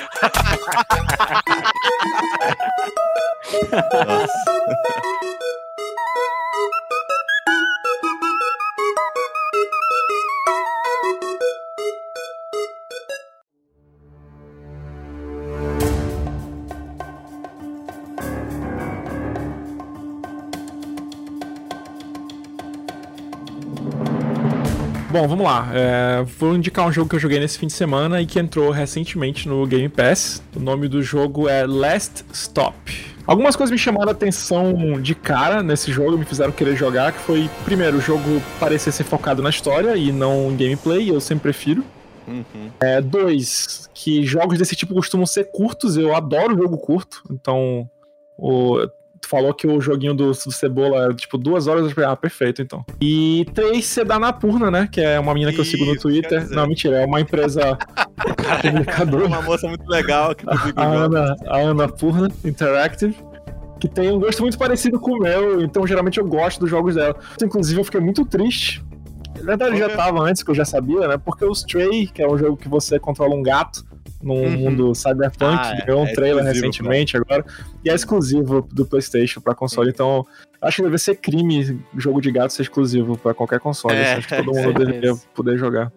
Nossa. 4.07 4.57
Bom, 25.11 25.29
vamos 25.29 25.45
lá. 25.45 25.71
É, 25.73 26.23
vou 26.39 26.57
indicar 26.57 26.87
um 26.87 26.93
jogo 26.93 27.09
que 27.09 27.15
eu 27.15 27.21
joguei 27.21 27.39
nesse 27.39 27.59
fim 27.59 27.69
de 27.69 27.73
semana 27.73 28.21
e 28.21 28.27
que 28.27 28.39
entrou 28.39 28.71
recentemente 28.71 29.49
no 29.49 29.65
Game 29.67 29.89
Pass. 29.89 30.43
O 30.55 30.61
nome 30.61 30.89
do 30.89 31.01
jogo 31.01 31.49
é 31.49 31.65
Last 31.65 32.25
Stop. 32.33 32.75
Algumas 33.25 33.57
coisas 33.57 33.71
me 33.73 33.79
chamaram 33.79 34.09
a 34.09 34.13
atenção 34.13 35.01
de 35.01 35.15
cara 35.15 35.63
nesse 35.63 35.93
jogo, 35.93 36.19
me 36.19 36.25
fizeram 36.25 36.53
querer 36.53 36.77
jogar, 36.77 37.13
que 37.13 37.19
foi, 37.19 37.49
primeiro, 37.65 37.99
o 37.99 38.01
jogo 38.01 38.41
parecer 38.61 38.93
ser 38.93 39.05
focado 39.05 39.43
na 39.43 39.51
história 39.51 39.97
e 39.97 40.13
não 40.13 40.51
em 40.51 40.57
gameplay, 40.57 41.11
eu 41.11 41.21
sempre 41.21 41.43
prefiro. 41.45 41.85
Uhum. 42.27 42.71
É, 42.81 43.01
dois, 43.01 43.89
que 43.95 44.25
jogos 44.25 44.59
desse 44.59 44.77
tipo 44.77 44.95
costumam 44.95 45.27
ser 45.27 45.51
curtos, 45.51 45.97
eu 45.97 46.15
adoro 46.15 46.57
jogo 46.57 46.79
curto, 46.79 47.23
então 47.31 47.89
o, 48.37 48.87
Tu 49.21 49.29
falou 49.29 49.53
que 49.55 49.67
o 49.67 49.81
joguinho 49.81 50.15
do, 50.15 50.31
do 50.31 50.53
Cebola 50.53 51.05
era 51.05 51.15
tipo 51.15 51.39
duas 51.39 51.67
horas. 51.67 51.85
Eu 51.85 51.91
falei, 51.91 52.11
ah, 52.11 52.17
perfeito, 52.17 52.63
então. 52.63 52.85
E 53.01 53.47
três, 53.55 53.87
você 53.87 54.05
dá 54.05 54.19
na 54.19 54.33
Purna, 54.33 54.71
né? 54.71 54.89
Que 54.91 55.01
é 55.01 55.19
uma 55.19 55.33
menina 55.33 55.53
que 55.53 55.61
eu 55.61 55.65
sigo 55.65 55.85
no 55.85 55.97
Twitter. 55.99 56.49
Não, 56.51 56.67
mentira, 56.67 57.03
é 57.03 57.07
uma 57.07 57.21
empresa 57.21 57.79
publicadora. 58.63 59.27
uma 59.27 59.43
moça 59.43 59.67
muito 59.69 59.89
legal 59.89 60.35
que 60.35 60.45
a, 60.77 60.85
Ana, 60.85 61.37
a 61.47 61.57
Ana 61.59 61.89
Purna 61.89 62.31
Interactive 62.45 63.17
que 63.79 63.89
tem 63.89 64.11
um 64.11 64.19
gosto 64.19 64.41
muito 64.43 64.59
parecido 64.59 64.99
com 64.99 65.13
o 65.13 65.19
meu, 65.19 65.63
então 65.63 65.87
geralmente 65.87 66.19
eu 66.19 66.27
gosto 66.27 66.61
dos 66.61 66.71
jogos 66.71 66.95
dela. 66.95 67.15
Inclusive 67.43 67.81
eu 67.81 67.85
fiquei 67.85 68.01
muito 68.01 68.25
triste. 68.25 68.85
Na 69.39 69.45
verdade 69.45 69.79
já 69.79 69.91
tava 69.91 70.23
antes, 70.23 70.43
que 70.43 70.51
eu 70.51 70.55
já 70.55 70.65
sabia, 70.65 71.07
né? 71.07 71.19
Porque 71.19 71.45
o 71.45 71.53
Stray, 71.53 72.07
que 72.07 72.23
é 72.23 72.29
um 72.29 72.39
jogo 72.39 72.57
que 72.57 72.69
você 72.69 72.99
controla 72.99 73.35
um 73.35 73.43
gato, 73.43 73.85
no 74.27 74.35
uhum. 74.35 74.51
mundo 74.51 74.95
cyberpunk, 74.95 75.59
ah, 75.59 75.85
ganhou 75.87 76.03
um 76.03 76.07
é 76.07 76.13
trailer 76.13 76.45
recentemente 76.45 77.17
agora, 77.17 77.45
e 77.85 77.91
é 77.91 77.95
exclusivo 77.95 78.67
do 78.73 78.85
PlayStation 78.85 79.41
para 79.41 79.55
console, 79.55 79.91
então 79.91 80.27
acho 80.61 80.77
que 80.77 80.83
deve 80.83 80.99
ser 80.99 81.17
crime 81.17 81.81
jogo 81.97 82.21
de 82.21 82.31
gato 82.31 82.53
ser 82.53 82.63
exclusivo 82.63 83.17
para 83.17 83.33
qualquer 83.33 83.61
console, 83.61 83.95
é, 83.95 84.15
acho 84.15 84.29
que 84.29 84.37
todo 84.37 84.53
mundo 84.55 84.83
é 84.83 84.85
deveria 84.85 85.15
poder 85.35 85.57
jogar. 85.57 85.93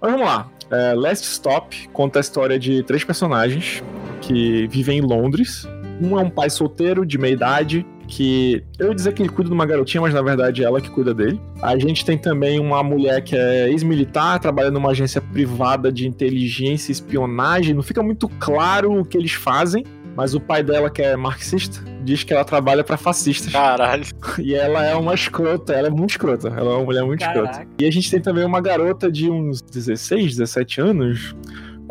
Mas 0.00 0.10
vamos 0.10 0.26
lá. 0.26 0.50
É, 0.70 0.94
Last 0.94 1.24
Stop 1.24 1.88
conta 1.92 2.18
a 2.18 2.20
história 2.20 2.58
de 2.58 2.82
três 2.82 3.04
personagens 3.04 3.84
que 4.20 4.66
vivem 4.66 4.98
em 4.98 5.00
Londres. 5.00 5.68
Um 6.00 6.18
é 6.18 6.22
um 6.22 6.30
pai 6.30 6.50
solteiro 6.50 7.06
de 7.06 7.18
meia 7.18 7.34
idade 7.34 7.86
que 8.12 8.62
eu 8.78 8.88
ia 8.88 8.94
dizer 8.94 9.14
que 9.14 9.22
ele 9.22 9.30
cuida 9.30 9.48
de 9.48 9.54
uma 9.54 9.64
garotinha, 9.64 10.02
mas 10.02 10.12
na 10.12 10.20
verdade 10.20 10.62
é 10.62 10.66
ela 10.66 10.82
que 10.82 10.90
cuida 10.90 11.14
dele. 11.14 11.40
A 11.62 11.78
gente 11.78 12.04
tem 12.04 12.18
também 12.18 12.60
uma 12.60 12.82
mulher 12.82 13.22
que 13.22 13.34
é 13.34 13.70
ex-militar, 13.70 14.38
trabalha 14.38 14.70
numa 14.70 14.90
agência 14.90 15.18
privada 15.18 15.90
de 15.90 16.06
inteligência 16.06 16.90
e 16.90 16.92
espionagem. 16.92 17.74
Não 17.74 17.82
fica 17.82 18.02
muito 18.02 18.28
claro 18.38 19.00
o 19.00 19.04
que 19.04 19.16
eles 19.16 19.32
fazem, 19.32 19.82
mas 20.14 20.34
o 20.34 20.40
pai 20.40 20.62
dela, 20.62 20.90
que 20.90 21.00
é 21.00 21.16
marxista, 21.16 21.82
diz 22.04 22.22
que 22.22 22.34
ela 22.34 22.44
trabalha 22.44 22.84
para 22.84 22.98
fascistas. 22.98 23.50
Caralho. 23.50 24.04
E 24.38 24.54
ela 24.54 24.84
é 24.84 24.94
uma 24.94 25.14
escrota, 25.14 25.72
ela 25.72 25.88
é 25.88 25.90
muito 25.90 26.10
escrota. 26.10 26.48
Ela 26.48 26.70
é 26.70 26.74
uma 26.74 26.84
mulher 26.84 27.04
muito 27.04 27.20
Caraca. 27.20 27.50
escrota. 27.50 27.68
E 27.80 27.86
a 27.86 27.90
gente 27.90 28.10
tem 28.10 28.20
também 28.20 28.44
uma 28.44 28.60
garota 28.60 29.10
de 29.10 29.30
uns 29.30 29.62
16, 29.62 30.36
17 30.36 30.82
anos 30.82 31.34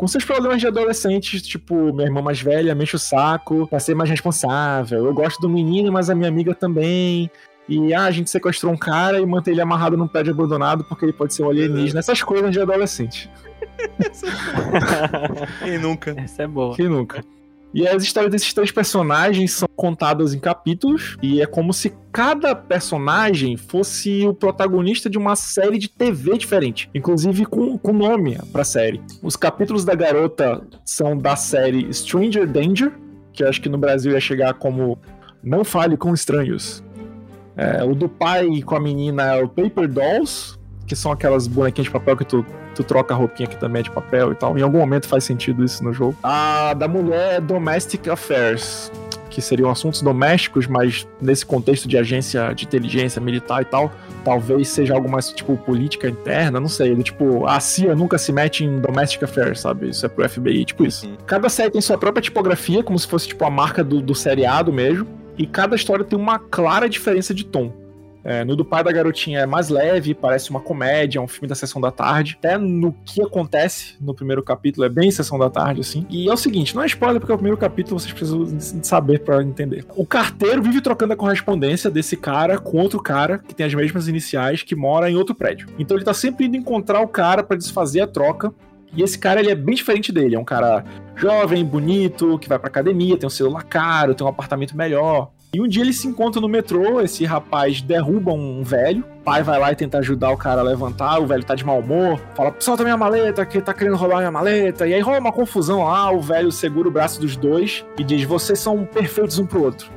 com 0.02 0.08
seus 0.08 0.24
problemas 0.24 0.60
de 0.60 0.66
adolescente, 0.66 1.40
tipo, 1.40 1.92
minha 1.92 2.08
irmã 2.08 2.20
mais 2.20 2.42
velha 2.42 2.74
me 2.74 2.82
enche 2.82 2.96
o 2.96 2.98
saco 2.98 3.68
pra 3.68 3.78
ser 3.78 3.94
mais 3.94 4.10
responsável. 4.10 5.06
Eu 5.06 5.14
gosto 5.14 5.40
do 5.40 5.48
menino, 5.48 5.92
mas 5.92 6.10
a 6.10 6.14
minha 6.16 6.28
amiga 6.28 6.52
também. 6.56 7.30
E 7.68 7.94
ah, 7.94 8.06
a 8.06 8.10
gente 8.10 8.28
sequestrou 8.28 8.72
um 8.72 8.76
cara 8.76 9.20
e 9.20 9.24
mantém 9.24 9.52
ele 9.52 9.60
amarrado 9.60 9.96
num 9.96 10.08
prédio 10.08 10.32
abandonado 10.32 10.82
porque 10.82 11.04
ele 11.04 11.12
pode 11.12 11.32
ser 11.32 11.44
um 11.44 11.50
alienígena. 11.50 12.00
Essas 12.00 12.20
coisas 12.20 12.50
de 12.50 12.60
adolescente. 12.60 13.30
Quem 15.62 15.78
nunca? 15.78 16.16
Essa 16.18 16.42
é 16.42 16.46
boa. 16.48 16.74
Quem 16.74 16.88
nunca? 16.88 17.24
E 17.74 17.88
as 17.88 18.02
histórias 18.02 18.30
desses 18.30 18.52
três 18.52 18.70
personagens 18.70 19.52
são 19.52 19.68
contadas 19.74 20.34
em 20.34 20.38
capítulos, 20.38 21.16
e 21.22 21.40
é 21.40 21.46
como 21.46 21.72
se 21.72 21.94
cada 22.12 22.54
personagem 22.54 23.56
fosse 23.56 24.26
o 24.26 24.34
protagonista 24.34 25.08
de 25.08 25.16
uma 25.16 25.34
série 25.34 25.78
de 25.78 25.88
TV 25.88 26.36
diferente, 26.36 26.90
inclusive 26.94 27.46
com, 27.46 27.78
com 27.78 27.92
nome 27.92 28.38
pra 28.52 28.64
série. 28.64 29.00
Os 29.22 29.36
capítulos 29.36 29.84
da 29.84 29.94
garota 29.94 30.62
são 30.84 31.16
da 31.16 31.34
série 31.34 31.92
Stranger 31.92 32.46
Danger, 32.46 32.92
que 33.32 33.42
eu 33.42 33.48
acho 33.48 33.60
que 33.62 33.68
no 33.68 33.78
Brasil 33.78 34.12
ia 34.12 34.20
chegar 34.20 34.54
como 34.54 34.98
Não 35.42 35.64
Fale 35.64 35.96
com 35.96 36.12
Estranhos. 36.12 36.84
É, 37.56 37.82
o 37.84 37.94
do 37.94 38.08
pai 38.08 38.62
com 38.62 38.76
a 38.76 38.80
menina 38.80 39.34
é 39.34 39.42
o 39.42 39.48
Paper 39.48 39.88
Dolls, 39.88 40.58
que 40.86 40.94
são 40.94 41.10
aquelas 41.12 41.46
bonequinhas 41.46 41.86
de 41.86 41.90
papel 41.90 42.16
que 42.16 42.24
tu 42.24 42.44
tu 42.72 42.84
troca 42.84 43.14
a 43.14 43.16
roupinha 43.16 43.48
que 43.48 43.56
também 43.56 43.80
é 43.80 43.82
de 43.82 43.90
papel 43.90 44.32
e 44.32 44.34
tal. 44.34 44.56
Em 44.58 44.62
algum 44.62 44.78
momento 44.78 45.06
faz 45.06 45.24
sentido 45.24 45.64
isso 45.64 45.82
no 45.84 45.92
jogo. 45.92 46.16
A 46.22 46.74
da 46.74 46.88
mulher 46.88 47.34
é 47.34 47.40
Domestic 47.40 48.08
Affairs, 48.08 48.90
que 49.30 49.40
seriam 49.40 49.70
assuntos 49.70 50.02
domésticos, 50.02 50.66
mas 50.66 51.06
nesse 51.20 51.44
contexto 51.44 51.88
de 51.88 51.96
agência 51.96 52.52
de 52.54 52.64
inteligência 52.64 53.20
militar 53.20 53.62
e 53.62 53.64
tal, 53.64 53.90
talvez 54.24 54.68
seja 54.68 54.94
algo 54.94 55.10
mais 55.10 55.30
tipo 55.32 55.56
política 55.56 56.08
interna, 56.08 56.60
não 56.60 56.68
sei. 56.68 56.90
Ele, 56.90 57.02
tipo, 57.02 57.46
a 57.46 57.58
CIA 57.58 57.94
nunca 57.94 58.18
se 58.18 58.32
mete 58.32 58.64
em 58.64 58.78
domestic 58.78 59.22
affairs, 59.22 59.60
sabe? 59.60 59.88
Isso 59.88 60.04
é 60.04 60.08
pro 60.08 60.28
FBI, 60.28 60.64
tipo 60.64 60.84
isso. 60.84 61.06
Uhum. 61.06 61.16
Cada 61.26 61.48
série 61.48 61.70
tem 61.70 61.80
sua 61.80 61.96
própria 61.96 62.22
tipografia, 62.22 62.82
como 62.82 62.98
se 62.98 63.06
fosse 63.06 63.28
tipo 63.28 63.44
a 63.44 63.50
marca 63.50 63.82
do, 63.82 64.00
do 64.00 64.14
seriado 64.14 64.72
mesmo, 64.72 65.06
e 65.38 65.46
cada 65.46 65.74
história 65.74 66.04
tem 66.04 66.18
uma 66.18 66.38
clara 66.38 66.88
diferença 66.88 67.32
de 67.32 67.44
tom. 67.44 67.81
É, 68.24 68.44
no 68.44 68.54
do 68.54 68.64
pai 68.64 68.84
da 68.84 68.92
garotinha 68.92 69.40
é 69.40 69.46
mais 69.46 69.68
leve, 69.68 70.14
parece 70.14 70.50
uma 70.50 70.60
comédia, 70.60 71.18
é 71.18 71.22
um 71.22 71.26
filme 71.26 71.48
da 71.48 71.54
sessão 71.54 71.80
da 71.80 71.90
tarde. 71.90 72.36
Até 72.38 72.56
no 72.56 72.92
que 73.04 73.20
acontece 73.20 73.96
no 74.00 74.14
primeiro 74.14 74.42
capítulo 74.42 74.86
é 74.86 74.88
bem 74.88 75.10
sessão 75.10 75.38
da 75.38 75.50
tarde, 75.50 75.80
assim. 75.80 76.06
E 76.08 76.28
é 76.28 76.32
o 76.32 76.36
seguinte, 76.36 76.74
não 76.74 76.82
é 76.82 76.86
spoiler 76.86 77.20
porque 77.20 77.32
é 77.32 77.34
o 77.34 77.38
primeiro 77.38 77.58
capítulo 77.58 77.98
vocês 77.98 78.12
precisam 78.12 78.46
saber 78.82 79.20
para 79.20 79.42
entender. 79.42 79.84
O 79.96 80.06
carteiro 80.06 80.62
vive 80.62 80.80
trocando 80.80 81.12
a 81.12 81.16
correspondência 81.16 81.90
desse 81.90 82.16
cara 82.16 82.58
com 82.58 82.78
outro 82.78 83.02
cara 83.02 83.38
que 83.38 83.54
tem 83.54 83.66
as 83.66 83.74
mesmas 83.74 84.08
iniciais 84.08 84.62
que 84.62 84.76
mora 84.76 85.10
em 85.10 85.16
outro 85.16 85.34
prédio. 85.34 85.66
Então 85.78 85.96
ele 85.96 86.04
tá 86.04 86.14
sempre 86.14 86.46
indo 86.46 86.56
encontrar 86.56 87.00
o 87.00 87.08
cara 87.08 87.42
para 87.42 87.56
desfazer 87.56 88.00
a 88.00 88.06
troca 88.06 88.52
e 88.94 89.02
esse 89.02 89.18
cara, 89.18 89.40
ele 89.40 89.50
é 89.50 89.54
bem 89.54 89.74
diferente 89.74 90.12
dele. 90.12 90.36
É 90.36 90.38
um 90.38 90.44
cara 90.44 90.84
jovem, 91.16 91.64
bonito, 91.64 92.38
que 92.38 92.48
vai 92.48 92.58
pra 92.58 92.68
academia, 92.68 93.16
tem 93.16 93.26
um 93.26 93.30
celular 93.30 93.64
caro, 93.64 94.14
tem 94.14 94.26
um 94.26 94.30
apartamento 94.30 94.76
melhor. 94.76 95.30
E 95.54 95.60
um 95.60 95.68
dia 95.68 95.82
eles 95.82 95.98
se 95.98 96.08
encontram 96.08 96.40
no 96.40 96.48
metrô, 96.48 96.98
esse 97.02 97.26
rapaz 97.26 97.82
derruba 97.82 98.32
um 98.32 98.62
velho, 98.62 99.04
o 99.20 99.22
pai 99.22 99.42
vai 99.42 99.58
lá 99.58 99.70
e 99.70 99.76
tenta 99.76 99.98
ajudar 99.98 100.30
o 100.30 100.36
cara 100.36 100.62
a 100.62 100.64
levantar, 100.64 101.20
o 101.20 101.26
velho 101.26 101.44
tá 101.44 101.54
de 101.54 101.62
mau 101.62 101.78
humor, 101.78 102.18
fala, 102.34 102.54
solta 102.58 102.82
minha 102.82 102.96
maleta, 102.96 103.44
que 103.44 103.60
tá 103.60 103.74
querendo 103.74 103.96
roubar 103.96 104.16
minha 104.16 104.30
maleta, 104.30 104.86
e 104.86 104.94
aí 104.94 105.00
rola 105.02 105.18
uma 105.18 105.30
confusão 105.30 105.84
lá, 105.84 106.10
o 106.10 106.22
velho 106.22 106.50
segura 106.50 106.88
o 106.88 106.90
braço 106.90 107.20
dos 107.20 107.36
dois 107.36 107.84
e 107.98 108.04
diz, 108.04 108.24
vocês 108.24 108.58
são 108.60 108.86
perfeitos 108.86 109.38
um 109.38 109.44
pro 109.44 109.62
outro. 109.62 109.90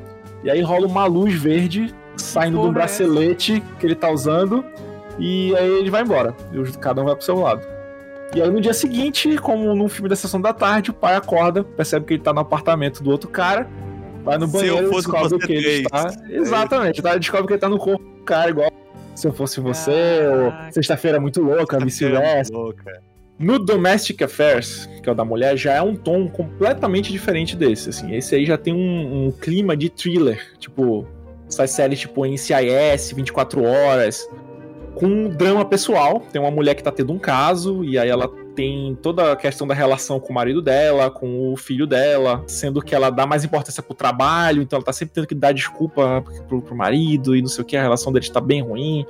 E 0.44 0.50
aí 0.50 0.62
rola 0.62 0.88
uma 0.88 1.06
luz 1.06 1.34
verde 1.34 1.96
saindo 2.18 2.62
do 2.62 2.74
bracelete 2.74 3.64
que 3.80 3.86
ele 3.86 3.96
tá 3.96 4.10
usando, 4.10 4.62
e 5.18 5.56
aí 5.56 5.70
ele 5.70 5.90
vai 5.90 6.02
embora, 6.02 6.36
e 6.52 6.78
cada 6.80 7.02
um 7.02 7.06
vai 7.06 7.16
pro 7.16 7.24
seu 7.24 7.40
lado. 7.40 7.66
E 8.36 8.42
aí 8.42 8.52
no 8.52 8.60
dia 8.60 8.74
seguinte, 8.74 9.38
como 9.38 9.74
num 9.74 9.88
filme 9.88 10.10
da 10.10 10.18
sessão 10.18 10.42
da 10.42 10.52
tarde, 10.52 10.92
o 10.92 10.94
pai 10.94 11.16
acorda, 11.16 11.64
percebe 11.64 12.06
que 12.06 12.16
ele 12.16 12.24
tá 12.24 12.34
no 12.34 12.42
apartamento 12.42 13.02
do 13.02 13.10
outro 13.10 13.30
cara, 13.30 13.66
Vai 14.26 14.38
no 14.40 14.48
banheiro, 14.48 14.88
e 14.88 14.96
descobre 14.96 15.38
que 15.40 15.54
ele 15.54 15.70
está. 15.84 16.12
Exatamente, 16.30 17.02
tá? 17.02 17.16
descobre 17.16 17.48
que 17.48 17.54
ele 17.54 17.60
tá 17.60 17.70
no 17.70 17.78
corpo 17.78 18.04
do 18.04 18.24
cara, 18.24 18.50
igual 18.50 18.72
se 19.16 19.28
eu 19.28 19.32
fosse 19.32 19.62
você, 19.62 20.28
ou 20.28 20.72
sexta-feira 20.72 21.20
muito 21.20 21.42
louca, 21.42 21.80
vice-versa. 21.80 22.52
No 23.38 23.60
Domestic 23.60 24.22
Affairs, 24.22 24.90
que 25.02 25.08
é 25.08 25.12
o 25.12 25.16
da 25.16 25.24
mulher, 25.24 25.58
já 25.58 25.74
é 25.74 25.82
um 25.82 25.96
tom 25.96 26.28
completamente 26.28 27.12
diferente 27.12 27.56
desse, 27.56 27.90
assim. 27.90 28.14
Esse 28.16 28.36
aí 28.36 28.46
já 28.46 28.58
tem 28.58 28.74
um, 28.74 29.28
um 29.28 29.32
clima 29.32 29.76
de 29.76 29.90
thriller, 29.90 30.42
tipo, 30.58 31.08
essas 31.48 31.72
séries 31.72 32.00
tipo 32.00 32.26
NCIS, 32.26 33.12
24 33.14 33.64
horas, 33.64 34.30
com 34.96 35.06
um 35.06 35.30
drama 35.30 35.66
pessoal. 35.66 36.22
Tem 36.32 36.42
uma 36.42 36.52
mulher 36.52 36.76
que 36.76 36.84
tá 36.84 36.92
tendo 36.92 37.14
um 37.14 37.20
caso, 37.20 37.84
e 37.84 37.98
aí 37.98 38.10
ela 38.10 38.30
tem 38.56 38.98
toda 39.02 39.34
a 39.34 39.36
questão 39.36 39.68
da 39.68 39.74
relação 39.74 40.20
com 40.20 40.32
o 40.32 40.36
marido 40.36 40.62
dela, 40.62 41.12
com 41.12 41.52
o 41.52 41.58
filho 41.58 41.86
dela, 41.86 42.44
sendo 42.48 42.82
que 42.82 42.96
ela 42.96 43.10
dá 43.10 43.28
mais 43.28 43.44
importância 43.44 43.84
pro 43.84 43.94
trabalho, 43.94 44.62
então 44.62 44.78
ela 44.78 44.86
tá 44.86 44.94
sempre 44.94 45.14
tendo 45.14 45.28
que 45.28 45.36
dar 45.36 45.52
desculpa 45.52 46.24
pro, 46.48 46.62
pro 46.62 46.76
marido 46.76 47.36
e 47.36 47.42
não 47.42 47.50
sei 47.50 47.64
o 47.64 47.66
que, 47.66 47.76
a 47.76 47.82
relação 47.82 48.12
deles 48.12 48.30
tá 48.30 48.42
bem 48.42 48.62
ruim. 48.62 49.06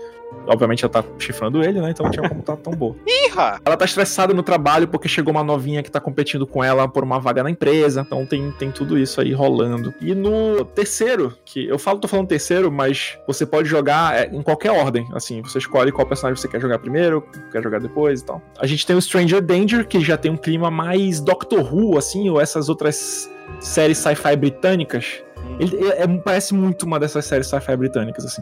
Obviamente 0.47 0.83
ela 0.83 0.91
tá 0.91 1.03
chifrando 1.17 1.63
ele, 1.63 1.81
né? 1.81 1.91
Então 1.91 2.05
não 2.05 2.11
tinha 2.11 2.27
como 2.27 2.41
tá 2.41 2.55
tão 2.55 2.73
boa. 2.73 2.95
Irra! 3.07 3.59
Ela 3.65 3.77
tá 3.77 3.85
estressada 3.85 4.33
no 4.33 4.43
trabalho 4.43 4.87
porque 4.87 5.07
chegou 5.07 5.31
uma 5.31 5.43
novinha 5.43 5.81
que 5.81 5.89
tá 5.89 5.99
competindo 5.99 6.45
com 6.45 6.63
ela 6.63 6.87
por 6.87 7.03
uma 7.03 7.19
vaga 7.19 7.43
na 7.43 7.49
empresa. 7.49 8.01
Então 8.05 8.25
tem, 8.25 8.51
tem 8.53 8.71
tudo 8.71 8.97
isso 8.97 9.19
aí 9.19 9.33
rolando. 9.33 9.93
E 10.01 10.13
no 10.13 10.63
terceiro, 10.65 11.33
que 11.43 11.67
eu 11.67 11.79
falo, 11.79 11.99
tô 11.99 12.07
falando 12.07 12.27
terceiro, 12.27 12.71
mas 12.71 13.17
você 13.27 13.45
pode 13.45 13.67
jogar 13.67 14.15
é, 14.15 14.25
em 14.27 14.41
qualquer 14.41 14.71
ordem. 14.71 15.07
Assim, 15.13 15.41
você 15.41 15.57
escolhe 15.57 15.91
qual 15.91 16.07
personagem 16.07 16.39
você 16.39 16.47
quer 16.47 16.61
jogar 16.61 16.79
primeiro, 16.79 17.23
quer 17.51 17.63
jogar 17.63 17.79
depois 17.79 18.21
e 18.21 18.25
tal. 18.25 18.41
A 18.59 18.67
gente 18.67 18.85
tem 18.85 18.95
o 18.95 19.01
Stranger 19.01 19.41
Danger, 19.41 19.87
que 19.87 19.99
já 19.99 20.17
tem 20.17 20.31
um 20.31 20.37
clima 20.37 20.69
mais 20.69 21.19
Doctor 21.19 21.73
Who, 21.73 21.97
assim, 21.97 22.29
ou 22.29 22.39
essas 22.39 22.69
outras 22.69 23.29
séries 23.59 23.97
sci-fi 23.97 24.35
britânicas. 24.35 25.23
Ele, 25.59 25.87
é, 25.89 26.07
parece 26.19 26.53
muito 26.53 26.85
uma 26.85 26.99
dessas 26.99 27.25
séries 27.25 27.47
sci-fi 27.47 27.75
britânicas, 27.75 28.25
assim. 28.25 28.41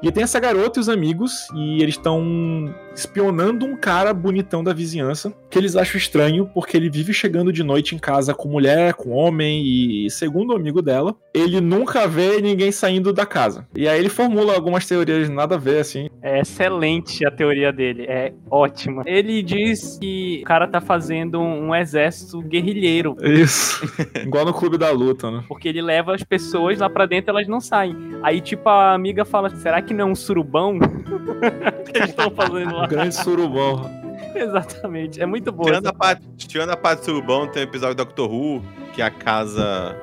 E 0.00 0.12
tem 0.12 0.22
essa 0.22 0.38
garota 0.38 0.78
e 0.78 0.80
os 0.80 0.88
amigos, 0.88 1.48
e 1.54 1.82
eles 1.82 1.96
estão 1.96 2.72
espionando 2.94 3.66
um 3.66 3.76
cara 3.76 4.14
bonitão 4.14 4.62
da 4.62 4.72
vizinhança, 4.72 5.32
que 5.50 5.58
eles 5.58 5.74
acham 5.74 5.98
estranho, 5.98 6.48
porque 6.54 6.76
ele 6.76 6.88
vive 6.88 7.12
chegando 7.12 7.52
de 7.52 7.64
noite 7.64 7.96
em 7.96 7.98
casa 7.98 8.32
com 8.32 8.48
mulher, 8.48 8.94
com 8.94 9.10
homem, 9.10 9.64
e 9.64 10.08
segundo 10.10 10.52
o 10.52 10.56
amigo 10.56 10.80
dela, 10.80 11.16
ele 11.34 11.60
nunca 11.60 12.06
vê 12.06 12.40
ninguém 12.40 12.70
saindo 12.70 13.12
da 13.12 13.26
casa. 13.26 13.66
E 13.74 13.88
aí 13.88 13.98
ele 13.98 14.08
formula 14.08 14.54
algumas 14.54 14.86
teorias 14.86 15.28
nada 15.28 15.56
a 15.56 15.58
ver, 15.58 15.80
assim. 15.80 16.08
É 16.22 16.40
excelente 16.40 17.26
a 17.26 17.30
teoria 17.30 17.72
dele, 17.72 18.04
é 18.08 18.32
ótima. 18.48 19.02
Ele 19.04 19.42
diz 19.42 19.98
que 20.00 20.40
o 20.42 20.44
cara 20.44 20.68
tá 20.68 20.80
fazendo 20.80 21.40
um 21.40 21.74
exército 21.74 22.40
guerrilheiro. 22.40 23.16
Isso. 23.20 23.80
Igual 24.22 24.44
no 24.44 24.54
Clube 24.54 24.78
da 24.78 24.90
Luta, 24.90 25.28
né? 25.30 25.44
Porque 25.48 25.68
ele 25.68 25.82
leva 25.82 26.14
as 26.14 26.22
pessoas 26.22 26.37
lá 26.78 26.88
pra 26.88 27.06
dentro 27.06 27.30
elas 27.30 27.46
não 27.46 27.60
saem. 27.60 27.96
Aí, 28.22 28.40
tipo, 28.40 28.68
a 28.68 28.94
amiga 28.94 29.24
fala: 29.24 29.50
será 29.50 29.80
que 29.82 29.94
não 29.94 30.08
é 30.08 30.10
um 30.12 30.14
surubão? 30.14 30.78
que 31.84 31.98
eles 31.98 32.10
estão 32.10 32.30
fazendo 32.30 32.74
lá? 32.74 32.86
grande 32.86 33.14
surubão. 33.14 33.90
Exatamente, 34.34 35.20
é 35.20 35.26
muito 35.26 35.50
bom. 35.50 35.64
Tirando 35.64 35.86
a, 35.86 35.92
parte, 35.92 36.22
tirando 36.36 36.70
a 36.70 36.76
parte 36.76 37.00
do 37.00 37.04
surubão, 37.06 37.46
tem 37.46 37.62
o 37.62 37.66
um 37.66 37.68
episódio 37.68 37.94
do 37.94 38.04
Doctor 38.04 38.30
Who, 38.30 38.62
que 38.92 39.02
é 39.02 39.04
a 39.04 39.10
casa 39.10 39.96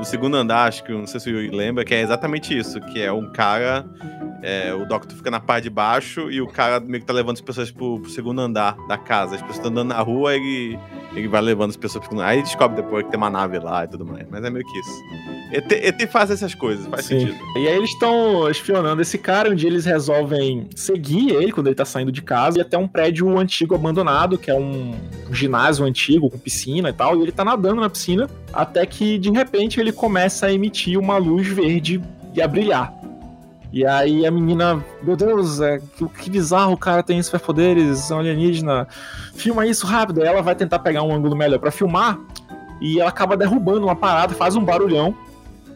do 0.00 0.06
segundo 0.06 0.36
andar, 0.36 0.66
acho 0.66 0.82
que 0.82 0.92
não 0.92 1.06
sei 1.06 1.20
se 1.20 1.30
o 1.30 1.54
lembra, 1.54 1.84
que 1.84 1.94
é 1.94 2.00
exatamente 2.00 2.56
isso, 2.56 2.80
que 2.80 3.00
é 3.00 3.12
um 3.12 3.30
cara 3.30 3.84
é, 4.42 4.72
o 4.72 4.86
Doctor 4.86 5.16
fica 5.16 5.30
na 5.30 5.40
parte 5.40 5.64
de 5.64 5.70
baixo 5.70 6.30
e 6.30 6.40
o 6.40 6.46
cara 6.46 6.80
meio 6.80 7.00
que 7.00 7.06
tá 7.06 7.12
levando 7.12 7.36
as 7.36 7.40
pessoas 7.40 7.70
pro, 7.70 8.00
pro 8.00 8.10
segundo 8.10 8.40
andar 8.40 8.76
da 8.88 8.96
casa. 8.96 9.34
As 9.34 9.40
pessoas 9.42 9.56
estão 9.56 9.70
andando 9.70 9.88
na 9.88 10.00
rua 10.00 10.34
ele, 10.34 10.78
ele 11.14 11.28
vai 11.28 11.42
levando 11.42 11.70
as 11.70 11.76
pessoas 11.76 12.00
pro 12.00 12.10
segundo 12.10 12.26
Aí 12.26 12.42
descobre 12.42 12.80
depois 12.82 13.04
que 13.04 13.10
tem 13.10 13.18
uma 13.18 13.30
nave 13.30 13.58
lá 13.58 13.84
e 13.84 13.88
tudo 13.88 14.06
mais. 14.06 14.26
Mas 14.30 14.42
é 14.44 14.50
meio 14.50 14.64
que 14.64 14.78
isso. 14.78 14.90
ET, 15.52 15.72
ET 15.72 16.10
faz 16.10 16.30
essas 16.30 16.54
coisas, 16.54 16.86
faz 16.86 17.04
Sim. 17.04 17.20
sentido. 17.20 17.38
E 17.56 17.68
aí 17.68 17.76
eles 17.76 17.90
estão 17.90 18.48
espionando 18.48 19.02
esse 19.02 19.18
cara, 19.18 19.50
um 19.50 19.54
dia 19.54 19.68
eles 19.68 19.84
resolvem 19.84 20.68
seguir 20.74 21.32
ele 21.34 21.52
quando 21.52 21.66
ele 21.66 21.74
tá 21.74 21.84
saindo 21.84 22.12
de 22.12 22.22
casa 22.22 22.58
e 22.58 22.60
até 22.60 22.78
um 22.78 22.86
prédio 22.86 23.36
antigo 23.36 23.74
abandonado, 23.74 24.38
que 24.38 24.50
é 24.50 24.54
um 24.54 24.94
ginásio 25.32 25.84
antigo 25.84 26.30
com 26.30 26.38
piscina 26.38 26.90
e 26.90 26.92
tal. 26.92 27.18
E 27.18 27.22
ele 27.22 27.32
tá 27.32 27.44
nadando 27.44 27.80
na 27.80 27.90
piscina 27.90 28.30
até 28.52 28.86
que 28.86 29.18
de 29.18 29.30
repente 29.30 29.80
ele 29.80 29.89
começa 29.92 30.46
a 30.46 30.52
emitir 30.52 30.98
uma 30.98 31.16
luz 31.16 31.46
verde 31.46 32.02
e 32.34 32.42
a 32.42 32.48
brilhar. 32.48 32.92
E 33.72 33.86
aí 33.86 34.26
a 34.26 34.30
menina, 34.30 34.84
meu 35.02 35.16
Deus, 35.16 35.60
é, 35.60 35.78
que, 35.78 36.08
que 36.08 36.30
bizarro 36.30 36.72
o 36.72 36.76
cara 36.76 37.02
tem 37.02 37.22
superpoderes, 37.22 38.10
é 38.10 38.14
um 38.14 38.18
alienígena. 38.18 38.88
Filma 39.34 39.66
isso 39.66 39.86
rápido. 39.86 40.22
Aí 40.22 40.28
ela 40.28 40.42
vai 40.42 40.54
tentar 40.54 40.80
pegar 40.80 41.02
um 41.02 41.14
ângulo 41.14 41.36
melhor 41.36 41.58
para 41.58 41.70
filmar 41.70 42.18
e 42.80 42.98
ela 42.98 43.10
acaba 43.10 43.36
derrubando 43.36 43.86
uma 43.86 43.94
parada, 43.94 44.34
faz 44.34 44.56
um 44.56 44.64
barulhão 44.64 45.14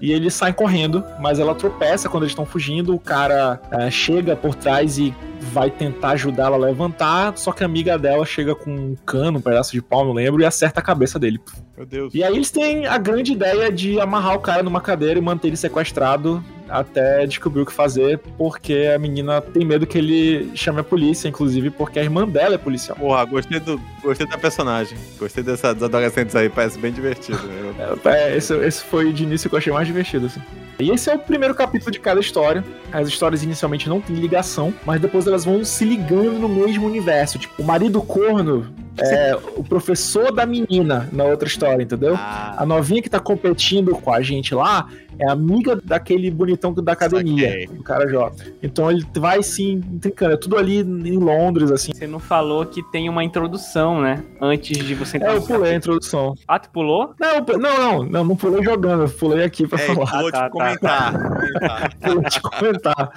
e 0.00 0.12
eles 0.12 0.34
saem 0.34 0.52
correndo, 0.52 1.04
mas 1.20 1.38
ela 1.38 1.54
tropeça 1.54 2.08
quando 2.08 2.24
eles 2.24 2.32
estão 2.32 2.44
fugindo. 2.44 2.94
O 2.94 3.00
cara 3.00 3.60
é, 3.70 3.90
chega 3.90 4.36
por 4.36 4.54
trás 4.54 4.98
e 4.98 5.14
vai 5.52 5.70
tentar 5.70 6.10
ajudá-la 6.10 6.56
a 6.56 6.58
levantar, 6.58 7.36
só 7.36 7.52
que 7.52 7.62
a 7.62 7.66
amiga 7.66 7.98
dela 7.98 8.24
chega 8.24 8.54
com 8.54 8.70
um 8.70 8.96
cano, 9.06 9.38
um 9.38 9.42
pedaço 9.42 9.72
de 9.72 9.82
pau, 9.82 10.04
não 10.04 10.12
lembro, 10.12 10.42
e 10.42 10.44
acerta 10.44 10.80
a 10.80 10.82
cabeça 10.82 11.18
dele. 11.18 11.40
Meu 11.76 11.86
Deus. 11.86 12.14
E 12.14 12.22
aí 12.22 12.34
eles 12.34 12.50
têm 12.50 12.86
a 12.86 12.98
grande 12.98 13.32
ideia 13.32 13.70
de 13.70 14.00
amarrar 14.00 14.34
o 14.34 14.40
cara 14.40 14.62
numa 14.62 14.80
cadeira 14.80 15.18
e 15.18 15.22
manter 15.22 15.48
ele 15.48 15.56
sequestrado 15.56 16.42
até 16.74 17.24
descobrir 17.24 17.62
o 17.62 17.66
que 17.66 17.72
fazer, 17.72 18.18
porque 18.36 18.90
a 18.94 18.98
menina 18.98 19.40
tem 19.40 19.64
medo 19.64 19.86
que 19.86 19.96
ele 19.96 20.50
chame 20.56 20.80
a 20.80 20.84
polícia, 20.84 21.28
inclusive 21.28 21.70
porque 21.70 22.00
a 22.00 22.02
irmã 22.02 22.26
dela 22.26 22.56
é 22.56 22.58
policial. 22.58 22.98
Porra, 22.98 23.24
gostei, 23.24 23.60
do, 23.60 23.80
gostei 24.02 24.26
da 24.26 24.36
personagem. 24.36 24.98
Gostei 25.16 25.44
dessa, 25.44 25.72
dos 25.72 25.84
adolescentes 25.84 26.34
aí, 26.34 26.48
parece 26.48 26.78
bem 26.78 26.92
divertido. 26.92 27.38
Né? 27.46 27.96
É, 28.06 28.36
esse, 28.36 28.52
esse 28.56 28.82
foi 28.82 29.12
de 29.12 29.22
início 29.22 29.48
que 29.48 29.54
eu 29.54 29.58
achei 29.58 29.72
mais 29.72 29.86
divertido, 29.86 30.26
assim. 30.26 30.40
E 30.78 30.90
esse 30.90 31.08
é 31.08 31.14
o 31.14 31.18
primeiro 31.18 31.54
capítulo 31.54 31.92
de 31.92 32.00
cada 32.00 32.18
história. 32.18 32.64
As 32.92 33.06
histórias 33.06 33.44
inicialmente 33.44 33.88
não 33.88 34.00
têm 34.00 34.16
ligação, 34.16 34.74
mas 34.84 35.00
depois 35.00 35.26
elas 35.26 35.44
vão 35.44 35.64
se 35.64 35.84
ligando 35.84 36.38
no 36.38 36.48
mesmo 36.48 36.86
universo. 36.86 37.38
Tipo, 37.38 37.62
o 37.62 37.64
marido 37.64 38.02
corno 38.02 38.66
é 38.98 39.36
o 39.56 39.62
professor 39.62 40.32
da 40.32 40.44
menina 40.44 41.08
na 41.12 41.24
outra 41.24 41.46
história, 41.46 41.82
entendeu? 41.82 42.14
Ah. 42.16 42.54
A 42.58 42.66
novinha 42.66 43.00
que 43.00 43.08
tá 43.08 43.20
competindo 43.20 43.92
com 43.92 44.12
a 44.12 44.20
gente 44.20 44.54
lá 44.54 44.88
é 45.18 45.30
amiga 45.30 45.80
daquele 45.82 46.30
bonitão 46.30 46.72
da 46.72 46.92
academia, 46.92 47.48
Saquei. 47.48 47.66
do 47.66 47.82
cara 47.82 48.08
jovem. 48.08 48.54
Então 48.62 48.90
ele 48.90 49.06
vai 49.16 49.42
se 49.42 49.62
intrincando. 49.62 50.34
É 50.34 50.36
tudo 50.36 50.56
ali 50.56 50.78
em 50.78 51.18
Londres, 51.18 51.70
assim. 51.70 51.92
Você 51.94 52.06
não 52.06 52.18
falou 52.18 52.64
que 52.66 52.82
tem 52.90 53.08
uma 53.08 53.22
introdução, 53.22 54.00
né? 54.00 54.24
Antes 54.40 54.78
de 54.78 54.94
você 54.94 55.16
entrar. 55.16 55.32
É, 55.32 55.36
eu 55.36 55.42
pulei 55.42 55.72
a 55.72 55.76
introdução. 55.76 56.34
Ah, 56.46 56.58
tu 56.58 56.70
pulou? 56.70 57.14
Não, 57.18 57.58
não, 57.58 57.58
não, 57.58 58.04
não, 58.04 58.24
não 58.24 58.36
pulei 58.36 58.62
jogando, 58.62 59.02
eu 59.02 59.08
pulei 59.08 59.44
aqui 59.44 59.66
pra 59.66 59.80
é, 59.80 59.86
falar. 59.86 60.10
Pulou 60.10 60.28
ah, 60.28 60.32
tá, 60.32 60.44
de 60.44 60.50
comentar. 60.50 61.12
Tá. 61.12 61.90
pulou 62.02 62.22
de 62.22 62.40
comentar. 62.40 63.10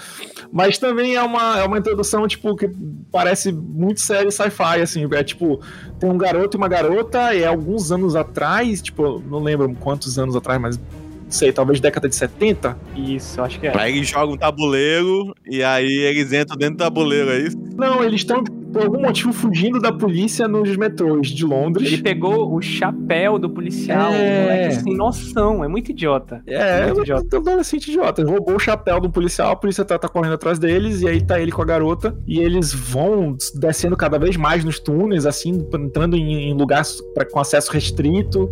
Mas 0.51 0.77
também 0.77 1.15
é 1.15 1.23
uma, 1.23 1.60
é 1.60 1.63
uma 1.65 1.77
introdução, 1.77 2.27
tipo, 2.27 2.55
que 2.55 2.69
parece 3.12 3.51
muito 3.51 4.01
série 4.01 4.31
sci-fi, 4.31 4.81
assim. 4.81 5.07
É 5.12 5.23
tipo, 5.23 5.60
tem 5.99 6.10
um 6.10 6.17
garoto 6.17 6.55
e 6.55 6.60
uma 6.60 6.67
garota, 6.67 7.33
e 7.33 7.41
é 7.41 7.47
alguns 7.47 7.91
anos 7.91 8.15
atrás, 8.15 8.81
tipo, 8.81 9.21
não 9.27 9.39
lembro 9.39 9.73
quantos 9.79 10.17
anos 10.19 10.36
atrás, 10.36 10.60
mas 10.62 10.79
não 11.27 11.31
sei, 11.31 11.51
talvez 11.51 11.81
década 11.81 12.07
de 12.07 12.15
70. 12.15 12.77
Isso, 12.95 13.41
acho 13.41 13.59
que 13.59 13.67
é. 13.67 13.77
Aí 13.77 13.97
eles 13.97 14.07
jogam 14.07 14.35
um 14.35 14.37
tabuleiro 14.37 15.35
e 15.45 15.61
aí 15.61 15.85
eles 15.85 16.31
entram 16.31 16.57
dentro 16.57 16.75
do 16.75 16.79
tabuleiro, 16.79 17.29
é 17.29 17.39
isso? 17.39 17.57
Não, 17.75 18.01
eles 18.01 18.21
estão, 18.21 18.41
por 18.45 18.83
algum 18.83 19.01
motivo, 19.01 19.33
fugindo 19.33 19.77
da 19.77 19.91
polícia 19.91 20.47
nos 20.47 20.77
metrôs 20.77 21.27
de 21.27 21.45
Londres. 21.45 21.91
Ele 21.91 22.01
pegou 22.01 22.55
o 22.55 22.61
chapéu 22.61 23.37
do 23.37 23.49
policial, 23.49 24.13
é... 24.13 24.71
sem 24.71 24.95
noção, 24.95 25.65
é 25.65 25.67
muito 25.67 25.91
idiota. 25.91 26.41
É, 26.47 26.79
é 26.79 26.85
muito 26.85 27.01
idiota. 27.01 27.37
adolescente 27.37 27.89
idiota. 27.89 28.21
Ele 28.21 28.31
roubou 28.31 28.55
o 28.55 28.59
chapéu 28.59 29.01
do 29.01 29.09
policial, 29.09 29.51
a 29.51 29.55
polícia 29.57 29.83
tá, 29.83 29.99
tá 29.99 30.07
correndo 30.07 30.35
atrás 30.35 30.57
deles, 30.57 31.01
e 31.01 31.09
aí 31.09 31.21
tá 31.21 31.41
ele 31.41 31.51
com 31.51 31.61
a 31.61 31.65
garota, 31.65 32.17
e 32.25 32.39
eles 32.39 32.73
vão 32.73 33.35
descendo 33.55 33.97
cada 33.97 34.17
vez 34.17 34.37
mais 34.37 34.63
nos 34.63 34.79
túneis, 34.79 35.25
assim, 35.25 35.67
entrando 35.73 36.15
em, 36.15 36.51
em 36.51 36.53
lugares 36.53 37.01
pra, 37.13 37.25
com 37.25 37.37
acesso 37.37 37.69
restrito. 37.69 38.49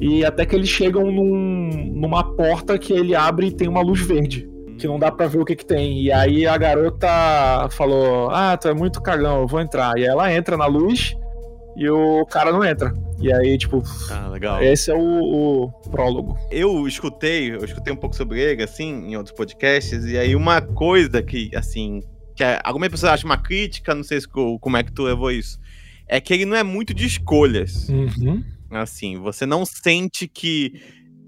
E 0.00 0.24
até 0.24 0.44
que 0.44 0.54
eles 0.54 0.68
chegam 0.68 1.10
num, 1.10 1.92
numa 1.94 2.22
porta 2.36 2.78
que 2.78 2.92
ele 2.92 3.14
abre 3.14 3.48
e 3.48 3.52
tem 3.52 3.68
uma 3.68 3.80
luz 3.80 4.00
verde. 4.00 4.48
Que 4.78 4.86
não 4.86 4.98
dá 4.98 5.10
pra 5.10 5.26
ver 5.26 5.40
o 5.40 5.44
que 5.44 5.56
que 5.56 5.64
tem. 5.64 6.02
E 6.02 6.12
aí 6.12 6.46
a 6.46 6.56
garota 6.58 7.08
falou: 7.70 8.28
Ah, 8.30 8.56
tu 8.56 8.68
é 8.68 8.74
muito 8.74 9.00
cagão, 9.00 9.40
eu 9.40 9.46
vou 9.46 9.60
entrar. 9.60 9.96
E 9.98 10.04
ela 10.04 10.32
entra 10.32 10.56
na 10.56 10.66
luz 10.66 11.16
e 11.76 11.88
o 11.88 12.24
cara 12.26 12.50
não 12.50 12.64
entra. 12.64 12.92
E 13.20 13.32
aí, 13.32 13.56
tipo. 13.58 13.82
Ah, 14.10 14.28
legal. 14.28 14.62
Esse 14.62 14.90
é 14.90 14.94
o, 14.94 14.98
o, 15.00 15.70
prólogo. 15.90 16.36
Eu 16.50 16.88
escutei, 16.88 17.54
eu 17.54 17.64
escutei 17.64 17.92
um 17.92 17.96
pouco 17.96 18.16
sobre 18.16 18.40
ele, 18.40 18.62
assim, 18.62 19.10
em 19.10 19.16
outros 19.16 19.34
podcasts, 19.34 20.04
e 20.04 20.18
aí 20.18 20.34
uma 20.34 20.60
coisa 20.60 21.22
que, 21.22 21.50
assim, 21.54 22.02
que 22.34 22.42
é, 22.42 22.60
algumas 22.64 22.88
pessoas 22.88 23.12
acham 23.12 23.28
uma 23.30 23.38
crítica, 23.38 23.94
não 23.94 24.02
sei 24.02 24.20
se, 24.20 24.28
como 24.28 24.76
é 24.76 24.82
que 24.82 24.92
tu 24.92 25.02
levou 25.02 25.30
isso, 25.30 25.58
é 26.08 26.20
que 26.20 26.32
ele 26.32 26.44
não 26.44 26.56
é 26.56 26.62
muito 26.62 26.94
de 26.94 27.06
escolhas. 27.06 27.88
Uhum. 27.88 28.42
Assim, 28.70 29.18
você 29.18 29.46
não 29.46 29.64
sente 29.64 30.26
que 30.26 30.72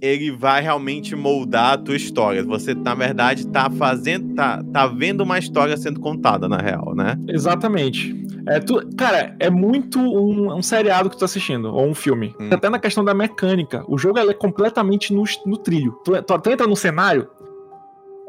ele 0.00 0.30
vai 0.30 0.62
realmente 0.62 1.16
moldar 1.16 1.72
a 1.72 1.78
tua 1.78 1.96
história. 1.96 2.42
Você, 2.44 2.74
na 2.74 2.94
verdade, 2.94 3.46
tá 3.48 3.68
fazendo, 3.70 4.34
tá, 4.34 4.62
tá 4.72 4.86
vendo 4.86 5.22
uma 5.22 5.38
história 5.38 5.76
sendo 5.76 6.00
contada, 6.00 6.48
na 6.48 6.58
real, 6.58 6.94
né? 6.94 7.16
Exatamente. 7.28 8.14
É, 8.46 8.60
tu, 8.60 8.80
cara, 8.96 9.36
é 9.38 9.50
muito 9.50 9.98
um, 9.98 10.54
um 10.54 10.62
seriado 10.62 11.10
que 11.10 11.16
tu 11.16 11.20
tá 11.20 11.24
assistindo, 11.24 11.74
ou 11.74 11.86
um 11.86 11.94
filme. 11.94 12.34
Hum. 12.40 12.48
Até 12.52 12.70
na 12.70 12.78
questão 12.78 13.04
da 13.04 13.12
mecânica. 13.12 13.84
O 13.88 13.98
jogo 13.98 14.18
é 14.18 14.32
completamente 14.32 15.12
no, 15.12 15.24
no 15.44 15.56
trilho. 15.56 15.92
Tu, 16.04 16.22
tu, 16.22 16.38
tu 16.38 16.50
entra 16.50 16.66
no 16.66 16.76
cenário, 16.76 17.28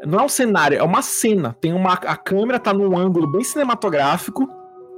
não 0.04 0.20
é 0.20 0.22
um 0.22 0.28
cenário, 0.28 0.78
é 0.78 0.82
uma 0.82 1.02
cena. 1.02 1.56
Tem 1.60 1.72
uma. 1.72 1.92
A 1.92 2.16
câmera 2.16 2.58
tá 2.58 2.72
num 2.72 2.98
ângulo 2.98 3.30
bem 3.30 3.44
cinematográfico, 3.44 4.48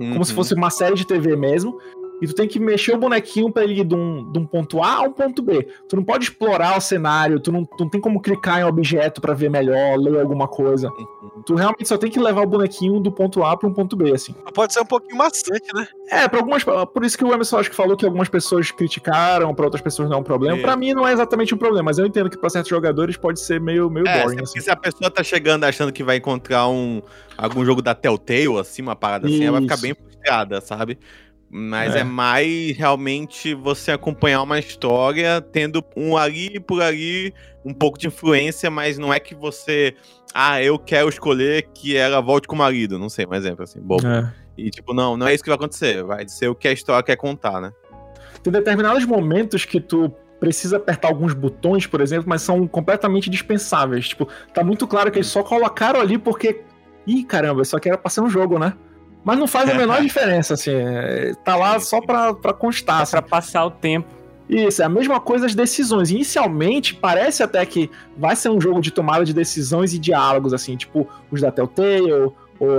uhum. 0.00 0.12
como 0.12 0.24
se 0.24 0.32
uhum. 0.32 0.36
fosse 0.36 0.54
uma 0.54 0.70
série 0.70 0.94
de 0.94 1.06
TV 1.06 1.36
mesmo 1.36 1.76
e 2.22 2.26
tu 2.28 2.34
tem 2.36 2.46
que 2.46 2.60
mexer 2.60 2.94
o 2.94 2.98
bonequinho 2.98 3.50
para 3.50 3.64
ele 3.64 3.80
ir 3.80 3.84
de 3.84 3.96
um, 3.96 4.30
de 4.30 4.38
um 4.38 4.46
ponto 4.46 4.80
A 4.80 4.98
a 4.98 5.00
um 5.02 5.12
ponto 5.12 5.42
B. 5.42 5.66
Tu 5.88 5.96
não 5.96 6.04
pode 6.04 6.22
explorar 6.22 6.78
o 6.78 6.80
cenário, 6.80 7.40
tu 7.40 7.50
não, 7.50 7.64
tu 7.64 7.82
não 7.82 7.90
tem 7.90 8.00
como 8.00 8.22
clicar 8.22 8.60
em 8.60 8.64
objeto 8.64 9.20
para 9.20 9.34
ver 9.34 9.50
melhor, 9.50 9.98
ler 9.98 10.20
alguma 10.20 10.46
coisa. 10.46 10.88
Uhum. 10.88 11.42
Tu 11.44 11.56
realmente 11.56 11.88
só 11.88 11.98
tem 11.98 12.08
que 12.08 12.20
levar 12.20 12.42
o 12.42 12.46
bonequinho 12.46 13.00
do 13.00 13.10
ponto 13.10 13.42
A 13.42 13.56
para 13.56 13.68
um 13.68 13.74
ponto 13.74 13.96
B, 13.96 14.12
assim. 14.12 14.32
Pode 14.54 14.72
ser 14.72 14.82
um 14.82 14.86
pouquinho 14.86 15.16
maçante, 15.16 15.66
né? 15.74 15.84
É, 16.12 16.28
para 16.28 16.38
algumas, 16.38 16.62
por 16.62 17.04
isso 17.04 17.18
que 17.18 17.24
o 17.24 17.32
Emerson 17.32 17.58
acho 17.58 17.70
que 17.70 17.74
falou 17.74 17.96
que 17.96 18.06
algumas 18.06 18.28
pessoas 18.28 18.70
criticaram, 18.70 19.52
para 19.52 19.64
outras 19.64 19.82
pessoas 19.82 20.08
não 20.08 20.18
é 20.18 20.20
um 20.20 20.22
problema. 20.22 20.56
É. 20.56 20.60
Para 20.62 20.76
mim 20.76 20.92
não 20.94 21.08
é 21.08 21.12
exatamente 21.12 21.52
um 21.52 21.58
problema, 21.58 21.86
mas 21.86 21.98
eu 21.98 22.06
entendo 22.06 22.30
que 22.30 22.38
para 22.38 22.50
certos 22.50 22.70
jogadores 22.70 23.16
pode 23.16 23.40
ser 23.40 23.60
meio 23.60 23.90
meio 23.90 24.06
é, 24.06 24.22
boring. 24.22 24.42
Assim. 24.42 24.60
Se 24.60 24.70
a 24.70 24.76
pessoa 24.76 25.10
tá 25.10 25.24
chegando 25.24 25.64
achando 25.64 25.92
que 25.92 26.04
vai 26.04 26.18
encontrar 26.18 26.68
um 26.68 27.02
algum 27.36 27.64
jogo 27.64 27.82
da 27.82 27.96
Telltale 27.96 28.60
assim, 28.60 28.80
uma 28.80 28.94
parada 28.94 29.26
assim, 29.26 29.42
ela 29.42 29.58
vai 29.58 29.62
ficar 29.62 29.78
bem 29.78 29.92
frustrada, 29.92 30.60
sabe? 30.60 30.98
Mas 31.54 31.94
é. 31.94 31.98
é. 31.98 32.04
mais 32.04 32.74
realmente 32.78 33.52
você 33.52 33.92
acompanhar 33.92 34.40
uma 34.40 34.58
história 34.58 35.38
tendo 35.38 35.84
um 35.94 36.16
ali 36.16 36.58
por 36.58 36.80
ali 36.80 37.34
um 37.62 37.74
pouco 37.74 37.98
de 37.98 38.06
influência, 38.06 38.70
mas 38.70 38.96
não 38.96 39.12
é 39.12 39.20
que 39.20 39.34
você. 39.34 39.94
Ah, 40.32 40.62
eu 40.62 40.78
quero 40.78 41.10
escolher 41.10 41.68
que 41.74 41.94
ela 41.94 42.22
volte 42.22 42.48
com 42.48 42.54
o 42.54 42.58
marido. 42.58 42.98
Não 42.98 43.10
sei, 43.10 43.26
um 43.26 43.34
exemplo 43.34 43.64
assim, 43.64 43.80
bobo. 43.80 44.06
É. 44.06 44.32
E 44.56 44.70
tipo, 44.70 44.94
não, 44.94 45.14
não 45.14 45.26
é 45.26 45.34
isso 45.34 45.44
que 45.44 45.50
vai 45.50 45.56
acontecer. 45.56 46.02
Vai 46.02 46.26
ser 46.26 46.48
o 46.48 46.54
que 46.54 46.66
a 46.66 46.72
história 46.72 47.02
quer 47.02 47.16
contar, 47.16 47.60
né? 47.60 47.70
Tem 48.42 48.50
determinados 48.50 49.04
momentos 49.04 49.66
que 49.66 49.78
tu 49.78 50.10
precisa 50.40 50.78
apertar 50.78 51.08
alguns 51.08 51.34
botões, 51.34 51.86
por 51.86 52.00
exemplo, 52.00 52.24
mas 52.26 52.40
são 52.40 52.66
completamente 52.66 53.28
dispensáveis. 53.28 54.08
Tipo, 54.08 54.26
tá 54.54 54.64
muito 54.64 54.86
claro 54.86 55.10
que 55.12 55.18
eles 55.18 55.28
só 55.28 55.42
colocaram 55.42 56.00
ali 56.00 56.16
porque. 56.16 56.62
Ih, 57.06 57.24
caramba, 57.24 57.62
só 57.64 57.78
que 57.78 57.90
era 57.90 57.98
pra 57.98 58.08
ser 58.08 58.22
um 58.22 58.30
jogo, 58.30 58.58
né? 58.58 58.72
Mas 59.24 59.38
não 59.38 59.46
faz 59.46 59.68
a 59.70 59.74
menor 59.74 60.00
diferença, 60.02 60.54
assim. 60.54 60.72
É, 60.72 61.34
tá 61.44 61.56
lá 61.56 61.78
só 61.80 62.00
pra, 62.00 62.34
pra 62.34 62.52
constar. 62.52 63.00
É 63.00 63.02
assim. 63.02 63.12
Pra 63.12 63.22
passar 63.22 63.64
o 63.64 63.70
tempo. 63.70 64.08
Isso, 64.48 64.82
é 64.82 64.84
a 64.84 64.88
mesma 64.88 65.20
coisa 65.20 65.46
as 65.46 65.54
decisões. 65.54 66.10
Inicialmente, 66.10 66.94
parece 66.94 67.42
até 67.42 67.64
que 67.64 67.90
vai 68.16 68.36
ser 68.36 68.50
um 68.50 68.60
jogo 68.60 68.80
de 68.80 68.90
tomada 68.90 69.24
de 69.24 69.32
decisões 69.32 69.94
e 69.94 69.98
diálogos, 69.98 70.52
assim, 70.52 70.76
tipo 70.76 71.08
os 71.30 71.40
da 71.40 71.50
Telltale, 71.50 72.12
ou 72.12 72.34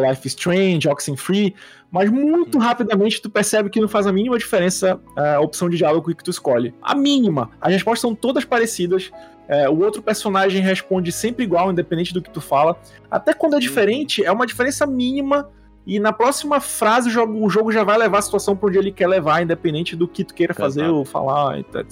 Life 0.07 0.27
is 0.27 0.33
Strange, 0.33 0.87
Oxenfree, 0.87 1.55
mas 1.91 2.09
muito 2.09 2.55
uhum. 2.55 2.63
rapidamente 2.63 3.21
tu 3.21 3.29
percebe 3.29 3.69
que 3.69 3.79
não 3.79 3.87
faz 3.87 4.07
a 4.07 4.13
mínima 4.13 4.37
diferença 4.37 4.99
é, 5.17 5.35
a 5.35 5.39
opção 5.39 5.69
de 5.69 5.77
diálogo 5.77 6.13
que 6.15 6.23
tu 6.23 6.31
escolhe. 6.31 6.73
A 6.81 6.95
mínima. 6.95 7.49
As 7.59 7.73
respostas 7.73 8.01
são 8.01 8.15
todas 8.15 8.45
parecidas. 8.45 9.11
É, 9.47 9.69
o 9.69 9.77
outro 9.79 10.01
personagem 10.01 10.61
responde 10.61 11.11
sempre 11.11 11.43
igual, 11.43 11.71
independente 11.71 12.13
do 12.13 12.21
que 12.21 12.29
tu 12.29 12.39
fala. 12.39 12.79
Até 13.11 13.33
quando 13.33 13.53
é 13.53 13.55
uhum. 13.57 13.61
diferente, 13.61 14.23
é 14.23 14.31
uma 14.31 14.47
diferença 14.47 14.85
mínima 14.87 15.49
e 15.85 15.99
na 15.99 16.13
próxima 16.13 16.59
frase 16.59 17.09
o 17.09 17.11
jogo, 17.11 17.45
o 17.45 17.49
jogo 17.49 17.71
já 17.71 17.83
vai 17.83 17.97
levar 17.97 18.19
a 18.19 18.21
situação 18.21 18.55
para 18.55 18.69
onde 18.69 18.77
ele 18.77 18.91
quer 18.91 19.07
levar, 19.07 19.41
independente 19.41 19.95
do 19.95 20.07
que 20.07 20.23
tu 20.23 20.33
queira 20.33 20.53
fazer 20.53 20.85
ou 20.85 21.03
falar. 21.03 21.59
Etc. 21.59 21.85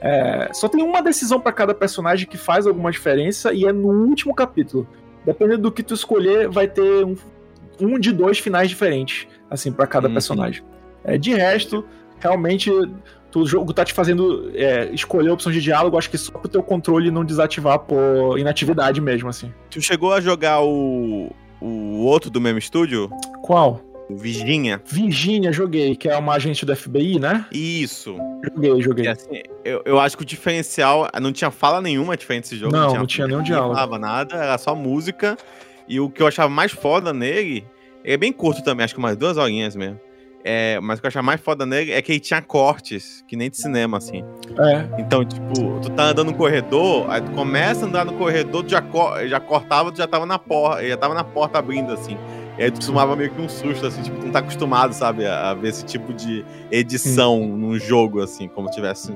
É, 0.00 0.48
só 0.52 0.68
tem 0.68 0.82
uma 0.82 1.02
decisão 1.02 1.38
para 1.38 1.52
cada 1.52 1.74
personagem 1.74 2.26
que 2.26 2.36
faz 2.36 2.66
alguma 2.66 2.90
diferença 2.90 3.52
e 3.52 3.64
é 3.64 3.72
no 3.72 3.88
último 3.88 4.34
capítulo. 4.34 4.86
Dependendo 5.24 5.62
do 5.62 5.72
que 5.72 5.82
tu 5.82 5.94
escolher, 5.94 6.48
vai 6.48 6.66
ter 6.66 7.04
um, 7.04 7.14
um 7.80 7.98
de 7.98 8.10
dois 8.10 8.38
finais 8.38 8.68
diferentes, 8.68 9.28
assim, 9.48 9.70
para 9.70 9.86
cada 9.86 10.08
uhum. 10.08 10.14
personagem. 10.14 10.62
É, 11.04 11.16
de 11.16 11.34
resto, 11.34 11.84
realmente, 12.18 12.70
tu, 13.30 13.40
o 13.40 13.46
jogo 13.46 13.72
tá 13.72 13.84
te 13.84 13.92
fazendo 13.92 14.50
é, 14.54 14.90
escolher 14.92 15.30
opções 15.30 15.54
de 15.54 15.62
diálogo, 15.62 15.96
acho 15.98 16.10
que 16.10 16.18
só 16.18 16.32
pro 16.32 16.48
teu 16.48 16.62
controle 16.62 17.10
não 17.10 17.24
desativar 17.24 17.78
por 17.80 18.38
inatividade 18.38 19.00
mesmo, 19.00 19.28
assim. 19.28 19.52
Tu 19.70 19.80
chegou 19.82 20.12
a 20.12 20.20
jogar 20.20 20.62
o 20.62 21.30
o 21.60 22.04
outro 22.04 22.30
do 22.30 22.40
mesmo 22.40 22.58
estúdio? 22.58 23.10
Qual? 23.42 23.80
Virginia. 24.10 24.80
Virginia, 24.84 25.52
joguei, 25.52 25.94
que 25.94 26.08
é 26.08 26.16
uma 26.16 26.34
agente 26.34 26.66
do 26.66 26.74
FBI, 26.74 27.18
né? 27.18 27.46
Isso. 27.52 28.16
Joguei, 28.52 28.82
joguei. 28.82 29.08
Assim, 29.08 29.42
eu, 29.64 29.82
eu 29.84 30.00
acho 30.00 30.16
que 30.16 30.22
o 30.22 30.26
diferencial. 30.26 31.08
Não 31.20 31.32
tinha 31.32 31.50
fala 31.50 31.80
nenhuma 31.80 32.16
diferente 32.16 32.44
desse 32.44 32.56
jogo. 32.56 32.72
Não, 32.72 32.80
não 32.80 32.88
tinha, 32.88 32.98
não 32.98 33.06
tinha 33.06 33.26
nenhum 33.26 33.42
diálogo. 33.42 33.68
Não 33.68 33.74
falava 33.74 33.98
nada, 33.98 34.36
era 34.36 34.58
só 34.58 34.74
música. 34.74 35.36
E 35.88 36.00
o 36.00 36.10
que 36.10 36.22
eu 36.22 36.26
achava 36.26 36.48
mais 36.48 36.72
foda 36.72 37.12
nele. 37.12 37.64
É 38.02 38.16
bem 38.16 38.32
curto 38.32 38.62
também, 38.62 38.84
acho 38.84 38.94
que 38.94 38.98
umas 38.98 39.16
duas 39.16 39.36
horinhas 39.36 39.76
mesmo. 39.76 40.00
É, 40.44 40.80
mas 40.80 40.98
o 40.98 41.02
que 41.02 41.06
eu 41.06 41.08
achava 41.08 41.24
mais 41.24 41.40
foda 41.40 41.66
nele 41.66 41.92
é 41.92 42.00
que 42.00 42.12
ele 42.12 42.20
tinha 42.20 42.40
cortes, 42.40 43.22
que 43.28 43.36
nem 43.36 43.50
de 43.50 43.58
cinema, 43.58 43.98
assim. 43.98 44.24
É. 44.58 45.00
Então, 45.00 45.24
tipo, 45.24 45.80
tu 45.80 45.90
tá 45.90 46.04
andando 46.04 46.30
no 46.30 46.34
corredor, 46.34 47.10
aí 47.10 47.20
tu 47.20 47.30
começa 47.32 47.84
a 47.84 47.88
andar 47.88 48.04
no 48.04 48.14
corredor, 48.14 48.64
tu 48.64 48.70
já, 48.70 48.82
já 49.26 49.38
cortava, 49.38 49.92
tu 49.92 49.98
já 49.98 50.06
tava 50.06 50.24
na 50.24 50.38
porta, 50.38 50.86
já 50.86 50.96
tava 50.96 51.14
na 51.14 51.24
porta 51.24 51.58
abrindo, 51.58 51.92
assim. 51.92 52.16
E 52.58 52.62
aí 52.62 52.70
tu 52.70 52.84
tomava 52.84 53.14
meio 53.16 53.30
que 53.30 53.40
um 53.40 53.48
susto, 53.48 53.86
assim, 53.86 54.02
tipo, 54.02 54.18
tu 54.18 54.26
não 54.26 54.32
tá 54.32 54.38
acostumado, 54.38 54.92
sabe, 54.94 55.26
a, 55.26 55.50
a 55.50 55.54
ver 55.54 55.68
esse 55.68 55.84
tipo 55.84 56.12
de 56.12 56.44
edição 56.70 57.40
hum. 57.40 57.56
num 57.56 57.78
jogo, 57.78 58.20
assim, 58.22 58.48
como 58.48 58.68
se 58.68 58.74
tivesse. 58.74 59.12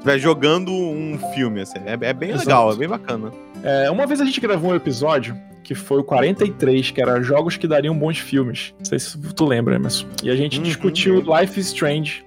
Tivesse 0.00 0.18
jogando 0.18 0.70
um 0.70 1.18
filme, 1.34 1.62
assim. 1.62 1.78
É, 1.86 1.92
é 1.92 2.12
bem 2.12 2.30
Exato. 2.30 2.46
legal, 2.46 2.72
é 2.72 2.76
bem 2.76 2.88
bacana. 2.88 3.32
É, 3.62 3.90
uma 3.90 4.06
vez 4.06 4.20
a 4.20 4.24
gente 4.24 4.40
gravou 4.40 4.72
um 4.72 4.74
episódio 4.74 5.34
que 5.64 5.74
foi 5.74 5.98
o 5.98 6.04
43, 6.04 6.90
que 6.90 7.02
era 7.02 7.20
jogos 7.22 7.56
que 7.56 7.66
dariam 7.66 7.98
bons 7.98 8.18
filmes. 8.18 8.74
Não 8.78 8.84
sei 8.84 8.98
se 8.98 9.18
tu 9.32 9.46
lembra, 9.46 9.74
Emerson. 9.74 10.06
E 10.22 10.30
a 10.30 10.36
gente 10.36 10.58
uhum. 10.58 10.62
discutiu 10.62 11.20
Life 11.20 11.58
is 11.58 11.68
Strange. 11.68 12.23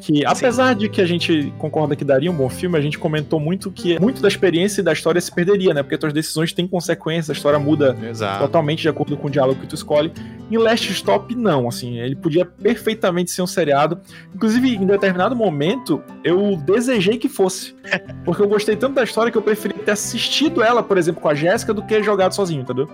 Que 0.00 0.24
apesar 0.24 0.74
Sim. 0.74 0.80
de 0.80 0.88
que 0.88 1.00
a 1.00 1.06
gente 1.06 1.52
concorda 1.58 1.96
que 1.96 2.04
daria 2.04 2.30
um 2.30 2.34
bom 2.34 2.48
filme, 2.48 2.76
a 2.76 2.80
gente 2.80 2.98
comentou 2.98 3.40
muito 3.40 3.70
que 3.70 3.98
muito 3.98 4.20
da 4.20 4.28
experiência 4.28 4.80
e 4.80 4.84
da 4.84 4.92
história 4.92 5.20
se 5.20 5.32
perderia, 5.34 5.72
né? 5.72 5.82
Porque 5.82 5.96
tuas 5.96 6.12
decisões 6.12 6.52
têm 6.52 6.66
consequências, 6.66 7.30
a 7.30 7.32
história 7.32 7.58
muda 7.58 7.96
Exato. 8.08 8.40
totalmente 8.40 8.82
de 8.82 8.88
acordo 8.88 9.16
com 9.16 9.28
o 9.28 9.30
diálogo 9.30 9.60
que 9.60 9.66
tu 9.66 9.74
escolhe. 9.74 10.12
Em 10.50 10.56
Last 10.56 10.92
Stop, 10.92 11.34
não, 11.34 11.68
assim, 11.68 11.98
ele 11.98 12.14
podia 12.14 12.44
perfeitamente 12.44 13.30
ser 13.30 13.42
um 13.42 13.46
seriado. 13.46 14.00
Inclusive, 14.34 14.76
em 14.76 14.86
determinado 14.86 15.34
momento, 15.34 16.02
eu 16.22 16.56
desejei 16.56 17.18
que 17.18 17.28
fosse. 17.28 17.74
Porque 18.24 18.42
eu 18.42 18.48
gostei 18.48 18.76
tanto 18.76 18.94
da 18.94 19.04
história 19.04 19.32
que 19.32 19.38
eu 19.38 19.42
preferi 19.42 19.74
ter 19.74 19.92
assistido 19.92 20.62
ela, 20.62 20.82
por 20.82 20.98
exemplo, 20.98 21.20
com 21.20 21.28
a 21.28 21.34
Jéssica, 21.34 21.72
do 21.72 21.82
que 21.82 22.02
jogado 22.02 22.34
sozinho, 22.34 22.62
entendeu? 22.62 22.88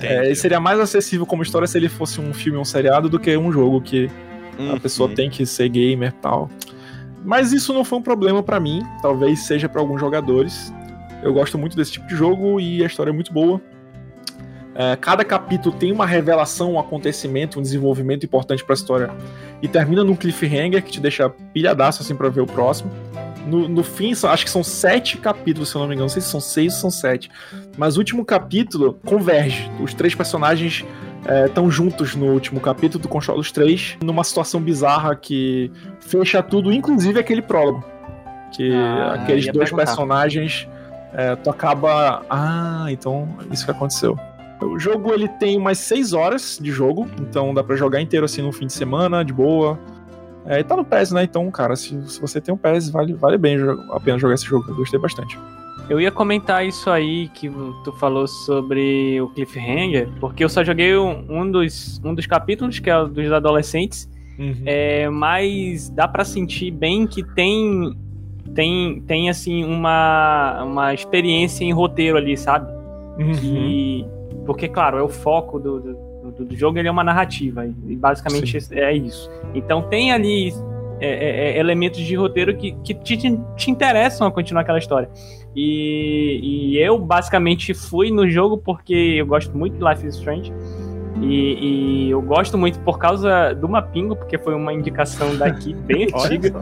É, 0.00 0.32
seria 0.34 0.60
mais 0.60 0.78
acessível 0.78 1.26
como 1.26 1.42
história 1.42 1.66
se 1.66 1.76
ele 1.76 1.88
fosse 1.88 2.20
um 2.20 2.32
filme 2.32 2.56
ou 2.56 2.62
um 2.62 2.64
seriado 2.64 3.08
do 3.08 3.18
que 3.18 3.36
um 3.36 3.50
jogo 3.50 3.80
que 3.80 4.08
uhum. 4.58 4.74
a 4.74 4.80
pessoa 4.80 5.08
tem 5.08 5.30
que 5.30 5.44
ser 5.46 5.68
gamer 5.68 6.10
e 6.10 6.20
tal. 6.20 6.50
Mas 7.24 7.52
isso 7.52 7.72
não 7.72 7.84
foi 7.84 7.98
um 7.98 8.02
problema 8.02 8.42
para 8.42 8.58
mim, 8.60 8.82
talvez 9.02 9.40
seja 9.40 9.68
para 9.68 9.80
alguns 9.80 10.00
jogadores. 10.00 10.72
Eu 11.22 11.32
gosto 11.32 11.58
muito 11.58 11.76
desse 11.76 11.92
tipo 11.92 12.06
de 12.06 12.14
jogo 12.14 12.60
e 12.60 12.82
a 12.82 12.86
história 12.86 13.10
é 13.10 13.12
muito 13.12 13.32
boa. 13.32 13.60
É, 14.74 14.94
cada 14.94 15.24
capítulo 15.24 15.74
tem 15.74 15.90
uma 15.90 16.06
revelação, 16.06 16.74
um 16.74 16.78
acontecimento, 16.78 17.58
um 17.58 17.62
desenvolvimento 17.62 18.24
importante 18.24 18.64
para 18.64 18.74
a 18.74 18.76
história 18.76 19.10
e 19.60 19.66
termina 19.66 20.04
num 20.04 20.14
cliffhanger 20.14 20.82
que 20.84 20.92
te 20.92 21.00
deixa 21.00 21.28
pilhadaço 21.28 22.00
assim 22.00 22.14
para 22.14 22.28
ver 22.28 22.42
o 22.42 22.46
próximo. 22.46 22.88
No, 23.44 23.66
no 23.68 23.82
fim, 23.82 24.12
acho 24.12 24.44
que 24.44 24.50
são 24.50 24.62
sete 24.62 25.16
capítulos, 25.16 25.70
se 25.70 25.74
eu 25.74 25.80
não 25.80 25.88
me 25.88 25.94
engano. 25.94 26.04
Não 26.04 26.08
sei 26.08 26.22
se 26.22 26.28
são 26.28 26.40
seis 26.40 26.74
ou 26.74 26.80
são 26.80 26.90
sete. 26.90 27.28
Mas 27.76 27.96
o 27.96 27.98
último 28.00 28.24
capítulo 28.24 29.00
converge. 29.04 29.68
Os 29.80 29.94
três 29.94 30.14
personagens 30.14 30.84
estão 31.46 31.68
é, 31.68 31.70
juntos 31.70 32.14
no 32.14 32.26
último 32.26 32.60
capítulo, 32.60 33.02
tu 33.02 33.08
controla 33.08 33.40
os 33.40 33.52
três, 33.52 33.96
numa 34.02 34.24
situação 34.24 34.60
bizarra 34.60 35.14
que 35.14 35.70
fecha 36.00 36.42
tudo, 36.42 36.72
inclusive 36.72 37.18
aquele 37.18 37.42
prólogo. 37.42 37.84
Que 38.52 38.72
ah, 38.72 39.14
aqueles 39.14 39.44
dois 39.46 39.70
perguntar. 39.70 39.84
personagens, 39.84 40.68
é, 41.12 41.36
tu 41.36 41.50
acaba. 41.50 42.22
Ah, 42.30 42.86
então 42.88 43.28
isso 43.50 43.64
que 43.64 43.70
aconteceu. 43.70 44.18
O 44.60 44.78
jogo 44.78 45.12
ele 45.12 45.28
tem 45.28 45.56
umas 45.56 45.78
6 45.78 46.12
horas 46.12 46.58
de 46.60 46.70
jogo, 46.70 47.06
então 47.20 47.54
dá 47.54 47.62
para 47.62 47.76
jogar 47.76 48.00
inteiro 48.00 48.24
assim 48.24 48.42
no 48.42 48.50
fim 48.50 48.66
de 48.66 48.72
semana, 48.72 49.24
de 49.24 49.32
boa. 49.32 49.78
É, 50.46 50.60
e 50.60 50.64
tá 50.64 50.74
no 50.74 50.84
PES, 50.84 51.12
né? 51.12 51.22
Então, 51.24 51.48
cara, 51.50 51.76
se, 51.76 52.00
se 52.10 52.20
você 52.20 52.40
tem 52.40 52.54
um 52.54 52.56
PES, 52.56 52.88
vale, 52.88 53.12
vale 53.12 53.36
bem 53.36 53.58
a 53.92 54.00
pena 54.00 54.18
jogar 54.18 54.34
esse 54.34 54.46
jogo. 54.46 54.64
Eu 54.68 54.76
gostei 54.76 54.98
bastante. 54.98 55.38
Eu 55.88 56.00
ia 56.00 56.10
comentar 56.10 56.66
isso 56.66 56.90
aí 56.90 57.28
que 57.28 57.50
tu 57.82 57.92
falou 57.92 58.26
sobre 58.26 59.20
o 59.20 59.28
Cliffhanger, 59.28 60.08
porque 60.20 60.44
eu 60.44 60.48
só 60.48 60.62
joguei 60.62 60.96
um, 60.96 61.24
um 61.28 61.50
dos, 61.50 62.00
um 62.04 62.14
dos 62.14 62.26
capítulos, 62.26 62.78
que 62.78 62.90
é 62.90 62.98
o 62.98 63.08
dos 63.08 63.32
adolescentes, 63.32 64.08
uhum. 64.38 64.62
é, 64.66 65.08
mas 65.08 65.88
dá 65.88 66.06
para 66.06 66.24
sentir 66.24 66.70
bem 66.70 67.06
que 67.06 67.22
tem, 67.22 67.96
tem, 68.54 69.00
tem 69.06 69.30
assim, 69.30 69.64
uma, 69.64 70.62
uma 70.62 70.94
experiência 70.94 71.64
em 71.64 71.72
roteiro 71.72 72.18
ali, 72.18 72.36
sabe? 72.36 72.70
Uhum. 73.18 73.32
Que, 73.32 74.06
porque, 74.44 74.68
claro, 74.68 74.98
é 74.98 75.02
o 75.02 75.08
foco 75.08 75.58
do, 75.58 75.80
do 75.80 76.08
do, 76.30 76.54
jogo 76.54 76.78
ele 76.78 76.88
é 76.88 76.90
uma 76.90 77.04
narrativa 77.04 77.66
e 77.66 77.96
basicamente 77.96 78.60
Sim. 78.60 78.74
é 78.74 78.94
isso. 78.94 79.30
Então 79.54 79.82
tem 79.82 80.12
ali 80.12 80.52
é, 81.00 81.08
é, 81.08 81.50
é, 81.56 81.58
elementos 81.58 82.00
de 82.00 82.14
roteiro 82.14 82.56
que, 82.56 82.72
que 82.82 82.94
te, 82.94 83.16
te, 83.16 83.70
interessam 83.70 84.26
a 84.26 84.32
continuar 84.32 84.62
aquela 84.62 84.78
história. 84.78 85.08
E, 85.54 86.40
e, 86.42 86.78
eu 86.78 86.98
basicamente 86.98 87.74
fui 87.74 88.10
no 88.10 88.28
jogo 88.28 88.58
porque 88.58 88.94
eu 88.94 89.26
gosto 89.26 89.56
muito 89.56 89.78
de 89.78 89.84
Life 89.84 90.06
is 90.06 90.16
Strange. 90.16 90.52
E, 91.20 92.06
e 92.06 92.10
eu 92.10 92.22
gosto 92.22 92.56
muito 92.56 92.78
por 92.80 92.98
causa 92.98 93.52
do 93.52 93.68
Mapingo, 93.68 94.14
porque 94.14 94.38
foi 94.38 94.54
uma 94.54 94.72
indicação 94.72 95.36
daqui 95.36 95.74
bem 95.86 96.04
antiga. 96.04 96.52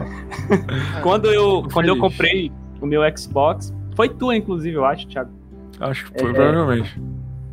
quando 1.03 1.31
eu, 1.31 1.67
quando 1.71 1.87
eu 1.87 1.97
comprei 1.97 2.51
o 2.81 2.85
meu 2.85 3.01
Xbox, 3.15 3.73
foi 3.95 4.09
tu, 4.09 4.31
inclusive, 4.33 4.75
eu 4.75 4.85
acho, 4.85 5.07
Thiago. 5.07 5.31
Acho 5.79 6.11
que 6.11 6.19
foi, 6.19 6.29
é, 6.29 6.33
provavelmente. 6.33 7.01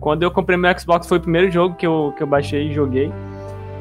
Quando 0.01 0.23
eu 0.23 0.31
comprei 0.31 0.57
meu 0.59 0.79
Xbox, 0.79 1.07
foi 1.07 1.19
o 1.19 1.21
primeiro 1.21 1.51
jogo 1.51 1.75
que 1.75 1.87
eu, 1.87 2.13
que 2.17 2.23
eu 2.23 2.27
baixei 2.27 2.69
e 2.69 2.75
joguei. 2.75 3.11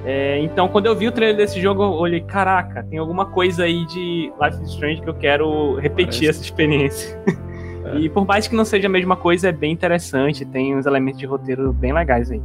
É, 0.05 0.39
então, 0.39 0.67
quando 0.67 0.85
eu 0.85 0.95
vi 0.95 1.07
o 1.07 1.11
trailer 1.11 1.37
desse 1.37 1.61
jogo, 1.61 1.81
eu 1.81 1.91
olhei, 1.91 2.21
caraca, 2.21 2.83
tem 2.83 2.99
alguma 2.99 3.25
coisa 3.25 3.63
aí 3.63 3.85
de 3.85 4.31
Life 4.41 4.61
is 4.61 4.71
Strange 4.71 5.01
que 5.01 5.09
eu 5.09 5.13
quero 5.13 5.75
repetir 5.75 6.21
Parece. 6.21 6.29
essa 6.29 6.41
experiência. 6.41 7.19
É. 7.85 7.97
E 7.97 8.07
por 8.07 8.25
mais 8.25 8.47
que 8.47 8.55
não 8.55 8.63
seja 8.63 8.87
a 8.87 8.89
mesma 8.89 9.17
coisa, 9.17 9.49
é 9.49 9.51
bem 9.51 9.73
interessante, 9.73 10.45
tem 10.45 10.73
uns 10.73 10.85
elementos 10.85 11.19
de 11.19 11.25
roteiro 11.25 11.73
bem 11.73 11.91
legais 11.91 12.31
aí. 12.31 12.41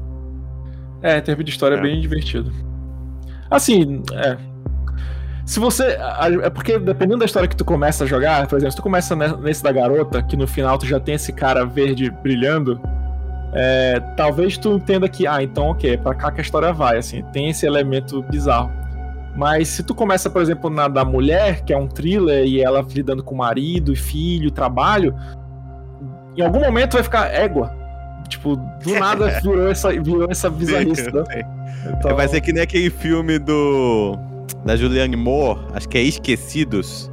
É, 1.00 1.20
tempo 1.20 1.44
de 1.44 1.50
história 1.52 1.76
é. 1.76 1.80
bem 1.80 2.00
divertido. 2.00 2.52
Assim, 3.48 4.02
é. 4.12 4.36
Se 5.46 5.59
você. 5.59 5.96
É 6.42 6.50
porque 6.50 6.78
dependendo 6.78 7.20
da 7.20 7.24
história 7.24 7.48
que 7.48 7.56
tu 7.56 7.64
começa 7.64 8.04
a 8.04 8.06
jogar, 8.06 8.46
por 8.46 8.56
exemplo, 8.56 8.72
se 8.72 8.76
tu 8.76 8.82
começa 8.82 9.16
nesse 9.16 9.62
da 9.62 9.72
garota, 9.72 10.22
que 10.22 10.36
no 10.36 10.46
final 10.46 10.76
tu 10.76 10.84
já 10.84 11.00
tem 11.00 11.14
esse 11.14 11.32
cara 11.32 11.64
verde 11.64 12.11
brilhando, 12.11 12.78
é, 13.53 14.01
talvez 14.16 14.59
tu 14.59 14.74
entenda 14.74 15.09
que, 15.09 15.26
ah, 15.26 15.42
então 15.42 15.68
ok, 15.68 15.94
é 15.94 15.96
pra 15.96 16.14
cá 16.14 16.30
que 16.30 16.40
a 16.40 16.42
história 16.42 16.72
vai, 16.72 16.99
assim, 16.99 17.22
tem 17.32 17.49
esse 17.49 17.66
elemento 17.66 18.22
bizarro. 18.22 18.70
Mas 19.36 19.68
se 19.68 19.82
tu 19.82 19.94
começa, 19.94 20.28
por 20.28 20.42
exemplo, 20.42 20.68
na 20.68 20.88
da 20.88 21.05
mulher, 21.05 21.62
que 21.62 21.72
é 21.72 21.76
um 21.76 21.86
thriller, 21.86 22.44
e 22.44 22.61
ela 22.61 22.84
lidando 22.92 23.22
com 23.22 23.36
marido, 23.36 23.94
filho, 23.94 24.51
trabalho, 24.51 25.14
em 26.36 26.42
algum 26.42 26.61
momento 26.61 26.94
vai 26.94 27.03
ficar 27.03 27.32
égua. 27.32 27.72
Tipo, 28.28 28.57
do 28.57 28.99
nada 28.99 29.28
virou 29.40 29.70
essa, 29.70 29.90
virou 29.90 30.26
essa 30.28 30.51
bizarrice, 30.51 31.11
né? 31.12 31.22
Então... 31.99 32.16
Vai 32.16 32.28
ser 32.28 32.40
que 32.40 32.53
nem 32.53 32.62
aquele 32.62 32.90
filme 32.90 33.38
do. 33.38 34.18
da 34.64 34.76
Julianne 34.76 35.16
Moore, 35.16 35.61
acho 35.72 35.88
que 35.88 35.96
é 35.96 36.03
Esquecidos 36.03 37.11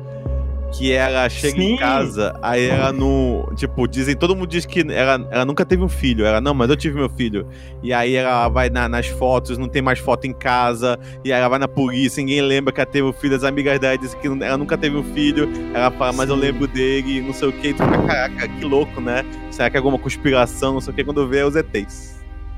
que 0.72 0.92
ela 0.92 1.28
chega 1.30 1.58
Sim. 1.58 1.74
em 1.74 1.78
casa, 1.78 2.38
aí 2.42 2.66
ela 2.66 2.92
não. 2.92 3.50
Tipo, 3.56 3.88
dizem, 3.88 4.16
todo 4.16 4.36
mundo 4.36 4.48
diz 4.48 4.66
que 4.66 4.82
ela, 4.92 5.28
ela 5.32 5.46
nunca 5.46 5.66
teve 5.66 5.84
um 5.84 5.90
filho. 5.90 6.26
Ela, 6.26 6.42
não, 6.42 6.54
mas 6.54 6.70
eu 6.70 6.76
tive 6.76 6.96
meu 6.96 7.10
filho. 7.10 7.48
E 7.82 7.94
aí 7.94 8.16
ela 8.16 8.48
vai 8.50 8.70
na, 8.70 8.90
nas 8.90 9.08
fotos, 9.08 9.58
não 9.58 9.68
tem 9.68 9.82
mais 9.82 10.00
foto 10.00 10.26
em 10.26 10.34
casa, 10.34 11.00
e 11.24 11.32
aí 11.32 11.40
ela 11.40 11.50
vai 11.50 11.60
na 11.60 11.68
polícia, 11.68 12.22
ninguém 12.22 12.42
lembra 12.42 12.74
que 12.74 12.80
ela 12.80 12.90
teve 12.90 13.08
um 13.08 13.14
filho. 13.14 13.36
As 13.36 13.44
amigas 13.44 13.80
dela 13.80 13.98
dizem 13.98 14.20
que 14.20 14.28
ela 14.28 14.58
nunca 14.58 14.78
teve 14.78 14.98
um 14.98 15.04
filho. 15.04 15.50
Ela 15.74 15.92
fala, 15.92 16.14
mas 16.14 16.30
eu 16.30 16.36
lembro 16.36 16.68
dele, 16.68 17.22
não 17.22 17.34
sei 17.34 17.50
o 17.50 17.52
que. 17.54 17.70
E 17.70 17.74
tu 17.74 17.84
fica, 17.84 17.98
caraca, 18.04 18.48
que 18.48 18.66
louco, 18.66 19.00
né? 19.00 19.24
Será 19.52 19.70
que 19.70 19.78
é 19.78 19.80
alguma 19.80 19.98
conspiração, 19.98 20.74
não 20.74 20.82
sei 20.82 20.94
o 20.94 20.96
que, 20.96 21.04
quando 21.04 21.28
vê 21.28 21.40
é 21.40 21.46
os 21.46 21.56
ETs. 21.56 22.16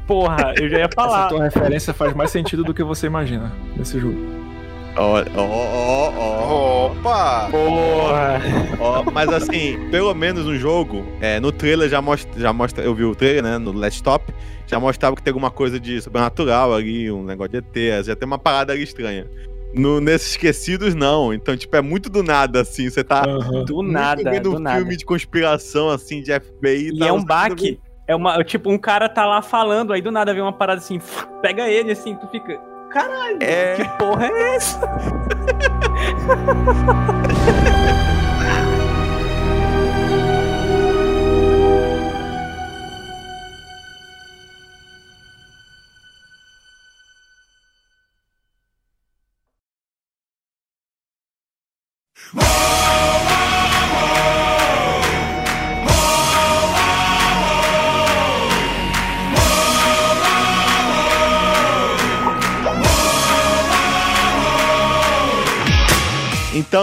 Porra, 0.08 0.53
eu 0.58 0.70
já 0.70 0.80
ia 0.80 0.89
falar. 0.93 1.26
Essa 1.26 1.36
tua 1.36 1.43
referência 1.43 1.93
faz 1.93 2.14
mais 2.14 2.32
sentido 2.32 2.64
do 2.64 2.74
que 2.74 2.82
você 2.82 3.08
imagina 3.08 3.51
nesse 3.76 3.99
jogo. 3.99 4.46
Ó, 4.97 5.23
ó, 5.35 5.43
ó, 5.43 6.87
Opa! 6.87 7.49
Porra! 7.51 8.41
Ó, 8.79 9.03
mas 9.11 9.29
assim, 9.29 9.77
pelo 9.91 10.13
menos 10.13 10.45
no 10.45 10.55
jogo, 10.55 11.05
é, 11.21 11.39
no 11.39 11.51
trailer 11.51 11.87
já 11.87 12.01
mostra, 12.01 12.39
já 12.39 12.51
mostra, 12.51 12.83
eu 12.83 12.95
vi 12.95 13.03
o 13.03 13.15
trailer, 13.15 13.43
né, 13.43 13.57
no 13.57 13.71
Last 13.71 13.97
Stop, 13.97 14.33
já 14.65 14.79
mostrava 14.79 15.15
que 15.15 15.21
tem 15.21 15.31
alguma 15.31 15.51
coisa 15.51 15.79
de 15.79 16.01
sobrenatural 16.01 16.73
ali, 16.73 17.11
um 17.11 17.23
negócio 17.23 17.51
de 17.51 17.57
ET, 17.57 18.05
já 18.05 18.15
tem 18.15 18.25
uma 18.25 18.39
parada 18.39 18.73
ali 18.73 18.83
estranha. 18.83 19.27
No, 19.73 19.99
nesses 19.99 20.31
esquecidos, 20.31 20.95
não. 20.95 21.33
Então, 21.33 21.55
tipo, 21.55 21.75
é 21.75 21.81
muito 21.81 22.09
do 22.09 22.23
nada, 22.23 22.61
assim. 22.61 22.89
Você 22.89 23.03
tá 23.03 23.23
uhum. 23.27 23.65
do 23.65 23.83
nada, 23.83 24.23
vendo 24.23 24.55
um 24.55 24.65
filme 24.65 24.95
de 24.95 25.05
conspiração, 25.05 25.89
assim, 25.89 26.21
de 26.21 26.31
FBI. 26.31 26.89
E 26.89 26.97
tá, 26.97 27.07
é 27.07 27.11
um 27.11 27.23
baque. 27.23 27.79
É 28.07 28.15
uma, 28.15 28.41
tipo, 28.43 28.71
um 28.71 28.77
cara 28.77 29.09
tá 29.09 29.25
lá 29.25 29.41
falando, 29.41 29.91
aí 29.91 30.01
do 30.01 30.09
nada 30.09 30.33
vem 30.33 30.41
uma 30.41 30.53
parada 30.53 30.79
assim, 30.79 30.99
pega 31.41 31.67
ele, 31.67 31.91
assim, 31.91 32.15
tu 32.15 32.27
fica. 32.29 32.59
Caralho, 32.89 33.38
é... 33.41 33.75
que 33.75 33.83
porra 33.97 34.27
é 34.27 34.55
essa? 34.55 34.79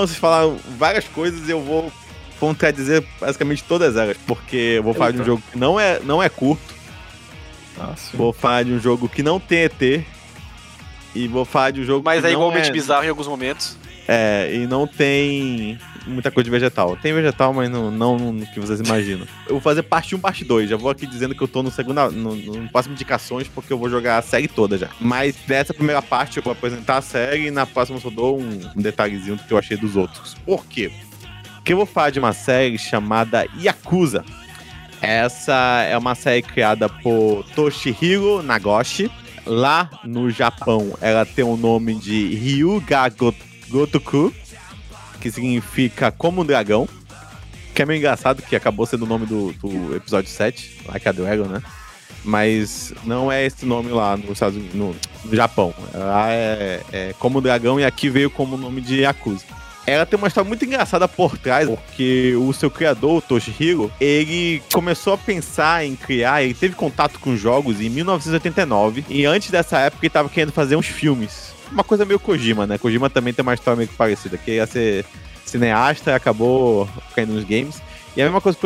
vocês 0.07 0.18
falaram 0.18 0.59
várias 0.78 1.07
coisas 1.07 1.48
e 1.48 1.52
eu 1.52 1.61
vou 1.61 1.92
contradizer 2.38 3.05
basicamente 3.20 3.64
todas 3.64 3.96
elas, 3.96 4.16
porque 4.26 4.57
eu 4.57 4.82
vou 4.82 4.94
falar 4.94 5.11
Eita. 5.11 5.16
de 5.16 5.22
um 5.22 5.24
jogo 5.24 5.42
que 5.50 5.59
não 5.59 5.78
é, 5.78 6.00
não 6.00 6.22
é 6.22 6.28
curto. 6.28 6.74
Ah, 7.78 7.94
vou 8.12 8.32
falar 8.32 8.64
de 8.64 8.72
um 8.72 8.78
jogo 8.78 9.09
que 9.09 9.22
não 9.22 9.40
tem 9.40 9.64
ET. 9.64 10.05
E 11.14 11.28
vou 11.28 11.44
falar 11.44 11.70
de 11.70 11.80
um 11.80 11.84
jogo 11.84 12.05
Mas 12.05 12.20
que 12.20 12.26
é 12.26 12.32
igualmente 12.32 12.70
é... 12.70 12.72
bizarro 12.72 13.05
em 13.05 13.09
alguns 13.09 13.28
momentos. 13.28 13.76
É, 14.07 14.50
e 14.55 14.66
não 14.66 14.86
tem 14.86 15.78
muita 16.07 16.30
coisa 16.30 16.44
de 16.44 16.50
vegetal. 16.50 16.96
Tem 16.96 17.12
vegetal, 17.12 17.52
mas 17.52 17.70
não, 17.70 17.90
não 17.90 18.18
no 18.18 18.46
que 18.46 18.61
vocês 18.61 18.80
imaginam. 18.80 19.26
Eu 19.46 19.55
vou 19.55 19.61
fazer 19.61 19.82
parte 19.82 20.14
1, 20.14 20.20
parte 20.20 20.44
2. 20.44 20.68
Já 20.68 20.76
vou 20.76 20.90
aqui 20.90 21.07
dizendo 21.07 21.34
que 21.34 21.42
eu 21.42 21.48
tô 21.48 21.62
no 21.62 21.70
segunda, 21.70 22.11
no, 22.11 22.34
no 22.34 22.68
próximo 22.68 22.94
indicações, 22.94 23.48
porque 23.48 23.72
eu 23.72 23.78
vou 23.78 23.88
jogar 23.88 24.18
a 24.18 24.22
série 24.22 24.48
toda 24.48 24.76
já. 24.76 24.88
Mas 25.00 25.36
dessa 25.46 25.72
primeira 25.72 26.02
parte 26.02 26.36
eu 26.36 26.42
vou 26.42 26.52
apresentar 26.52 26.98
a 26.98 27.02
série 27.02 27.46
e 27.46 27.50
na 27.50 27.66
próxima 27.66 27.98
eu 27.98 28.02
só 28.02 28.11
dou 28.11 28.38
um, 28.38 28.61
um 28.76 28.82
detalhezinho 28.82 29.36
do 29.36 29.44
que 29.44 29.52
eu 29.52 29.59
achei 29.59 29.76
dos 29.76 29.96
outros. 29.96 30.34
Por 30.44 30.66
quê? 30.66 30.90
Porque 31.57 31.72
eu 31.72 31.78
vou 31.78 31.86
falar 31.86 32.11
de 32.11 32.18
uma 32.18 32.32
série 32.32 32.76
chamada 32.76 33.46
Yakuza. 33.59 34.24
Essa 35.00 35.82
é 35.88 35.96
uma 35.96 36.14
série 36.14 36.42
criada 36.42 36.88
por 36.88 37.44
Toshihiro 37.55 38.42
Nagoshi. 38.42 39.11
Lá 39.46 39.90
no 40.05 40.30
Japão, 40.30 40.96
ela 41.02 41.26
tem 41.26 41.44
o 41.44 41.57
nome 41.57 41.94
de 41.94 42.34
Ryuga 42.34 43.09
Gotoku 43.11 43.53
que 45.20 45.31
significa 45.31 46.12
como 46.12 46.43
um 46.43 46.45
dragão. 46.45 46.89
Que 47.75 47.83
é 47.83 47.87
meio 47.87 47.99
engraçado, 47.99 48.43
que 48.43 48.55
acabou 48.55 48.87
sendo 48.87 49.05
o 49.05 49.09
nome 49.09 49.27
do, 49.27 49.53
do 49.55 49.97
episódio 49.97 50.31
7, 50.31 50.83
Like 50.87 51.09
a 51.09 51.12
Dragon, 51.12 51.45
né? 51.45 51.61
Mas 52.25 52.95
não 53.05 53.33
é 53.33 53.45
esse 53.45 53.66
nome 53.66 53.91
lá 53.91 54.16
no, 54.16 54.33
no, 54.75 54.97
no 55.25 55.37
Japão. 55.37 55.75
Lá 55.93 56.31
é, 56.31 56.81
é 56.93 57.14
como 57.18 57.41
dragão 57.41 57.81
e 57.81 57.85
aqui 57.85 58.09
veio 58.09 58.31
como 58.31 58.57
nome 58.57 58.81
de 58.81 59.01
Yakuza. 59.01 59.45
Ela 59.87 60.07
tem 60.07 60.16
uma 60.16 60.29
história 60.29 60.49
muito 60.49 60.64
engraçada 60.64 61.09
por 61.09 61.37
trás, 61.37 61.68
porque 61.68 62.35
o 62.37 62.53
seu 62.53 62.70
criador, 62.70 63.18
o 63.18 63.20
Toshihiro, 63.20 63.93
ele 64.01 64.62
começou 64.72 65.12
a 65.12 65.18
pensar 65.18 65.85
em 65.85 65.95
criar, 65.95 66.43
ele 66.43 66.55
teve 66.55 66.75
contato 66.75 67.18
com 67.18 67.37
jogos 67.37 67.81
em 67.83 67.91
1989, 67.91 69.05
e 69.11 69.27
antes 69.27 69.51
dessa 69.51 69.79
época 69.81 70.01
ele 70.03 70.09
estava 70.09 70.29
querendo 70.31 70.53
fazer 70.53 70.77
uns 70.77 70.87
filmes 70.87 71.53
uma 71.75 71.85
coisa 71.85 72.05
meio 72.05 72.18
Kojima, 72.18 72.66
né? 72.66 72.79
Kojima 72.79 73.11
também 73.11 73.35
tem 73.35 73.43
uma 73.43 73.55
história 73.55 73.77
meio 73.77 73.89
parecida, 73.91 74.39
que 74.39 74.53
ia 74.53 74.66
ser 74.66 75.05
cineasta 75.45 76.12
e 76.12 76.14
acabou 76.14 76.89
caindo 77.14 77.35
nos 77.35 77.45
games. 77.45 77.83
E 78.16 78.20
é 78.20 78.25
a 78.25 78.27
mesma 78.27 78.41
coisa 78.41 78.57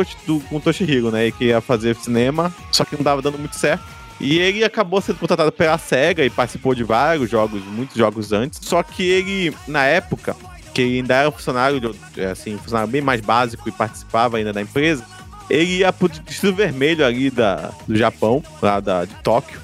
com 0.47 0.55
o 0.55 0.59
Toshihiro, 0.61 1.11
né? 1.11 1.31
Que 1.31 1.45
ia 1.45 1.59
fazer 1.59 1.95
cinema, 1.95 2.53
só 2.71 2.85
que 2.85 2.95
não 2.95 3.03
tava 3.03 3.21
dando 3.21 3.37
muito 3.37 3.55
certo. 3.55 3.83
E 4.19 4.37
ele 4.37 4.63
acabou 4.63 5.01
sendo 5.01 5.17
contratado 5.17 5.51
pela 5.51 5.77
SEGA 5.77 6.23
e 6.23 6.29
participou 6.29 6.75
de 6.75 6.83
vários 6.83 7.29
jogos, 7.29 7.63
muitos 7.63 7.95
jogos 7.95 8.31
antes. 8.31 8.59
Só 8.61 8.83
que 8.83 9.03
ele, 9.03 9.55
na 9.67 9.85
época, 9.85 10.35
que 10.73 10.81
ele 10.81 10.97
ainda 10.97 11.15
era 11.15 11.29
um 11.29 11.31
funcionário, 11.31 11.95
assim, 12.29 12.57
funcionário 12.57 12.91
bem 12.91 13.01
mais 13.01 13.21
básico 13.21 13.67
e 13.67 13.71
participava 13.71 14.37
ainda 14.37 14.51
da 14.51 14.61
empresa, 14.61 15.05
ele 15.49 15.77
ia 15.77 15.91
pro 15.91 16.09
Distrito 16.09 16.55
Vermelho 16.55 17.05
ali 17.05 17.31
da, 17.31 17.71
do 17.87 17.95
Japão, 17.95 18.43
lá 18.61 18.79
da, 18.79 19.05
de 19.05 19.15
Tóquio. 19.23 19.59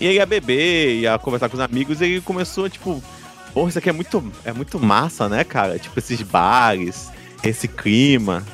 E 0.00 0.06
ele 0.06 0.14
ia 0.14 0.26
beber, 0.26 1.00
ia 1.00 1.18
conversar 1.18 1.48
com 1.48 1.56
os 1.56 1.62
amigos, 1.62 2.00
e 2.00 2.04
ele 2.04 2.20
começou, 2.20 2.68
tipo, 2.68 3.02
porra, 3.52 3.68
isso 3.70 3.78
aqui 3.78 3.88
é 3.88 3.92
muito, 3.92 4.32
é 4.44 4.52
muito 4.52 4.78
massa, 4.78 5.28
né, 5.28 5.42
cara? 5.44 5.78
Tipo, 5.78 5.98
esses 5.98 6.20
bares, 6.22 7.10
esse 7.42 7.66
clima, 7.66 8.44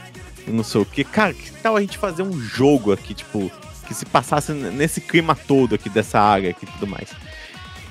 não 0.47 0.63
sei 0.63 0.81
o 0.81 0.85
que. 0.85 1.05
Cara, 1.05 1.35
que 1.35 1.51
tal 1.53 1.77
a 1.77 1.81
gente 1.81 1.99
fazer 1.99 2.23
um 2.23 2.41
jogo 2.41 2.93
aqui, 2.93 3.15
tipo, 3.15 3.51
que 3.87 3.95
se 3.95 4.07
passasse 4.07 4.53
nesse 4.53 5.01
clima 5.01 5.35
todo 5.35 5.75
aqui 5.75 5.89
dessa 5.89 6.21
área 6.21 6.51
aqui 6.51 6.65
e 6.65 6.69
tudo 6.73 6.87
mais. 6.87 7.11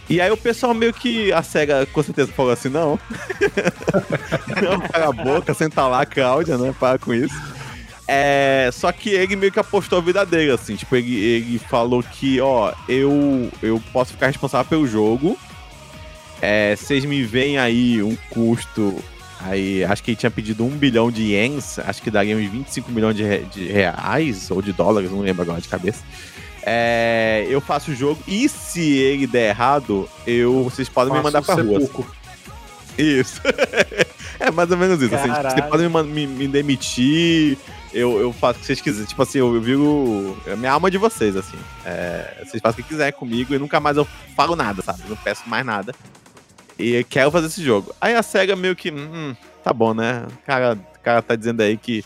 E 0.10 0.20
aí 0.20 0.30
o 0.30 0.38
pessoal 0.38 0.74
meio 0.74 0.94
que 0.94 1.32
a 1.32 1.42
SEGA 1.42 1.86
com 1.86 2.04
certeza 2.04 2.32
falou 2.34 2.52
assim, 2.52 2.70
não. 2.70 3.00
não, 4.62 4.80
para 4.82 5.08
a 5.08 5.12
boca, 5.12 5.54
senta 5.54 5.88
lá, 5.88 6.06
Cláudia, 6.06 6.58
né? 6.58 6.76
Para 6.78 7.00
com 7.00 7.14
isso. 7.14 7.34
É, 8.14 8.70
só 8.74 8.92
que 8.92 9.10
ele 9.10 9.38
meio 9.38 9.54
que 9.54 9.60
apostou 9.60 10.00
a 10.00 10.02
vida 10.02 10.26
dele, 10.26 10.52
assim. 10.52 10.76
Tipo, 10.76 10.98
ele, 10.98 11.16
ele 11.18 11.60
falou 11.60 12.04
que, 12.04 12.42
ó, 12.42 12.74
eu, 12.90 13.50
eu 13.64 13.82
posso 13.94 14.12
ficar 14.12 14.28
responsável 14.28 14.70
pelo 14.70 14.86
jogo. 14.86 15.40
É, 16.42 16.76
vocês 16.76 17.06
me 17.06 17.24
veem 17.24 17.58
aí 17.58 18.04
um 18.04 18.18
custo. 18.30 19.02
Aí, 19.40 19.86
acho 19.86 20.04
que 20.04 20.12
ele 20.12 20.18
tinha 20.18 20.30
pedido 20.30 20.66
um 20.66 20.72
bilhão 20.72 21.10
de 21.10 21.24
ienes, 21.24 21.80
acho 21.80 22.02
que 22.02 22.12
daria 22.12 22.36
uns 22.36 22.52
25 22.52 22.92
milhões 22.92 23.16
de, 23.16 23.46
de 23.46 23.68
reais 23.68 24.52
ou 24.52 24.62
de 24.62 24.74
dólares, 24.74 25.10
não 25.10 25.22
lembro 25.22 25.44
agora 25.44 25.62
de 25.62 25.70
cabeça. 25.70 26.04
É, 26.64 27.48
eu 27.50 27.62
faço 27.62 27.92
o 27.92 27.96
jogo 27.96 28.22
e 28.28 28.48
se 28.50 28.82
ele 28.82 29.26
der 29.26 29.50
errado, 29.50 30.08
eu, 30.28 30.66
vocês 30.66 30.90
podem 30.90 31.14
me 31.14 31.22
mandar 31.22 31.42
pra 31.42 31.56
rua. 31.56 31.78
Assim. 31.78 32.06
Isso. 32.98 33.42
é 34.38 34.52
mais 34.52 34.70
ou 34.70 34.78
menos 34.78 35.02
isso. 35.02 35.16
Assim, 35.16 35.30
vocês 35.30 35.66
podem 35.68 35.90
me, 35.90 36.04
me, 36.04 36.28
me 36.28 36.48
demitir, 36.48 37.58
eu, 37.94 38.20
eu 38.20 38.32
faço 38.34 38.58
o 38.58 38.62
que 38.62 38.66
vocês 38.66 38.82
quiserem. 38.82 39.08
Tipo 39.08 39.22
assim, 39.22 39.40
eu, 39.40 39.54
eu 39.54 39.62
vivo 39.62 40.38
a 40.52 40.56
minha 40.56 40.72
alma 40.72 40.90
de 40.90 40.98
vocês, 40.98 41.36
assim. 41.36 41.58
É, 41.86 42.44
vocês 42.44 42.62
fazem 42.62 42.80
o 42.80 42.84
que 42.84 42.90
quiserem 42.90 43.14
comigo 43.14 43.54
e 43.54 43.60
nunca 43.60 43.80
mais 43.80 43.98
eu 43.98 44.06
falo 44.36 44.56
nada, 44.56 44.82
sabe? 44.82 45.04
não 45.08 45.16
peço 45.16 45.48
mais 45.48 45.66
nada. 45.66 45.94
E 46.80 47.04
quero 47.04 47.32
fazer 47.32 47.48
esse 47.48 47.64
jogo. 47.64 47.94
Aí 48.00 48.16
a 48.16 48.24
SEGA 48.24 48.56
meio 48.56 48.76
que, 48.76 48.92
hum, 48.92 49.36
tá 49.64 49.74
bom, 49.74 49.94
né? 49.94 50.26
O 50.28 50.46
cara, 50.46 50.74
o 50.74 51.00
cara 51.00 51.22
tá 51.22 51.36
dizendo 51.36 51.62
aí 51.62 51.78
que. 51.78 52.04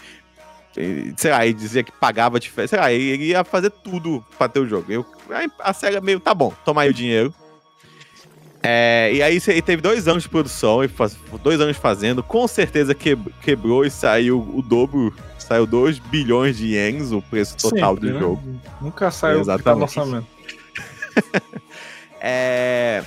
Sei 1.16 1.32
lá, 1.32 1.46
ele 1.46 1.54
dizia 1.54 1.84
que 1.84 1.92
pagava 1.94 2.38
de 2.38 2.52
Sei 2.68 2.78
lá, 2.78 2.92
ele 2.92 3.28
ia 3.28 3.46
fazer 3.46 3.70
tudo 3.70 4.26
pra 4.38 4.50
ter 4.50 4.60
o 4.60 4.68
jogo. 4.68 4.92
Eu, 4.92 5.06
aí 5.30 5.50
a 5.60 5.72
SEGA 5.72 6.02
meio, 6.02 6.20
tá 6.20 6.34
bom, 6.34 6.54
toma 6.66 6.82
aí 6.82 6.90
o 6.90 6.94
dinheiro. 6.94 7.34
É, 8.62 9.12
e 9.14 9.22
aí 9.22 9.40
ele 9.48 9.62
teve 9.62 9.82
dois 9.82 10.08
anos 10.08 10.24
de 10.24 10.30
produção, 10.30 10.80
dois 11.44 11.62
anos 11.62 11.78
fazendo, 11.78 12.24
com 12.24 12.48
certeza 12.48 12.96
quebrou 12.96 13.86
e 13.86 13.92
saiu 13.92 14.40
o 14.40 14.62
dobro 14.62 15.14
saiu 15.46 15.68
2 15.68 16.00
bilhões 16.00 16.58
de 16.58 16.74
ienes, 16.74 17.12
o 17.12 17.22
preço 17.22 17.56
total 17.56 17.94
Sempre, 17.94 18.10
do 18.10 18.14
né? 18.14 18.20
jogo. 18.20 18.62
Nunca 18.82 19.12
saiu 19.12 19.42
Exatamente. 19.42 19.84
orçamento. 19.84 20.28
é... 22.20 23.04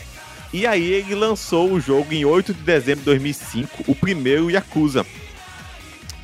E 0.53 0.67
aí 0.67 0.93
ele 0.93 1.15
lançou 1.15 1.73
o 1.73 1.81
jogo 1.81 2.15
em 2.15 2.25
8 2.25 2.55
de 2.55 2.63
dezembro 2.63 3.01
de 3.01 3.07
2005, 3.07 3.85
o 3.89 3.95
primeiro 3.95 4.51
Yakuza. 4.51 5.05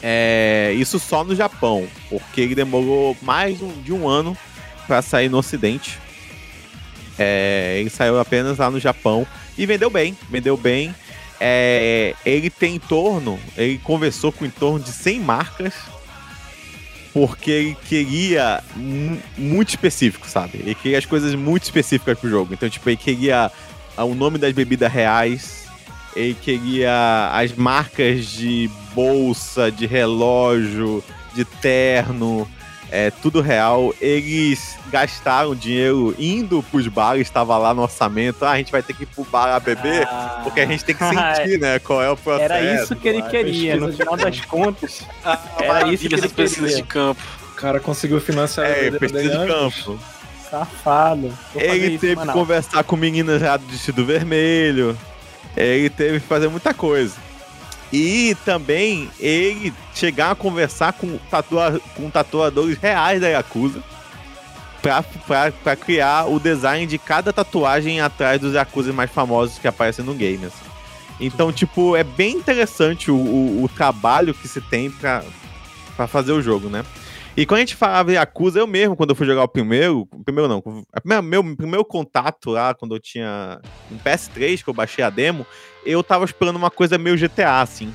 É... 0.01 0.73
Isso 0.77 1.01
só 1.01 1.25
no 1.25 1.35
Japão, 1.35 1.87
porque 2.09 2.41
ele 2.41 2.55
demorou 2.55 3.17
mais 3.21 3.59
de 3.83 3.93
um 3.93 4.09
ano 4.09 4.37
para 4.87 5.03
sair 5.03 5.29
no 5.29 5.39
ocidente. 5.39 5.99
É... 7.19 7.79
Ele 7.81 7.91
saiu 7.91 8.21
apenas 8.21 8.59
lá 8.59 8.71
no 8.71 8.79
Japão 8.79 9.27
e 9.59 9.67
vendeu 9.67 9.91
bem, 9.91 10.17
vendeu 10.31 10.57
bem. 10.57 10.95
É, 11.41 12.15
ele 12.25 12.49
tem 12.49 12.77
em 12.77 12.79
torno, 12.79 13.39
ele 13.57 13.79
conversou 13.79 14.31
com 14.31 14.47
em 14.47 14.51
torno 14.51 14.79
de 14.79 14.93
100 14.93 15.21
marcas 15.21 15.75
porque 17.15 17.51
ele 17.51 17.77
queria 17.89 18.61
muito 19.39 19.69
específico, 19.69 20.29
sabe? 20.29 20.59
Ele 20.59 20.75
queria 20.75 20.99
as 20.99 21.07
coisas 21.07 21.33
muito 21.37 21.63
específicas 21.63 22.19
pro 22.19 22.29
jogo. 22.29 22.53
Então, 22.53 22.69
tipo, 22.69 22.91
ele 22.91 22.97
queria 22.97 23.53
o 23.97 24.15
nome 24.17 24.37
das 24.37 24.53
bebidas 24.53 24.93
reais, 24.93 25.69
ele 26.17 26.35
queria 26.35 27.31
as 27.33 27.53
marcas 27.53 28.27
de 28.27 28.69
bolsa, 28.93 29.71
de 29.71 29.87
relógio, 29.87 31.05
de 31.37 31.45
terno, 31.45 32.51
é 32.95 33.11
tudo 33.11 33.41
real. 33.41 33.93
Eles 34.01 34.79
gastaram 34.89 35.53
dinheiro 35.53 36.15
indo 36.17 36.63
pros 36.71 36.87
bares, 36.87 37.23
estava 37.23 37.59
lá 37.59 37.75
no 37.75 37.83
orçamento. 37.83 38.45
Ah, 38.45 38.53
a 38.53 38.57
gente 38.57 38.71
vai 38.71 38.85
ter 38.85 38.95
que 38.95 39.03
ir 39.03 39.07
pro 39.07 39.25
bar 39.25 39.53
a 39.53 39.59
beber, 39.59 40.07
ah, 40.07 40.43
porque 40.45 40.61
a 40.61 40.67
gente 40.67 40.85
tem 40.85 40.95
que 40.95 41.05
sentir, 41.05 41.59
né, 41.59 41.81
qual 41.81 42.01
é 42.01 42.09
o 42.09 42.17
processo. 42.17 42.53
Era 42.53 42.83
isso 42.83 42.95
que 42.95 43.09
ele 43.09 43.23
queria, 43.23 43.77
no 43.77 43.93
final 43.93 44.17
das 44.17 44.41
contas. 44.43 45.03
Ah, 45.25 45.41
era 45.59 45.93
isso 45.93 46.09
que 46.09 46.15
ele 46.15 46.29
queria. 46.29 46.77
de 46.77 46.83
campo. 46.85 47.21
O 47.51 47.55
cara 47.57 47.81
conseguiu 47.81 48.21
financiar 48.21 48.67
é, 48.67 48.89
a 48.89 48.93
pesquisa 48.93 49.39
de 49.39 49.47
campo. 49.47 49.99
Safado. 50.49 51.37
Ele 51.57 51.99
teve 51.99 52.21
que 52.21 52.33
conversar 52.33 52.85
com 52.85 52.95
meninas 52.95 53.41
já 53.41 53.57
do 53.57 53.67
vestido 53.67 54.05
vermelho. 54.05 54.97
Ele 55.57 55.91
teve 55.91 56.21
que 56.21 56.27
fazer 56.27 56.49
muita 56.49 56.73
coisa. 56.73 57.17
E 57.97 58.37
também 58.45 59.09
ele 59.21 59.73
chegar 59.95 60.33
a 60.33 60.35
conversar 60.35 60.95
com, 60.95 61.17
tatua 61.31 61.81
com 61.95 62.11
tatuadores 62.11 62.77
reais 62.77 63.21
da 63.21 63.29
Yakuza 63.29 63.81
para 64.83 65.77
criar 65.77 66.25
o 66.25 66.41
design 66.41 66.87
de 66.87 66.99
cada 66.99 67.33
tatuagem 67.33 68.01
atrás 68.01 68.41
dos 68.41 68.53
Yakuza 68.53 68.93
mais 68.93 69.13
famosos 69.13 69.59
que 69.59 69.69
aparecem 69.69 70.05
no 70.05 70.13
game. 70.13 70.45
Assim. 70.45 70.65
Então, 71.21 71.53
tipo, 71.53 71.95
é 71.95 72.03
bem 72.03 72.35
interessante 72.35 73.13
o, 73.13 73.15
o, 73.15 73.63
o 73.63 73.69
trabalho 73.69 74.35
que 74.35 74.49
se 74.49 74.61
tem 74.61 74.91
para 74.91 75.23
fazer 76.09 76.33
o 76.33 76.43
jogo, 76.43 76.69
né? 76.69 76.85
E 77.37 77.45
quando 77.45 77.59
a 77.59 77.61
gente 77.61 77.75
falava 77.75 78.13
Yakuza, 78.13 78.61
eu 78.61 78.67
mesmo, 78.67 78.95
quando 78.95 79.11
eu 79.11 79.17
fui 79.17 79.27
jogar 79.27 79.43
o 79.43 79.49
primeiro, 79.49 80.09
o 80.13 80.23
primeiro 80.25 80.49
não, 80.49 80.63
o 80.65 81.23
meu 81.23 81.57
primeiro 81.57 81.85
contato 81.85 82.51
lá, 82.51 82.73
quando 82.75 82.95
eu 82.95 83.01
tinha 83.01 83.61
um 83.91 83.99
PS3, 83.99 84.63
que 84.63 84.69
eu 84.69 84.75
baixei 84.75 85.03
a 85.03 85.11
demo, 85.11 85.45
eu 85.85 86.03
tava 86.05 86.25
esperando 86.25 86.57
uma 86.57 86.71
coisa 86.71 86.97
meio 86.97 87.17
GTA, 87.17 87.61
assim. 87.61 87.93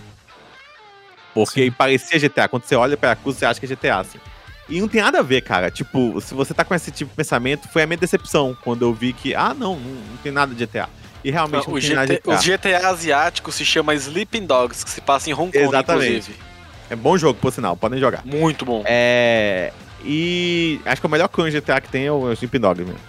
Porque 1.33 1.65
Sim. 1.65 1.71
parecia 1.71 2.19
GTA. 2.19 2.49
Quando 2.49 2.63
você 2.63 2.75
olha 2.75 2.97
pra 2.97 3.09
Yakuza, 3.09 3.39
você 3.39 3.45
acha 3.45 3.59
que 3.59 3.65
é 3.65 3.69
GTA, 3.69 3.99
assim. 3.99 4.19
E 4.67 4.81
não 4.81 4.89
tem 4.89 5.01
nada 5.01 5.19
a 5.19 5.23
ver, 5.23 5.41
cara. 5.41 5.71
Tipo, 5.71 6.19
se 6.19 6.33
você 6.33 6.53
tá 6.53 6.65
com 6.65 6.75
esse 6.75 6.91
tipo 6.91 7.09
de 7.09 7.15
pensamento, 7.15 7.67
foi 7.69 7.83
a 7.83 7.87
minha 7.87 7.97
decepção 7.97 8.55
quando 8.61 8.81
eu 8.81 8.93
vi 8.93 9.13
que, 9.13 9.33
ah, 9.33 9.53
não, 9.53 9.75
não, 9.75 9.91
não 9.91 10.17
tem 10.21 10.31
nada 10.31 10.53
de 10.53 10.65
GTA. 10.65 10.89
E 11.23 11.31
realmente 11.31 11.65
não, 11.65 11.73
não 11.73 11.79
tem 11.79 11.89
GT, 11.89 11.95
nada 11.95 12.13
de 12.13 12.19
GTA. 12.19 12.31
O 12.31 12.37
GTA 12.37 12.87
asiático 12.89 13.51
se 13.51 13.63
chama 13.63 13.95
Sleeping 13.95 14.45
Dogs, 14.45 14.83
que 14.83 14.89
se 14.91 15.01
passa 15.01 15.29
em 15.29 15.33
Hong 15.33 15.51
Kong, 15.51 15.57
Exatamente. 15.57 16.09
inclusive. 16.09 16.48
É 16.89 16.95
bom 16.95 17.17
jogo, 17.17 17.39
por 17.39 17.53
sinal, 17.53 17.77
podem 17.77 17.99
jogar. 17.99 18.25
Muito 18.25 18.65
bom. 18.65 18.83
É. 18.85 19.71
E 20.03 20.79
acho 20.85 21.01
que 21.01 21.07
o 21.07 21.09
melhor 21.09 21.27
clone 21.27 21.51
GTA 21.51 21.79
que 21.81 21.89
tem 21.89 22.05
é 22.05 22.11
o 22.11 22.31
Sleeping 22.31 22.59
Dogs 22.59 22.83
mesmo. 22.83 22.99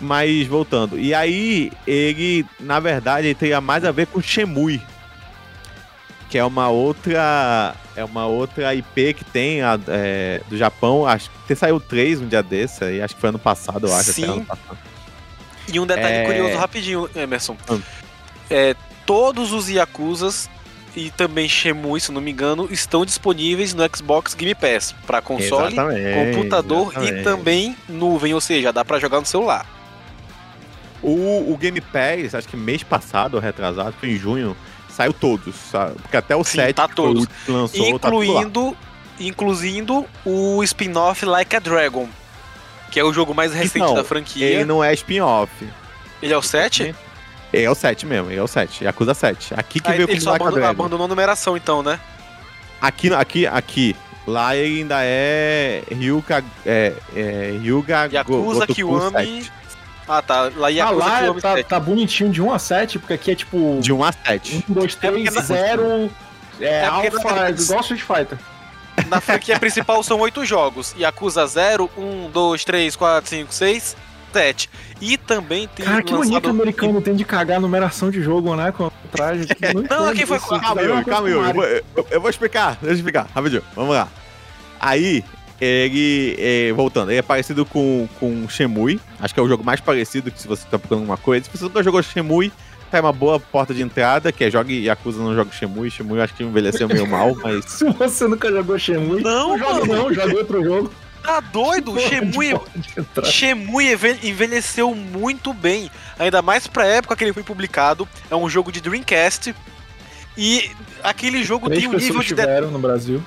Mas 0.00 0.46
voltando. 0.46 0.98
E 0.98 1.14
aí, 1.14 1.70
ele, 1.86 2.44
na 2.58 2.80
verdade, 2.80 3.28
ele 3.28 3.34
teria 3.34 3.60
mais 3.60 3.84
a 3.84 3.92
ver 3.92 4.06
com 4.06 4.20
Shemui. 4.20 4.80
que 6.28 6.38
é 6.38 6.44
uma 6.44 6.68
outra 6.68 7.76
é 7.94 8.04
uma 8.04 8.26
outra 8.26 8.74
IP 8.74 9.14
que 9.14 9.24
tem 9.24 9.62
a, 9.62 9.78
é, 9.86 10.40
do 10.48 10.56
Japão. 10.56 11.06
Acho 11.06 11.30
que 11.46 11.54
saiu 11.54 11.78
três 11.78 12.20
um 12.20 12.26
dia 12.26 12.42
desse 12.42 12.82
aí, 12.82 13.02
acho 13.02 13.14
que 13.14 13.20
foi 13.20 13.28
ano 13.28 13.38
passado, 13.38 13.86
eu 13.86 13.94
acho. 13.94 14.12
Sim. 14.12 14.44
E 15.72 15.78
um 15.78 15.86
detalhe 15.86 16.16
é... 16.16 16.24
curioso 16.24 16.56
rapidinho, 16.56 17.08
Emerson. 17.14 17.56
Hum. 17.70 17.80
É, 18.50 18.74
todos 19.06 19.52
os 19.52 19.68
Yakuzas 19.68 20.48
e 20.94 21.10
também 21.10 21.48
Shenmue, 21.48 22.00
se 22.00 22.12
não 22.12 22.20
me 22.20 22.30
engano, 22.30 22.68
estão 22.70 23.04
disponíveis 23.04 23.72
no 23.72 23.82
Xbox 23.94 24.34
Game 24.34 24.54
Pass 24.54 24.94
para 25.06 25.22
console, 25.22 25.72
exatamente, 25.72 26.34
computador 26.34 26.92
exatamente. 26.92 27.20
e 27.20 27.24
também 27.24 27.76
nuvem, 27.88 28.34
ou 28.34 28.40
seja, 28.40 28.72
dá 28.72 28.84
para 28.84 28.98
jogar 28.98 29.20
no 29.20 29.26
celular. 29.26 29.66
O, 31.02 31.52
o 31.52 31.56
Game 31.56 31.80
Pass, 31.80 32.34
acho 32.34 32.48
que 32.48 32.56
mês 32.56 32.82
passado, 32.82 33.38
retrasado, 33.38 33.94
foi 33.98 34.10
em 34.10 34.18
junho, 34.18 34.56
saiu 34.88 35.12
todos, 35.12 35.54
sabe? 35.54 35.94
Porque 36.00 36.16
até 36.16 36.36
o 36.36 36.44
Sim, 36.44 36.58
7 36.58 36.74
tá 36.74 36.88
todos. 36.88 37.26
lançou, 37.48 37.86
incluindo, 37.88 38.70
tá 38.72 38.76
incluindo 39.18 40.06
o 40.24 40.62
spin-off 40.62 41.24
Like 41.24 41.56
a 41.56 41.58
Dragon, 41.58 42.08
que 42.90 43.00
é 43.00 43.04
o 43.04 43.12
jogo 43.12 43.34
mais 43.34 43.52
recente 43.52 43.78
não, 43.78 43.94
da 43.94 44.04
franquia. 44.04 44.46
Ele 44.46 44.64
não 44.64 44.84
é 44.84 44.92
spin-off. 44.92 45.50
Ele 46.22 46.32
é 46.32 46.36
o 46.36 46.42
7? 46.42 46.94
É 47.52 47.68
o 47.68 47.74
7 47.74 48.06
mesmo, 48.06 48.30
é 48.32 48.42
o 48.42 48.46
7. 48.46 48.84
Yakuza 48.84 49.12
7. 49.14 49.54
Aqui 49.54 49.80
que 49.80 49.90
Aí, 49.90 49.96
veio 49.96 50.08
com 50.08 50.20
só 50.20 50.30
Like 50.30 50.44
abandonou, 50.44 50.68
abandonou 50.68 51.04
a 51.04 51.08
numeração 51.08 51.56
então, 51.56 51.82
né? 51.82 52.00
Aqui, 52.80 53.12
aqui, 53.12 53.46
aqui. 53.46 53.96
Lá 54.26 54.48
ainda 54.48 54.96
é 55.02 55.82
Ryuga. 55.90 56.44
É, 56.64 56.94
é 57.14 57.58
Ryuga 57.60 58.08
Yakuza 58.12 58.66
Kiwami. 58.66 59.42
7. 59.42 59.52
Ah, 60.08 60.22
tá. 60.22 60.50
Lá 60.56 60.68
Yakuza 60.68 61.04
ah, 61.04 61.20
lá 61.20 61.40
tá, 61.40 61.62
tá, 61.62 61.80
bonitinho 61.80 62.30
de 62.30 62.40
1 62.40 62.52
a 62.52 62.58
7, 62.58 62.98
porque 62.98 63.14
aqui 63.14 63.30
é 63.32 63.34
tipo. 63.34 63.78
De 63.80 63.92
1 63.92 64.04
a 64.04 64.12
7. 64.12 64.64
1, 64.68 64.72
2, 64.72 64.94
3, 64.94 65.30
0. 65.30 66.10
É, 66.60 66.64
é 66.64 66.84
Alpha, 66.86 67.50
igual 67.50 67.80
Street 67.80 68.02
Fighter. 68.02 68.38
Na 69.08 69.20
franquia 69.20 69.58
principal 69.58 70.02
são 70.02 70.20
8 70.20 70.44
jogos. 70.44 70.94
Yakuza 70.98 71.46
0, 71.46 71.90
1, 71.96 72.30
2, 72.30 72.64
3, 72.64 72.96
4, 72.96 73.30
5, 73.30 73.54
6, 73.54 73.96
7. 74.32 74.70
E 75.00 75.16
também 75.16 75.68
tem. 75.68 75.84
Cara, 75.84 76.02
que 76.02 76.12
lançado... 76.12 76.48
americano 76.48 77.00
tem 77.00 77.14
de 77.14 77.24
cagar 77.24 77.58
a 77.58 77.60
numeração 77.60 78.10
de 78.10 78.22
jogo, 78.22 78.54
né? 78.56 78.72
Com 78.72 78.90
traje. 79.10 79.46
Não, 79.90 80.04
não 80.04 80.08
aqui 80.08 80.24
foi. 80.24 80.38
Calma, 80.38 80.82
Yuri, 80.82 81.04
calma, 81.04 81.28
Yuri. 81.28 81.58
Eu, 81.58 81.62
eu, 81.96 82.06
eu, 82.12 82.20
vou 82.20 82.30
explicar, 82.30 82.78
deixa 82.80 82.86
eu 82.86 82.94
explicar, 82.94 83.28
rapidinho. 83.34 83.62
Vamos 83.74 83.94
lá. 83.94 84.08
Aí, 84.80 85.22
ele, 85.60 86.34
é, 86.38 86.72
voltando, 86.72 87.10
ele 87.10 87.18
é 87.18 87.22
parecido 87.22 87.64
com, 87.64 88.08
com 88.18 88.48
Shemui. 88.48 89.00
Acho 89.20 89.32
que 89.32 89.38
é 89.38 89.42
o 89.42 89.48
jogo 89.48 89.62
mais 89.62 89.80
parecido 89.80 90.30
que 90.30 90.40
se 90.40 90.48
você 90.48 90.66
tá 90.68 90.78
procurando 90.78 91.04
uma 91.04 91.16
coisa. 91.16 91.44
Se 91.44 91.56
você 91.56 91.64
nunca 91.64 91.82
jogou 91.82 92.02
Shemui, 92.02 92.50
tá 92.90 93.00
uma 93.00 93.12
boa 93.12 93.38
porta 93.38 93.72
de 93.72 93.80
entrada, 93.80 94.32
que 94.32 94.44
é 94.44 94.50
jogue 94.50 94.84
Yakuza 94.84 95.22
não 95.22 95.34
joga 95.34 95.52
Shemui. 95.52 95.90
Shemui 95.90 96.20
acho 96.20 96.34
que 96.34 96.42
envelheceu 96.42 96.88
meio 96.88 97.06
mal, 97.06 97.36
mas. 97.36 97.64
se 97.70 97.84
você 97.84 98.26
nunca 98.26 98.50
jogou 98.50 98.78
Shemui, 98.78 99.22
não, 99.22 99.50
não 99.50 99.58
joga 99.58 99.86
não, 99.86 100.12
joga 100.12 100.36
outro 100.36 100.64
jogo. 100.64 100.90
Tá 101.22 101.40
doido? 101.40 101.98
Shemui, 102.00 102.52
Shemui 103.24 103.92
envelheceu 104.22 104.94
muito 104.94 105.52
bem. 105.52 105.90
Ainda 106.18 106.42
mais 106.42 106.66
pra 106.66 106.84
época 106.84 107.16
que 107.16 107.24
ele 107.24 107.32
foi 107.32 107.42
publicado. 107.42 108.08
É 108.30 108.36
um 108.36 108.48
jogo 108.48 108.72
de 108.72 108.80
Dreamcast. 108.80 109.54
E 110.36 110.70
aquele 111.02 111.44
jogo 111.44 111.66
Três 111.66 111.82
tem 111.82 111.88
um 111.88 111.96
nível 111.96 112.22
de. 112.22 112.34
De... 112.34 112.60
no 112.70 112.78
Brasil 112.78 113.22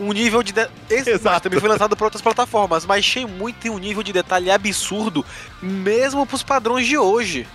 um 0.00 0.12
nível 0.12 0.42
de. 0.42 0.52
de... 0.52 0.68
Exato. 0.88 1.42
Também 1.42 1.60
foi 1.60 1.68
lançado 1.68 1.96
para 1.96 2.06
outras 2.06 2.22
plataformas, 2.22 2.86
mas 2.86 3.04
Shenmue 3.04 3.52
tem 3.52 3.70
um 3.70 3.78
nível 3.78 4.02
de 4.02 4.12
detalhe 4.12 4.50
absurdo, 4.50 5.24
mesmo 5.60 6.24
pros 6.24 6.42
padrões 6.42 6.86
de 6.86 6.96
hoje. 6.96 7.46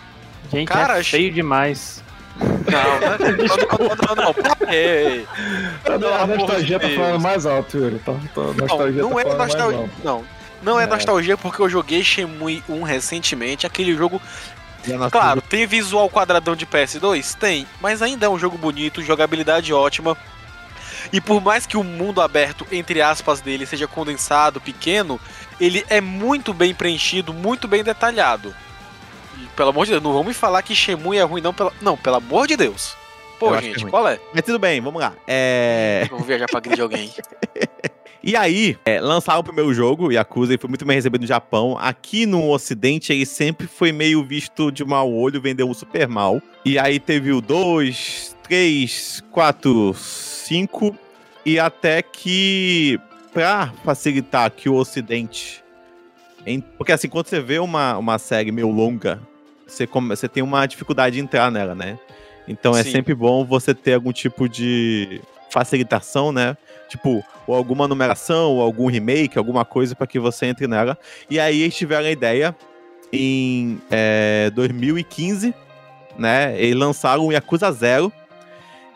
Gente, 0.51 0.67
Cara, 0.67 0.99
é 0.99 1.03
feio 1.03 1.31
demais. 1.31 2.02
Não, 2.35 2.99
não, 2.99 4.15
não, 4.15 4.33
não, 4.33 4.69
é, 4.69 5.23
a 5.85 6.25
nostalgia 6.27 6.79
tá 6.79 6.89
falando 6.89 7.19
mais 7.19 7.45
alto, 7.45 7.77
Yuri. 7.77 7.99
Tá, 7.99 8.13
tá, 8.33 8.41
nostalgia 8.41 9.01
não, 9.01 9.09
não 9.09 9.15
tá 9.15 9.21
é 9.21 9.35
nostalgia. 9.35 9.89
Não, 10.03 10.25
não 10.63 10.79
é, 10.79 10.83
é, 10.85 10.87
nostalgia 10.87 11.37
porque 11.37 11.61
eu 11.61 11.69
joguei 11.69 12.03
Shenmue 12.03 12.63
1 12.67 12.81
recentemente. 12.83 13.67
Aquele 13.67 13.95
jogo. 13.95 14.21
Claro, 15.11 15.41
tem 15.41 15.65
visual 15.65 16.09
quadradão 16.09 16.55
de 16.55 16.65
PS2? 16.65 17.35
Tem, 17.35 17.65
mas 17.79 18.01
ainda 18.01 18.25
é 18.25 18.29
um 18.29 18.37
jogo 18.37 18.57
bonito, 18.57 19.01
jogabilidade 19.01 19.71
ótima. 19.71 20.17
E 21.11 21.21
por 21.21 21.41
mais 21.41 21.65
que 21.65 21.77
o 21.77 21.83
mundo 21.83 22.21
aberto, 22.21 22.65
entre 22.71 23.01
aspas, 23.01 23.39
dele 23.39 23.65
seja 23.65 23.87
condensado, 23.87 24.59
pequeno, 24.59 25.19
ele 25.59 25.85
é 25.89 26.01
muito 26.01 26.53
bem 26.53 26.73
preenchido, 26.73 27.33
muito 27.33 27.67
bem 27.67 27.83
detalhado. 27.83 28.53
E, 29.37 29.47
pelo 29.55 29.69
amor 29.69 29.85
de 29.85 29.91
Deus, 29.91 30.03
não 30.03 30.11
vamos 30.11 30.27
me 30.27 30.33
falar 30.33 30.61
que 30.61 30.75
Shemui 30.75 31.17
é 31.17 31.23
ruim, 31.23 31.41
não. 31.41 31.53
Pela... 31.53 31.71
Não, 31.81 31.97
pelo 31.97 32.17
amor 32.17 32.47
de 32.47 32.55
Deus. 32.55 32.95
Pô, 33.39 33.53
Eu 33.55 33.61
gente, 33.61 33.85
é 33.85 33.89
qual 33.89 34.07
é? 34.07 34.19
Mas 34.33 34.43
tudo 34.43 34.59
bem, 34.59 34.79
vamos 34.79 35.01
lá. 35.01 35.13
É. 35.27 36.07
Vamos 36.09 36.25
viajar 36.25 36.45
pra 36.45 36.59
grid 36.59 36.75
de 36.75 36.81
alguém. 36.81 37.11
E 38.25 38.37
aí, 38.37 38.77
é, 38.85 39.01
lançaram 39.01 39.41
o 39.41 39.43
primeiro 39.43 39.73
jogo, 39.73 40.09
Yakuza, 40.09 40.53
e 40.53 40.57
foi 40.57 40.69
muito 40.69 40.85
bem 40.85 40.95
recebido 40.95 41.19
no 41.19 41.27
Japão. 41.27 41.77
Aqui 41.77 42.25
no 42.25 42.49
Ocidente, 42.51 43.11
ele 43.11 43.25
sempre 43.25 43.67
foi 43.67 43.91
meio 43.91 44.23
visto 44.23 44.71
de 44.71 44.85
mau 44.85 45.11
olho, 45.11 45.41
vendeu 45.41 45.73
super 45.73 46.07
mal. 46.07 46.41
E 46.63 46.79
aí 46.79 47.01
teve 47.01 47.33
o 47.33 47.41
2, 47.41 48.37
3, 48.43 49.21
4, 49.29 49.93
5 49.93 50.95
e 51.45 51.59
até 51.59 52.01
que 52.01 52.97
para 53.33 53.73
facilitar 53.83 54.49
que 54.51 54.69
o 54.69 54.75
Ocidente. 54.75 55.62
Em, 56.45 56.59
porque 56.59 56.91
assim, 56.91 57.07
quando 57.07 57.27
você 57.27 57.39
vê 57.39 57.59
uma, 57.59 57.97
uma 57.97 58.19
série 58.19 58.51
meio 58.51 58.69
longa, 58.69 59.21
você, 59.65 59.87
come, 59.87 60.09
você 60.09 60.27
tem 60.27 60.43
uma 60.43 60.65
dificuldade 60.65 61.15
de 61.15 61.21
entrar 61.21 61.51
nela, 61.51 61.73
né? 61.73 61.97
Então 62.47 62.75
é 62.75 62.83
Sim. 62.83 62.89
é 62.89 62.91
sempre 62.91 63.15
bom 63.15 63.45
você 63.45 63.73
ter 63.73 63.93
algum 63.93 64.11
tipo 64.11 64.49
de 64.49 65.21
facilitação, 65.49 66.31
né? 66.31 66.57
Tipo, 66.89 67.23
ou 67.47 67.55
alguma 67.55 67.87
numeração, 67.87 68.51
ou 68.51 68.61
algum 68.61 68.87
remake, 68.87 69.37
alguma 69.37 69.63
coisa 69.63 69.95
para 69.95 70.07
que 70.07 70.19
você 70.19 70.47
entre 70.47 70.67
nela. 70.67 70.97
E 71.29 71.39
aí 71.39 71.61
eles 71.61 71.75
tiveram 71.75 72.07
a 72.07 72.11
ideia 72.11 72.55
em 73.11 73.79
é, 73.89 74.51
2015, 74.53 75.53
né? 76.17 76.61
E 76.61 76.73
lançaram 76.73 77.27
o 77.27 77.31
Yakuza 77.31 77.71
Zero, 77.71 78.11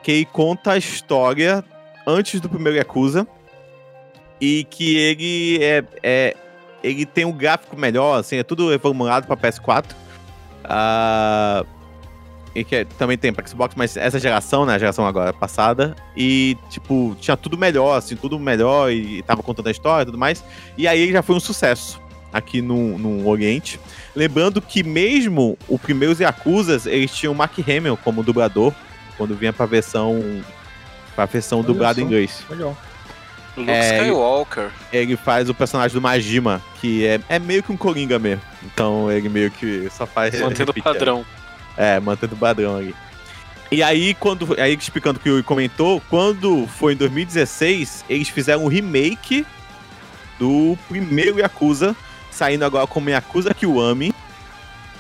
que 0.04 0.26
conta 0.26 0.72
a 0.74 0.78
história 0.78 1.64
antes 2.06 2.42
do 2.42 2.50
primeiro 2.50 2.78
Yakuza. 2.78 3.28
E 4.40 4.66
que 4.70 4.96
ele 4.98 5.64
é, 5.64 5.84
é 6.04 6.36
ele 6.92 7.06
tem 7.06 7.26
um 7.26 7.32
gráfico 7.32 7.78
melhor, 7.78 8.20
assim, 8.20 8.38
é 8.38 8.44
tudo 8.44 8.70
reformulado 8.70 9.28
para 9.28 9.38
PS4. 9.38 9.86
Uh, 10.64 11.68
e 12.56 12.64
que 12.64 12.76
é, 12.76 12.86
também 12.86 13.18
tem 13.18 13.32
para 13.32 13.46
Xbox, 13.46 13.76
mas 13.76 13.96
essa 13.96 14.20
geração, 14.20 14.66
né, 14.66 14.74
a 14.74 14.80
geração 14.80 15.06
agora 15.06 15.32
passada, 15.32 15.96
e 16.16 16.58
tipo, 16.72 17.16
tinha 17.22 17.38
tudo 17.38 17.56
melhor, 17.56 17.98
assim, 17.98 18.16
tudo 18.16 18.40
melhor 18.40 18.92
e 18.92 19.22
tava 19.22 19.44
contando 19.44 19.68
a 19.68 19.72
história 19.72 20.02
e 20.02 20.06
tudo 20.08 20.18
mais. 20.18 20.44
E 20.76 20.88
aí 20.88 21.12
já 21.12 21.22
foi 21.22 21.36
um 21.36 21.40
sucesso 21.40 22.02
aqui 22.34 22.62
no, 22.62 22.98
no 22.98 23.28
Oriente. 23.28 23.80
Lembrando 24.16 24.60
que 24.60 24.82
mesmo 24.82 25.58
os 25.70 25.80
primeiros 25.80 26.20
Yakuzas, 26.20 26.88
eles 26.88 27.12
tinham 27.14 27.34
o 27.34 27.36
Mark 27.36 27.54
Hamill 27.60 27.98
como 27.98 28.24
dublador, 28.24 28.74
quando 29.18 29.36
vinha 29.36 29.54
pra 29.54 29.66
versão 29.66 30.20
a 31.16 31.26
versão 31.26 31.60
Olha 31.60 31.68
dublada 31.68 32.00
em 32.00 32.04
inglês. 32.04 32.44
Legal. 32.50 32.78
Luke 33.58 33.72
é, 33.72 33.98
Skywalker. 33.98 34.70
Ele 34.94 35.18
faz 35.18 35.50
o 35.50 35.54
personagem 35.54 35.94
do 35.94 36.02
Majima, 36.02 36.62
que 36.80 37.06
é, 37.06 37.20
é 37.28 37.40
meio 37.40 37.64
que 37.64 37.72
um 37.72 37.78
Coringa 37.78 38.20
mesmo. 38.20 38.42
Então 38.64 39.12
ele 39.12 39.28
meio 39.28 39.50
que 39.50 39.90
só 39.90 40.06
faz. 40.06 40.40
Mantendo 40.40 40.72
o 40.72 40.84
padrão. 40.84 41.26
É, 41.76 42.00
mantendo 42.00 42.36
o 42.36 42.38
padrão 42.38 42.78
ali. 42.78 42.96
E 43.72 43.82
aí, 43.84 44.14
quando. 44.14 44.56
Aí 44.60 44.76
explicando 44.76 45.20
o 45.20 45.22
que 45.22 45.30
o 45.30 45.34
Yuri 45.34 45.44
comentou, 45.44 46.02
quando 46.10 46.68
foi 46.68 46.94
em 46.94 46.96
2016, 46.96 48.06
eles 48.08 48.30
fizeram 48.30 48.64
um 48.64 48.68
remake 48.68 49.46
do 50.40 50.78
primeiro 50.88 51.40
Yakuza, 51.40 51.96
saindo 52.32 52.64
agora 52.64 52.86
como 52.86 53.10
Yakuza 53.10 53.54
Kiwami, 53.54 54.14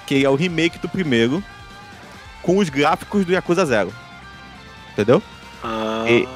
que 0.06 0.26
é 0.26 0.30
o 0.30 0.36
remake 0.36 0.80
do 0.80 0.90
primeiro, 0.90 1.44
com 2.42 2.58
os 2.58 2.70
gráficos 2.70 3.24
do 3.24 3.32
Yakuza 3.32 3.66
Zero. 3.66 3.94
Entendeu? 4.94 5.22
Ah. 5.64 6.06
E, 6.08 6.28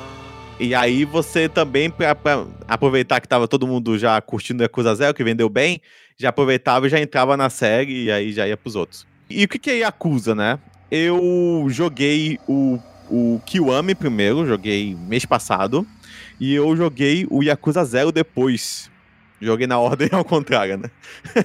e 0.62 0.76
aí 0.76 1.06
você 1.06 1.50
também, 1.50 1.90
pra, 1.90 2.14
pra, 2.14 2.46
aproveitar 2.68 3.20
que 3.20 3.28
tava 3.28 3.48
todo 3.48 3.66
mundo 3.66 3.98
já 3.98 4.22
curtindo 4.22 4.62
Yakuza 4.62 4.94
Zero, 4.94 5.14
que 5.14 5.24
vendeu 5.24 5.50
bem, 5.50 5.82
já 6.16 6.30
aproveitava 6.30 6.86
e 6.86 6.90
já 6.90 7.00
entrava 7.00 7.36
na 7.36 7.50
série 7.50 8.04
e 8.04 8.12
aí 8.12 8.32
já 8.32 8.48
ia 8.48 8.56
pros 8.56 8.76
outros. 8.76 9.08
E 9.28 9.44
o 9.44 9.48
que, 9.48 9.58
que 9.58 9.72
é 9.72 9.78
Yakuza, 9.80 10.36
né? 10.36 10.60
Eu 10.92 11.66
joguei 11.70 12.38
o, 12.48 12.78
o 13.10 13.42
Kiwami 13.44 13.96
primeiro, 13.96 14.46
joguei 14.46 14.96
mês 14.96 15.26
passado, 15.26 15.84
e 16.40 16.54
eu 16.54 16.78
joguei 16.78 17.26
o 17.32 17.42
Yakuza 17.42 17.84
Zero 17.84 18.12
depois. 18.12 18.92
Joguei 19.42 19.66
na 19.66 19.80
ordem 19.82 20.10
ao 20.12 20.24
contrário, 20.24 20.78
né? 20.78 20.92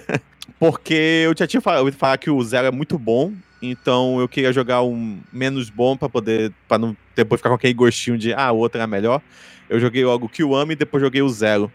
Porque 0.60 1.22
eu 1.24 1.34
já 1.34 1.46
tinha 1.46 1.62
ouvido 1.78 1.96
falar 1.96 2.18
que 2.18 2.28
o 2.28 2.42
Zero 2.42 2.66
é 2.66 2.70
muito 2.70 2.98
bom, 2.98 3.32
então 3.61 4.20
eu 4.20 4.28
queria 4.28 4.52
jogar 4.52 4.82
um 4.82 5.18
menos 5.32 5.70
bom 5.70 5.96
para 5.96 6.09
poder. 6.09 6.52
para 6.68 6.78
não 6.78 6.96
depois 7.14 7.40
ficar 7.40 7.50
com 7.50 7.57
aquele 7.57 7.74
gostinho 7.74 8.18
de 8.18 8.32
ah, 8.34 8.52
o 8.52 8.59
outro 8.59 8.78
era 8.78 8.86
melhor. 8.86 9.22
Eu 9.68 9.80
joguei 9.80 10.04
logo 10.04 10.26
o 10.26 10.28
Kiwami 10.28 10.72
e 10.72 10.76
depois 10.76 11.02
joguei 11.02 11.22
o 11.22 11.28
Zero. 11.28 11.72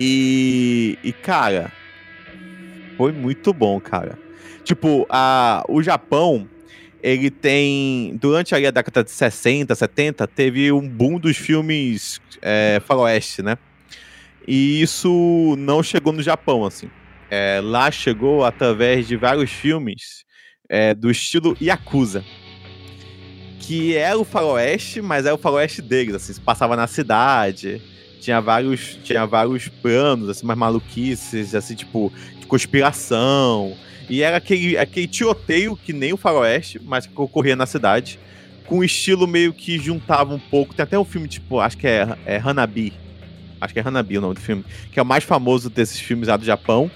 E. 0.00 0.98
E, 1.02 1.12
cara. 1.12 1.72
Foi 2.96 3.12
muito 3.12 3.52
bom, 3.52 3.80
cara. 3.80 4.18
Tipo, 4.62 5.06
a, 5.08 5.64
o 5.68 5.82
Japão. 5.82 6.48
ele 7.02 7.30
tem. 7.30 8.16
Durante 8.20 8.54
a 8.54 8.70
década 8.70 9.04
de 9.04 9.10
60, 9.10 9.74
70, 9.74 10.26
teve 10.26 10.72
um 10.72 10.88
boom 10.88 11.18
dos 11.18 11.36
filmes 11.36 12.20
é, 12.42 12.80
faroeste, 12.84 13.42
né? 13.42 13.56
E 14.46 14.82
isso 14.82 15.54
não 15.58 15.82
chegou 15.82 16.12
no 16.12 16.22
Japão, 16.22 16.64
assim. 16.64 16.90
É, 17.30 17.60
lá 17.62 17.90
chegou 17.90 18.44
através 18.44 19.08
de 19.08 19.16
vários 19.16 19.50
filmes 19.50 20.24
é, 20.74 20.92
do 20.92 21.08
estilo 21.08 21.56
Yakuza. 21.62 22.24
Que 23.60 23.96
era 23.96 24.18
o 24.18 24.24
faroeste, 24.24 25.00
mas 25.00 25.24
era 25.24 25.34
o 25.34 25.38
faroeste 25.38 25.80
deles, 25.80 26.16
assim. 26.16 26.32
Se 26.32 26.40
passava 26.40 26.74
na 26.74 26.88
cidade, 26.88 27.80
tinha 28.20 28.40
vários, 28.40 28.98
tinha 29.04 29.24
vários 29.24 29.68
planos, 29.68 30.28
assim, 30.28 30.44
mais 30.44 30.58
maluquices, 30.58 31.54
assim, 31.54 31.76
tipo, 31.76 32.12
de 32.40 32.46
conspiração. 32.46 33.76
E 34.10 34.20
era 34.20 34.36
aquele, 34.38 34.76
aquele 34.76 35.06
tiroteio 35.06 35.76
que 35.76 35.92
nem 35.92 36.12
o 36.12 36.16
faroeste, 36.16 36.80
mas 36.84 37.06
que 37.06 37.18
ocorria 37.18 37.54
na 37.54 37.66
cidade. 37.66 38.18
Com 38.66 38.78
um 38.78 38.84
estilo 38.84 39.28
meio 39.28 39.52
que 39.52 39.78
juntava 39.78 40.34
um 40.34 40.40
pouco. 40.40 40.74
Tem 40.74 40.82
até 40.82 40.98
um 40.98 41.04
filme, 41.04 41.28
tipo, 41.28 41.60
acho 41.60 41.78
que 41.78 41.86
é, 41.86 42.18
é 42.26 42.36
Hanabi. 42.36 42.92
Acho 43.60 43.72
que 43.72 43.78
é 43.78 43.82
Hanabi 43.86 44.18
o 44.18 44.20
nome 44.20 44.34
do 44.34 44.40
filme. 44.40 44.64
Que 44.90 44.98
é 44.98 45.02
o 45.02 45.06
mais 45.06 45.22
famoso 45.22 45.70
desses 45.70 46.00
filmes 46.00 46.28
lá 46.28 46.36
do 46.36 46.44
Japão. 46.44 46.90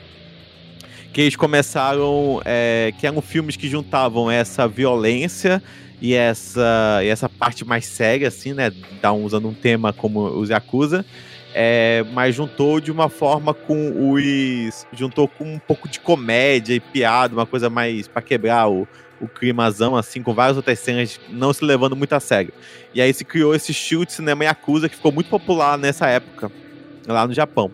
Que 1.12 1.22
eles 1.22 1.36
começaram. 1.36 2.40
É, 2.44 2.92
que 2.98 3.06
eram 3.06 3.20
filmes 3.20 3.56
que 3.56 3.68
juntavam 3.68 4.30
essa 4.30 4.66
violência 4.68 5.62
e 6.00 6.14
essa, 6.14 7.00
e 7.02 7.08
essa 7.08 7.28
parte 7.28 7.64
mais 7.64 7.86
séria, 7.86 8.28
assim, 8.28 8.52
né? 8.52 8.70
Da, 9.00 9.12
usando 9.12 9.48
um 9.48 9.54
tema 9.54 9.92
como 9.92 10.20
os 10.20 10.48
Yakuza 10.48 11.04
é, 11.54 12.04
mas 12.12 12.34
juntou 12.34 12.80
de 12.80 12.92
uma 12.92 13.08
forma 13.08 13.54
com 13.54 14.12
os. 14.12 14.86
juntou 14.92 15.26
com 15.26 15.54
um 15.54 15.58
pouco 15.58 15.88
de 15.88 15.98
comédia 15.98 16.74
e 16.74 16.80
piada, 16.80 17.34
uma 17.34 17.46
coisa 17.46 17.70
mais 17.70 18.06
para 18.06 18.22
quebrar 18.22 18.70
o, 18.70 18.86
o 19.20 19.26
climazão, 19.26 19.96
assim, 19.96 20.22
com 20.22 20.34
várias 20.34 20.56
outras 20.56 20.78
cenas 20.78 21.18
não 21.30 21.52
se 21.52 21.64
levando 21.64 21.96
muito 21.96 22.12
a 22.12 22.20
sério. 22.20 22.52
E 22.94 23.00
aí 23.00 23.12
se 23.12 23.24
criou 23.24 23.54
esse 23.54 23.72
estilo 23.72 24.04
de 24.04 24.12
cinema 24.12 24.44
Yakuza 24.44 24.88
que 24.88 24.96
ficou 24.96 25.10
muito 25.10 25.30
popular 25.30 25.78
nessa 25.78 26.06
época, 26.06 26.52
lá 27.06 27.26
no 27.26 27.32
Japão. 27.32 27.70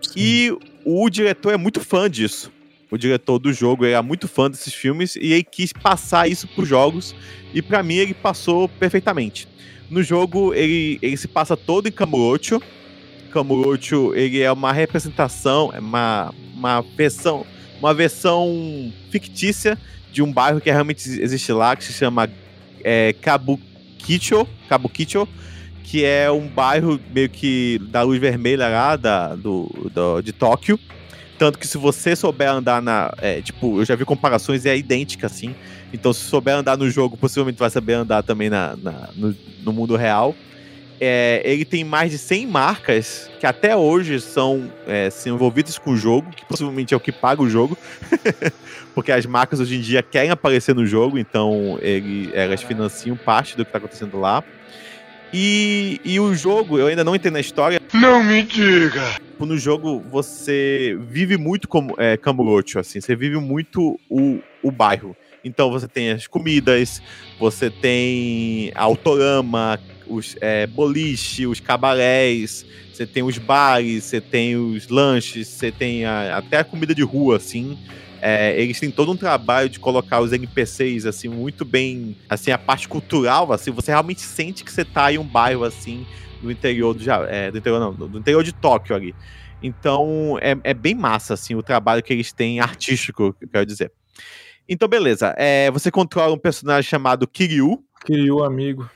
Sim. 0.00 0.12
E 0.16 0.58
o 0.84 1.10
diretor 1.10 1.52
é 1.52 1.56
muito 1.56 1.80
fã 1.80 2.08
disso. 2.08 2.52
O 2.90 2.96
diretor 2.96 3.38
do 3.38 3.52
jogo 3.52 3.84
era 3.84 4.02
muito 4.02 4.28
fã 4.28 4.50
desses 4.50 4.72
filmes 4.72 5.16
e 5.16 5.32
ele 5.32 5.44
quis 5.44 5.72
passar 5.72 6.28
isso 6.28 6.46
para 6.46 6.62
os 6.62 6.68
jogos. 6.68 7.14
E 7.52 7.60
para 7.60 7.82
mim 7.82 7.96
ele 7.96 8.14
passou 8.14 8.68
perfeitamente. 8.68 9.48
No 9.90 10.02
jogo 10.02 10.54
ele, 10.54 10.98
ele 11.02 11.16
se 11.16 11.28
passa 11.28 11.56
todo 11.56 11.88
em 11.88 11.92
Kamurocho, 11.92 12.60
Kamurocho, 13.36 14.14
ele 14.14 14.40
é 14.40 14.50
uma 14.50 14.72
representação, 14.72 15.70
é 15.74 15.78
uma, 15.78 16.32
uma 16.54 16.80
versão, 16.80 17.44
uma 17.78 17.92
versão 17.92 18.92
fictícia 19.10 19.78
de 20.10 20.22
um 20.22 20.32
bairro 20.32 20.60
que 20.60 20.70
realmente 20.70 21.06
existe 21.20 21.52
lá, 21.52 21.76
que 21.76 21.84
se 21.84 21.92
chama 21.92 22.30
é, 22.82 23.12
Kabukicho, 23.20 24.46
Kabukicho, 24.68 25.28
que 25.84 26.04
é 26.04 26.30
um 26.30 26.48
bairro 26.48 26.98
meio 27.12 27.28
que 27.28 27.78
da 27.90 28.02
luz 28.02 28.18
vermelha 28.18 28.68
lá 28.68 28.96
da, 28.96 29.34
do, 29.34 29.68
do, 29.92 30.22
de 30.22 30.32
Tóquio. 30.32 30.80
Tanto 31.38 31.58
que 31.58 31.66
se 31.66 31.76
você 31.76 32.16
souber 32.16 32.48
andar 32.48 32.80
na. 32.80 33.12
É, 33.18 33.40
tipo, 33.42 33.80
eu 33.80 33.84
já 33.84 33.94
vi 33.94 34.04
comparações 34.04 34.64
e 34.64 34.68
é 34.68 34.76
idêntica, 34.76 35.26
assim. 35.26 35.54
Então, 35.92 36.12
se 36.12 36.20
souber 36.20 36.54
andar 36.54 36.76
no 36.76 36.90
jogo, 36.90 37.16
possivelmente 37.16 37.58
vai 37.58 37.70
saber 37.70 37.94
andar 37.94 38.22
também 38.22 38.48
na, 38.48 38.76
na 38.76 39.08
no, 39.14 39.36
no 39.62 39.72
mundo 39.72 39.96
real. 39.96 40.34
É, 40.98 41.42
ele 41.44 41.64
tem 41.66 41.84
mais 41.84 42.10
de 42.10 42.16
100 42.16 42.46
marcas 42.46 43.30
que 43.38 43.46
até 43.46 43.76
hoje 43.76 44.18
são, 44.18 44.72
é, 44.86 45.10
envolvidas 45.26 45.76
com 45.76 45.90
o 45.90 45.96
jogo, 45.96 46.30
que 46.30 46.44
possivelmente 46.46 46.94
é 46.94 46.96
o 46.96 47.00
que 47.00 47.12
paga 47.12 47.42
o 47.42 47.50
jogo, 47.50 47.76
porque 48.94 49.12
as 49.12 49.26
marcas 49.26 49.60
hoje 49.60 49.76
em 49.76 49.80
dia 49.82 50.02
querem 50.02 50.30
aparecer 50.30 50.74
no 50.74 50.86
jogo, 50.86 51.18
então 51.18 51.78
ele, 51.82 52.30
elas 52.32 52.62
financiam 52.62 53.14
parte 53.14 53.58
do 53.58 53.64
que 53.64 53.68
está 53.68 53.76
acontecendo 53.76 54.18
lá. 54.18 54.42
E, 55.32 56.00
e 56.04 56.18
o 56.20 56.34
jogo, 56.34 56.78
eu 56.78 56.86
ainda 56.86 57.04
não 57.04 57.14
entendo 57.14 57.36
a 57.36 57.40
história. 57.40 57.80
Não 57.92 58.22
me 58.22 58.42
diga! 58.42 59.16
No 59.38 59.58
jogo, 59.58 60.02
você 60.10 60.98
vive 61.08 61.36
muito 61.36 61.68
como 61.68 61.94
é, 61.98 62.16
Kamurocho, 62.16 62.78
assim, 62.78 63.00
você 63.00 63.14
vive 63.14 63.36
muito 63.36 64.00
o, 64.08 64.40
o 64.62 64.70
bairro. 64.70 65.14
Então 65.44 65.70
você 65.70 65.86
tem 65.86 66.10
as 66.10 66.26
comidas, 66.26 67.02
você 67.38 67.70
tem 67.70 68.72
a 68.74 68.82
autorama, 68.82 69.78
os 70.08 70.36
é, 70.40 70.66
boliche, 70.66 71.46
os 71.46 71.60
cabarés, 71.60 72.64
você 72.92 73.06
tem 73.06 73.22
os 73.22 73.38
bares, 73.38 74.04
você 74.04 74.20
tem 74.20 74.56
os 74.56 74.88
lanches, 74.88 75.48
você 75.48 75.70
tem 75.70 76.04
a, 76.04 76.38
até 76.38 76.58
a 76.58 76.64
comida 76.64 76.94
de 76.94 77.02
rua, 77.02 77.36
assim. 77.36 77.78
É, 78.28 78.60
eles 78.60 78.80
têm 78.80 78.90
todo 78.90 79.12
um 79.12 79.16
trabalho 79.16 79.68
de 79.68 79.78
colocar 79.78 80.20
os 80.20 80.32
NPCs, 80.32 81.06
assim, 81.06 81.28
muito 81.28 81.64
bem, 81.64 82.16
assim, 82.28 82.50
a 82.50 82.58
parte 82.58 82.88
cultural, 82.88 83.52
assim, 83.52 83.70
você 83.70 83.92
realmente 83.92 84.20
sente 84.20 84.64
que 84.64 84.72
você 84.72 84.84
tá 84.84 85.12
em 85.12 85.18
um 85.18 85.24
bairro, 85.24 85.62
assim, 85.62 86.04
do 86.42 86.50
interior 86.50 86.92
do, 86.92 87.08
é, 87.28 87.52
do 87.52 87.58
interior 87.58 87.78
não, 87.78 87.92
do 87.94 88.18
interior 88.18 88.42
de 88.42 88.52
Tóquio 88.52 88.96
ali. 88.96 89.14
Então, 89.62 90.38
é, 90.40 90.56
é 90.64 90.74
bem 90.74 90.94
massa, 90.94 91.34
assim, 91.34 91.54
o 91.54 91.62
trabalho 91.62 92.02
que 92.02 92.12
eles 92.12 92.32
têm 92.32 92.58
artístico, 92.58 93.32
quero 93.52 93.64
dizer. 93.64 93.92
Então, 94.68 94.88
beleza. 94.88 95.32
É, 95.38 95.70
você 95.70 95.90
controla 95.92 96.34
um 96.34 96.38
personagem 96.38 96.90
chamado 96.90 97.28
Kiryu. 97.28 97.84
Kiryu, 98.04 98.42
amigo 98.42 98.90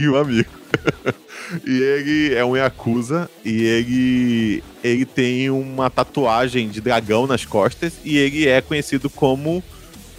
um 0.00 0.16
amigo. 0.16 0.50
e 1.64 1.80
ele 1.80 2.34
é 2.34 2.44
um 2.44 2.56
Yakuza 2.56 3.30
e 3.44 3.62
ele, 3.62 4.64
ele 4.82 5.04
tem 5.04 5.50
uma 5.50 5.90
tatuagem 5.90 6.68
de 6.68 6.80
dragão 6.80 7.26
nas 7.26 7.44
costas 7.44 7.94
e 8.04 8.16
ele 8.16 8.48
é 8.48 8.60
conhecido 8.60 9.08
como 9.10 9.62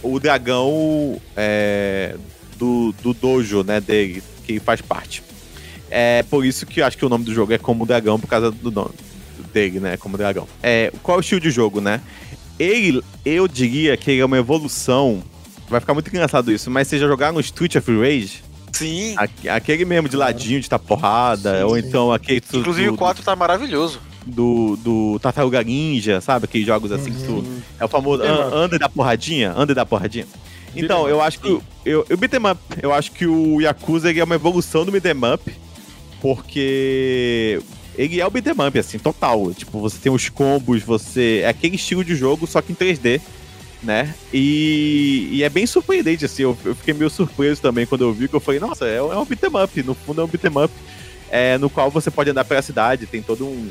o 0.02 0.20
dragão 0.20 1.20
é, 1.36 2.16
do, 2.56 2.94
do 3.02 3.14
dojo, 3.14 3.62
né, 3.62 3.80
dele, 3.80 4.22
que 4.46 4.60
faz 4.60 4.80
parte. 4.80 5.22
É 5.90 6.22
por 6.24 6.44
isso 6.44 6.66
que 6.66 6.80
eu 6.80 6.86
acho 6.86 6.98
que 6.98 7.04
o 7.04 7.08
nome 7.08 7.24
do 7.24 7.32
jogo 7.32 7.52
é 7.52 7.58
como 7.58 7.86
dragão, 7.86 8.18
por 8.18 8.26
causa 8.26 8.50
do 8.50 8.70
nome 8.70 8.94
dele, 9.52 9.80
né, 9.80 9.96
como 9.96 10.18
dragão. 10.18 10.46
É, 10.62 10.92
qual 11.02 11.16
é 11.16 11.18
o 11.18 11.20
estilo 11.20 11.40
de 11.40 11.50
jogo, 11.50 11.80
né? 11.80 12.00
Ele, 12.58 13.02
eu 13.24 13.48
diria 13.48 13.96
que 13.96 14.10
ele 14.10 14.20
é 14.20 14.24
uma 14.24 14.38
evolução, 14.38 15.22
vai 15.68 15.80
ficar 15.80 15.94
muito 15.94 16.08
engraçado 16.08 16.52
isso, 16.52 16.70
mas 16.70 16.86
você 16.86 16.98
já 16.98 17.06
jogaram 17.06 17.34
no 17.34 17.40
Street 17.40 17.76
of 17.76 17.98
Rage? 17.98 18.42
Sim. 18.74 19.14
aquele 19.48 19.84
mesmo 19.84 20.08
de 20.08 20.16
ladinho, 20.16 20.60
de 20.60 20.68
tá 20.68 20.78
porrada, 20.78 21.58
sim, 21.58 21.64
ou 21.64 21.74
sim. 21.74 21.86
então 21.86 22.12
aquele. 22.12 22.42
Inclusive 22.52 22.88
do, 22.88 22.94
o 22.94 22.98
4 22.98 23.22
tá 23.22 23.36
maravilhoso. 23.36 24.00
Do, 24.26 24.76
do 24.76 25.18
Tartaruga 25.20 25.62
Ninja, 25.62 26.20
sabe? 26.20 26.46
Aqueles 26.46 26.66
jogos 26.66 26.90
assim 26.90 27.10
uhum. 27.10 27.16
que 27.16 27.24
tu. 27.24 27.32
Uhum. 27.32 27.62
É 27.78 27.84
o 27.84 27.88
famoso 27.88 28.22
é, 28.22 28.28
anda 28.28 28.78
da 28.78 28.88
porradinha, 28.88 29.52
anda 29.56 29.74
da 29.74 29.86
porradinha. 29.86 30.26
Então, 30.74 31.08
eu 31.08 31.20
acho 31.20 31.38
que. 31.38 31.48
O, 31.48 31.62
eu, 31.84 32.04
eu 32.08 32.16
beat'em 32.16 32.40
up, 32.50 32.60
eu 32.82 32.92
acho 32.92 33.12
que 33.12 33.26
o 33.26 33.60
Yakuza 33.60 34.12
é 34.12 34.24
uma 34.24 34.34
evolução 34.34 34.84
do 34.84 34.90
beat'em 34.90 35.32
up, 35.32 35.54
porque 36.20 37.62
ele 37.96 38.20
é 38.20 38.26
o 38.26 38.30
beat'em 38.30 38.66
up, 38.66 38.76
assim, 38.76 38.98
total. 38.98 39.54
Tipo, 39.54 39.78
você 39.78 39.98
tem 39.98 40.10
os 40.10 40.28
combos, 40.28 40.82
você. 40.82 41.42
É 41.44 41.48
aquele 41.48 41.76
estilo 41.76 42.04
de 42.04 42.16
jogo, 42.16 42.46
só 42.46 42.60
que 42.60 42.72
em 42.72 42.74
3D 42.74 43.20
né? 43.84 44.14
E, 44.32 45.28
e, 45.30 45.42
é 45.42 45.48
bem 45.48 45.66
surpreendente, 45.66 46.24
assim, 46.24 46.42
eu, 46.42 46.56
eu, 46.64 46.74
fiquei 46.74 46.94
meio 46.94 47.10
surpreso 47.10 47.60
também 47.60 47.86
quando 47.86 48.02
eu 48.02 48.12
vi, 48.12 48.26
que 48.26 48.34
eu 48.34 48.40
falei, 48.40 48.58
nossa, 48.58 48.86
é, 48.86 48.96
é 48.96 49.02
um 49.02 49.24
beat'em 49.24 49.50
up, 49.62 49.82
no 49.82 49.94
fundo 49.94 50.20
é 50.20 50.24
um 50.24 50.26
beat'em 50.26 50.50
up, 50.64 50.72
é, 51.30 51.58
no 51.58 51.68
qual 51.68 51.90
você 51.90 52.10
pode 52.10 52.30
andar 52.30 52.44
pela 52.44 52.62
cidade, 52.62 53.06
tem 53.06 53.22
todo 53.22 53.44
um, 53.44 53.70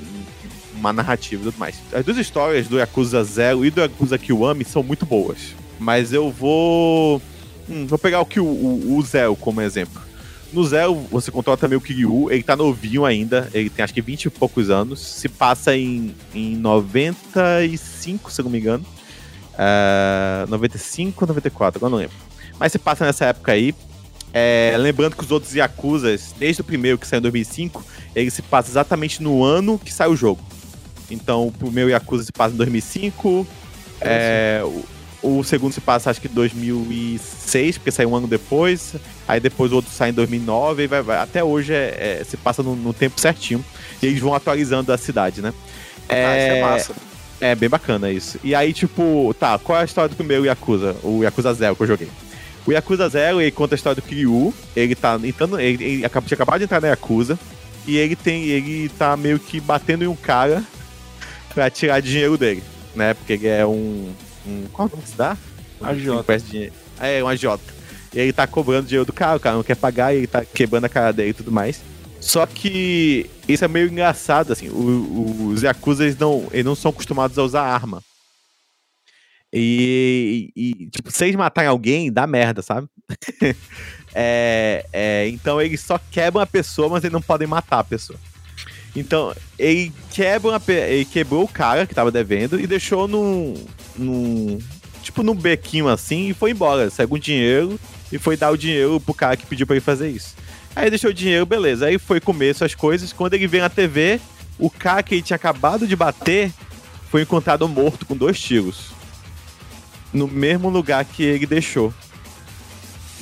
uma 0.76 0.94
narrativa 0.94 1.42
e 1.42 1.46
tudo 1.46 1.58
mais. 1.58 1.76
As 1.92 2.06
duas 2.06 2.18
histórias 2.18 2.68
do 2.68 2.78
Yakuza 2.78 3.24
Zero 3.24 3.66
e 3.66 3.72
do 3.72 3.82
Yakuza 3.82 4.18
Kiwami 4.18 4.64
são 4.64 4.84
muito 4.84 5.06
boas, 5.06 5.56
mas 5.80 6.14
eu 6.14 6.30
vou... 6.30 7.22
Hum, 7.68 7.88
vou 7.88 7.98
pegar 7.98 8.22
o, 8.22 8.28
o, 8.38 8.42
o, 8.42 8.98
o 8.98 9.02
Zero 9.02 9.36
como 9.36 9.62
exemplo. 9.62 10.02
No 10.54 10.64
Zero, 10.64 10.94
você 11.10 11.32
controla 11.32 11.58
também 11.58 11.76
o 11.76 11.82
Kiryu, 11.82 12.30
ele 12.30 12.44
tá 12.44 12.56
novinho 12.56 13.06
ainda, 13.06 13.50
ele 13.56 13.72
tem 13.72 13.84
acho 13.84 13.94
que 13.94 14.02
20 14.02 14.26
e 14.26 14.30
poucos 14.30 14.70
anos, 14.70 15.00
se 15.00 15.28
passa 15.28 15.76
em, 15.76 16.14
em 16.32 16.56
95, 16.56 18.32
se 18.32 18.44
não 18.44 18.52
me 18.52 18.60
engano. 18.60 18.86
Uh, 19.54 20.50
95 20.50 21.24
ou 21.24 21.28
94, 21.28 21.78
agora 21.78 21.92
não 21.92 21.98
lembro. 21.98 22.16
Mas 22.60 22.72
se 22.72 22.80
passa 22.80 23.06
nessa 23.06 23.26
época 23.26 23.52
aí. 23.52 23.74
É, 24.36 24.74
lembrando 24.80 25.16
que 25.16 25.24
os 25.24 25.30
outros 25.30 25.54
Yakuzas, 25.54 26.34
desde 26.40 26.62
o 26.62 26.64
primeiro 26.64 26.98
que 26.98 27.06
saiu 27.06 27.20
em 27.20 27.22
2005, 27.22 27.86
ele 28.16 28.32
se 28.32 28.42
passa 28.42 28.72
exatamente 28.72 29.22
no 29.22 29.44
ano 29.44 29.78
que 29.78 29.94
sai 29.94 30.08
o 30.08 30.16
jogo. 30.16 30.42
Então, 31.12 31.48
o 31.48 31.52
primeiro 31.52 31.92
Yakuza 31.92 32.24
se 32.24 32.32
passa 32.32 32.54
em 32.54 32.58
2005. 32.58 33.46
É, 34.02 34.62
o, 35.22 35.38
o, 35.38 35.44
segundo 35.44 35.72
se 35.72 35.80
passa, 35.80 36.10
acho 36.10 36.20
que 36.20 36.28
em 36.28 36.32
2006, 36.32 37.78
porque 37.78 37.92
saiu 37.92 38.10
um 38.10 38.16
ano 38.16 38.28
depois. 38.28 38.96
Aí 39.28 39.40
depois 39.40 39.72
o 39.72 39.76
outro 39.76 39.92
sai 39.92 40.10
em 40.10 40.14
2009. 40.14 40.84
E 40.84 40.88
vai, 40.88 41.02
vai. 41.04 41.18
Até 41.18 41.44
hoje 41.44 41.74
é, 41.74 42.20
é, 42.22 42.24
se 42.24 42.36
passa 42.36 42.64
no, 42.64 42.76
no, 42.76 42.92
tempo 42.92 43.20
certinho. 43.22 43.64
E 44.02 44.08
eles 44.08 44.20
vão 44.20 44.34
atualizando 44.34 44.92
a 44.92 44.98
cidade, 44.98 45.42
né? 45.42 45.54
É, 46.10 46.26
ah, 46.26 46.38
isso 46.38 46.56
é 46.56 46.62
massa. 46.62 47.13
É, 47.44 47.54
bem 47.56 47.68
bacana 47.68 48.10
isso. 48.10 48.40
E 48.42 48.56
aí, 48.56 48.72
tipo, 48.72 49.36
tá, 49.38 49.60
qual 49.60 49.78
é 49.78 49.82
a 49.82 49.86
história 49.86 50.08
do 50.08 50.16
primeiro 50.16 50.46
Yakuza? 50.46 50.96
O 51.04 51.24
Yakuza 51.24 51.54
Zero 51.54 51.76
que 51.76 51.84
eu 51.84 51.88
joguei. 51.88 52.08
O 52.66 52.72
Yakuza 52.72 53.10
Zero, 53.10 53.42
ele 53.42 53.52
conta 53.52 53.76
a 53.76 53.78
história 53.78 54.02
do 54.02 54.08
Kiryu. 54.08 54.54
Ele 54.74 54.96
tá 54.96 55.20
entrando. 55.22 55.60
Ele, 55.60 55.84
ele 55.84 56.06
acabou, 56.06 56.26
tinha 56.26 56.38
acabado 56.38 56.60
de 56.60 56.64
entrar 56.64 56.82
na 56.82 56.88
Yakuza. 56.88 57.38
E 57.86 57.98
ele 57.98 58.16
tem. 58.16 58.46
Ele 58.46 58.88
tá 58.98 59.18
meio 59.18 59.38
que 59.40 59.60
batendo 59.60 60.06
em 60.06 60.08
um 60.08 60.16
cara 60.16 60.64
pra 61.54 61.70
tirar 61.70 62.00
dinheiro 62.00 62.38
dele. 62.38 62.64
Né? 62.96 63.14
Porque 63.14 63.34
ele 63.34 63.48
é 63.48 63.66
um. 63.66 64.14
um 64.48 64.64
qual 64.72 64.88
é 64.88 64.92
nome 64.92 65.04
que 65.04 65.10
se 65.10 65.18
dá? 65.18 65.36
Agiota. 65.82 66.42
É, 67.02 67.22
um 67.22 67.28
agiota. 67.28 67.74
E 68.14 68.20
ele 68.22 68.32
tá 68.32 68.48
cobrando 68.48 68.88
dinheiro 68.88 69.06
do 69.06 69.12
cara, 69.12 69.36
o 69.36 69.40
cara 69.42 69.58
não 69.58 69.64
quer 69.64 69.76
pagar, 69.76 70.14
e 70.14 70.20
ele 70.20 70.28
tá 70.28 70.46
quebrando 70.46 70.86
a 70.86 70.90
cara 70.90 71.12
dele 71.12 71.32
e 71.32 71.34
tudo 71.34 71.52
mais. 71.52 71.82
Só 72.24 72.46
que 72.46 73.30
isso 73.50 73.66
é 73.66 73.68
meio 73.68 73.90
engraçado, 73.90 74.54
assim, 74.54 74.70
o, 74.70 75.50
os 75.50 75.62
Yakuza, 75.62 76.06
eles 76.06 76.18
não, 76.18 76.48
eles 76.54 76.66
não 76.66 76.74
são 76.74 76.90
acostumados 76.90 77.38
a 77.38 77.44
usar 77.44 77.64
arma. 77.64 78.02
E, 79.52 80.50
e, 80.56 80.90
tipo, 80.90 81.12
se 81.12 81.26
eles 81.26 81.36
matarem 81.36 81.70
alguém, 81.70 82.12
dá 82.12 82.26
merda, 82.26 82.62
sabe? 82.62 82.88
é, 84.16 84.86
é, 84.94 85.28
então 85.28 85.62
eles 85.62 85.82
só 85.82 86.00
quebram 86.10 86.42
a 86.42 86.48
pessoa, 86.48 86.88
mas 86.88 87.04
eles 87.04 87.14
não 87.14 87.22
podem 87.22 87.46
matar 87.46 87.80
a 87.80 87.84
pessoa. 87.84 88.18
Então, 88.96 89.36
ele, 89.60 89.92
quebra 90.12 90.62
ele 90.68 91.06
quebrou 91.06 91.44
o 91.44 91.48
cara 91.48 91.86
que 91.86 91.94
tava 91.94 92.10
devendo 92.10 92.58
e 92.58 92.66
deixou 92.66 93.06
num, 93.06 93.54
num. 93.98 94.60
Tipo, 95.02 95.24
num 95.24 95.36
bequinho 95.36 95.90
assim 95.90 96.30
e 96.30 96.34
foi 96.34 96.52
embora. 96.52 96.90
Saiu 96.90 97.10
com 97.10 97.20
dinheiro 97.20 97.78
e 98.12 98.18
foi 98.18 98.38
dar 98.38 98.50
o 98.50 98.58
dinheiro 98.58 99.00
pro 99.02 99.14
cara 99.14 99.36
que 99.36 99.46
pediu 99.46 99.68
pra 99.68 99.76
ele 99.76 99.84
fazer 99.84 100.10
isso. 100.10 100.36
Aí 100.76 100.90
deixou 100.90 101.12
o 101.12 101.14
dinheiro, 101.14 101.46
beleza. 101.46 101.86
Aí 101.86 101.98
foi 101.98 102.20
comer 102.20 102.56
suas 102.56 102.74
coisas. 102.74 103.14
Quando 103.14 103.34
ele 103.36 103.48
vê 103.48 103.62
na 103.62 103.70
TV, 103.70 104.20
o 104.58 104.70
cara 104.70 105.04
que 105.04 105.16
ele 105.16 105.22
tinha 105.22 105.36
acabado 105.36 105.88
de 105.88 105.96
bater 105.96 106.52
foi 107.10 107.22
encontrado 107.22 107.68
morto 107.68 108.06
com 108.06 108.16
dois 108.16 108.40
tiros. 108.40 108.92
No 110.12 110.28
mesmo 110.28 110.70
lugar 110.70 111.06
que 111.06 111.24
ele 111.24 111.46
deixou. 111.46 111.94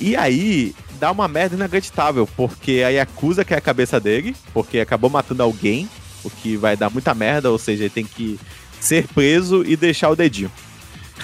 E 0.00 0.16
aí, 0.16 0.74
dá 0.98 1.10
uma 1.10 1.28
merda 1.28 1.56
inacreditável, 1.56 2.26
porque 2.36 2.82
a 2.86 2.88
Yakuza 2.88 3.44
quer 3.44 3.56
a 3.56 3.60
cabeça 3.60 4.00
dele, 4.00 4.34
porque 4.52 4.80
acabou 4.80 5.10
matando 5.10 5.42
alguém, 5.42 5.88
o 6.24 6.30
que 6.30 6.56
vai 6.56 6.76
dar 6.76 6.90
muita 6.90 7.14
merda, 7.14 7.50
ou 7.50 7.58
seja, 7.58 7.84
ele 7.84 7.90
tem 7.90 8.04
que 8.04 8.38
ser 8.80 9.06
preso 9.08 9.64
e 9.64 9.76
deixar 9.76 10.10
o 10.10 10.16
dedinho. 10.16 10.50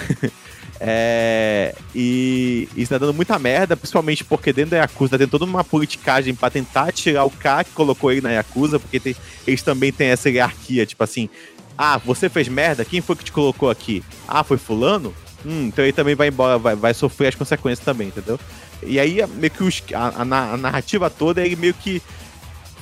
é, 0.79 1.75
e 1.93 2.69
isso 2.75 2.89
tá 2.89 2.97
dando 2.97 3.13
muita 3.13 3.37
merda, 3.37 3.75
principalmente 3.75 4.23
porque 4.23 4.53
dentro 4.53 4.71
da 4.71 4.77
Yakuza 4.77 5.17
tem 5.17 5.27
toda 5.27 5.43
uma 5.43 5.63
politicagem 5.63 6.33
pra 6.33 6.49
tentar 6.49 6.91
tirar 6.93 7.25
o 7.25 7.29
cara 7.29 7.65
que 7.65 7.71
colocou 7.71 8.11
ele 8.11 8.21
na 8.21 8.31
Yakuza, 8.31 8.79
porque 8.79 8.99
tem, 8.99 9.15
eles 9.45 9.61
também 9.61 9.91
têm 9.91 10.07
essa 10.07 10.29
hierarquia, 10.29 10.85
tipo 10.85 11.03
assim, 11.03 11.29
ah, 11.77 11.97
você 11.97 12.29
fez 12.29 12.47
merda, 12.47 12.85
quem 12.85 13.01
foi 13.01 13.15
que 13.15 13.25
te 13.25 13.31
colocou 13.31 13.69
aqui? 13.69 14.03
Ah, 14.27 14.43
foi 14.43 14.57
fulano? 14.57 15.13
Hum, 15.45 15.67
então 15.67 15.83
ele 15.83 15.93
também 15.93 16.15
vai 16.15 16.29
embora, 16.29 16.57
vai, 16.57 16.75
vai 16.75 16.93
sofrer 16.93 17.27
as 17.27 17.35
consequências 17.35 17.83
também, 17.83 18.07
entendeu? 18.07 18.39
E 18.81 18.99
aí, 18.99 19.25
meio 19.35 19.51
que 19.51 19.63
os, 19.63 19.83
a, 19.93 20.21
a, 20.21 20.57
narrativa 20.57 21.09
toda 21.09 21.41
é 21.41 21.45
ele 21.45 21.57
meio 21.57 21.73
que 21.73 22.01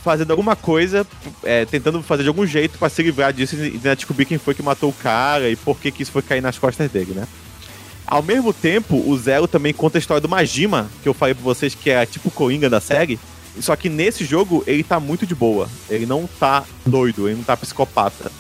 fazendo 0.03 0.31
alguma 0.31 0.55
coisa, 0.55 1.05
é, 1.43 1.65
tentando 1.65 2.01
fazer 2.03 2.23
de 2.23 2.29
algum 2.29 2.45
jeito 2.45 2.77
para 2.77 2.89
se 2.89 3.01
livrar 3.01 3.33
disso 3.33 3.55
e 3.55 3.79
né, 3.83 3.95
descobrir 3.95 4.25
quem 4.25 4.37
foi 4.37 4.53
que 4.53 4.61
matou 4.63 4.89
o 4.89 4.93
cara 4.93 5.49
e 5.49 5.55
por 5.55 5.79
que, 5.79 5.91
que 5.91 6.03
isso 6.03 6.11
foi 6.11 6.21
cair 6.21 6.41
nas 6.41 6.57
costas 6.57 6.89
dele, 6.89 7.13
né? 7.13 7.27
Ao 8.07 8.23
mesmo 8.23 8.53
tempo, 8.53 9.03
o 9.05 9.17
Zero 9.17 9.47
também 9.47 9.73
conta 9.73 9.97
a 9.97 9.99
história 9.99 10.21
do 10.21 10.29
Majima, 10.29 10.89
que 11.03 11.09
eu 11.09 11.13
falei 11.13 11.35
pra 11.35 11.43
vocês 11.43 11.75
que 11.75 11.89
é 11.89 12.05
tipo 12.05 12.31
Coringa 12.31 12.69
da 12.69 12.79
série. 12.79 13.19
Só 13.59 13.75
que 13.75 13.89
nesse 13.89 14.23
jogo 14.23 14.63
ele 14.65 14.81
tá 14.83 14.97
muito 14.99 15.25
de 15.25 15.35
boa. 15.35 15.67
Ele 15.89 16.05
não 16.05 16.25
tá 16.39 16.63
doido, 16.85 17.27
ele 17.27 17.35
não 17.35 17.43
tá 17.43 17.57
psicopata. 17.57 18.31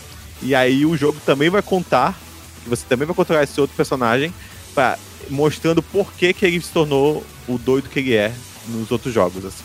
E 0.41 0.55
aí 0.55 0.85
o 0.85 0.95
jogo 0.95 1.19
também 1.25 1.49
vai 1.49 1.61
contar, 1.61 2.17
você 2.65 2.85
também 2.87 3.05
vai 3.05 3.15
controlar 3.15 3.43
esse 3.43 3.59
outro 3.59 3.75
personagem, 3.75 4.33
pra, 4.73 4.97
mostrando 5.29 5.83
por 5.83 6.13
que, 6.13 6.31
que 6.31 6.45
ele 6.45 6.61
se 6.61 6.71
tornou 6.71 7.23
o 7.47 7.57
doido 7.57 7.89
que 7.89 7.99
ele 7.99 8.13
é 8.13 8.31
nos 8.67 8.89
outros 8.89 9.13
jogos, 9.13 9.43
assim. 9.43 9.63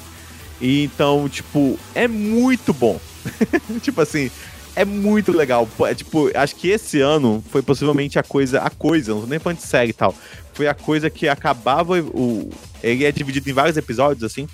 E 0.61 0.85
então, 0.85 1.29
tipo, 1.29 1.79
é 1.95 2.09
muito 2.09 2.73
bom. 2.73 2.99
tipo 3.83 4.01
assim, 4.01 4.31
é 4.75 4.85
muito 4.85 5.33
legal. 5.33 5.69
É, 5.81 5.95
tipo, 5.95 6.31
acho 6.35 6.57
que 6.57 6.69
esse 6.69 7.01
ano 7.01 7.45
foi 7.51 7.63
possivelmente 7.63 8.19
a 8.19 8.23
coisa, 8.23 8.61
a 8.61 8.71
coisa, 8.71 9.13
não 9.15 9.27
nem 9.27 9.39
falando 9.39 9.59
de 9.59 9.67
série 9.67 9.91
e 9.91 9.95
tal. 9.95 10.15
Foi 10.55 10.67
a 10.67 10.75
coisa 10.75 11.11
que 11.11 11.29
acabava 11.29 12.01
o. 12.01 12.51
Ele 12.83 13.05
é 13.05 13.13
dividido 13.13 13.49
em 13.49 13.53
vários 13.53 13.77
episódios, 13.77 14.25
assim. 14.25 14.49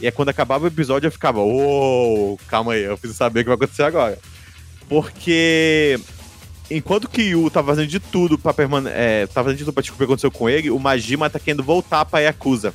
E 0.00 0.06
é 0.06 0.10
quando 0.10 0.28
acabava 0.28 0.64
o 0.64 0.68
episódio 0.68 1.06
eu 1.06 1.12
ficava, 1.12 1.40
ô, 1.40 2.34
oh, 2.34 2.38
calma 2.48 2.72
aí, 2.72 2.82
eu 2.82 2.98
preciso 2.98 3.16
saber 3.16 3.40
o 3.40 3.42
que 3.44 3.48
vai 3.48 3.56
acontecer 3.56 3.84
agora. 3.84 4.18
Porque 4.88 5.98
enquanto 6.70 7.08
que 7.08 7.22
Yu 7.22 7.50
tá 7.50 7.62
fazendo 7.62 7.86
de 7.86 8.00
tudo 8.00 8.38
pra 8.38 8.52
permanecer. 8.52 8.98
É, 8.98 9.26
tá 9.26 9.42
fazendo 9.42 9.58
de 9.58 9.64
tudo 9.64 9.72
pra 9.72 9.82
descobrir 9.82 10.04
o 10.04 10.08
que 10.08 10.12
aconteceu 10.12 10.30
com 10.30 10.48
ele, 10.48 10.70
o 10.70 10.78
Majima 10.78 11.30
tá 11.30 11.38
querendo 11.38 11.62
voltar 11.62 12.04
pra 12.04 12.20
Yakuza. 12.20 12.74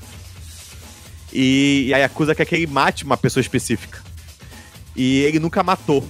E, 1.31 1.85
e 1.87 1.93
a 1.93 1.97
Yakuza 1.97 2.33
quer 2.33 2.45
que 2.45 2.55
ele 2.55 2.67
mate 2.67 3.03
uma 3.03 3.17
pessoa 3.17 3.41
específica. 3.41 4.01
E 4.95 5.21
ele 5.21 5.39
nunca 5.39 5.61
matou. 5.63 6.07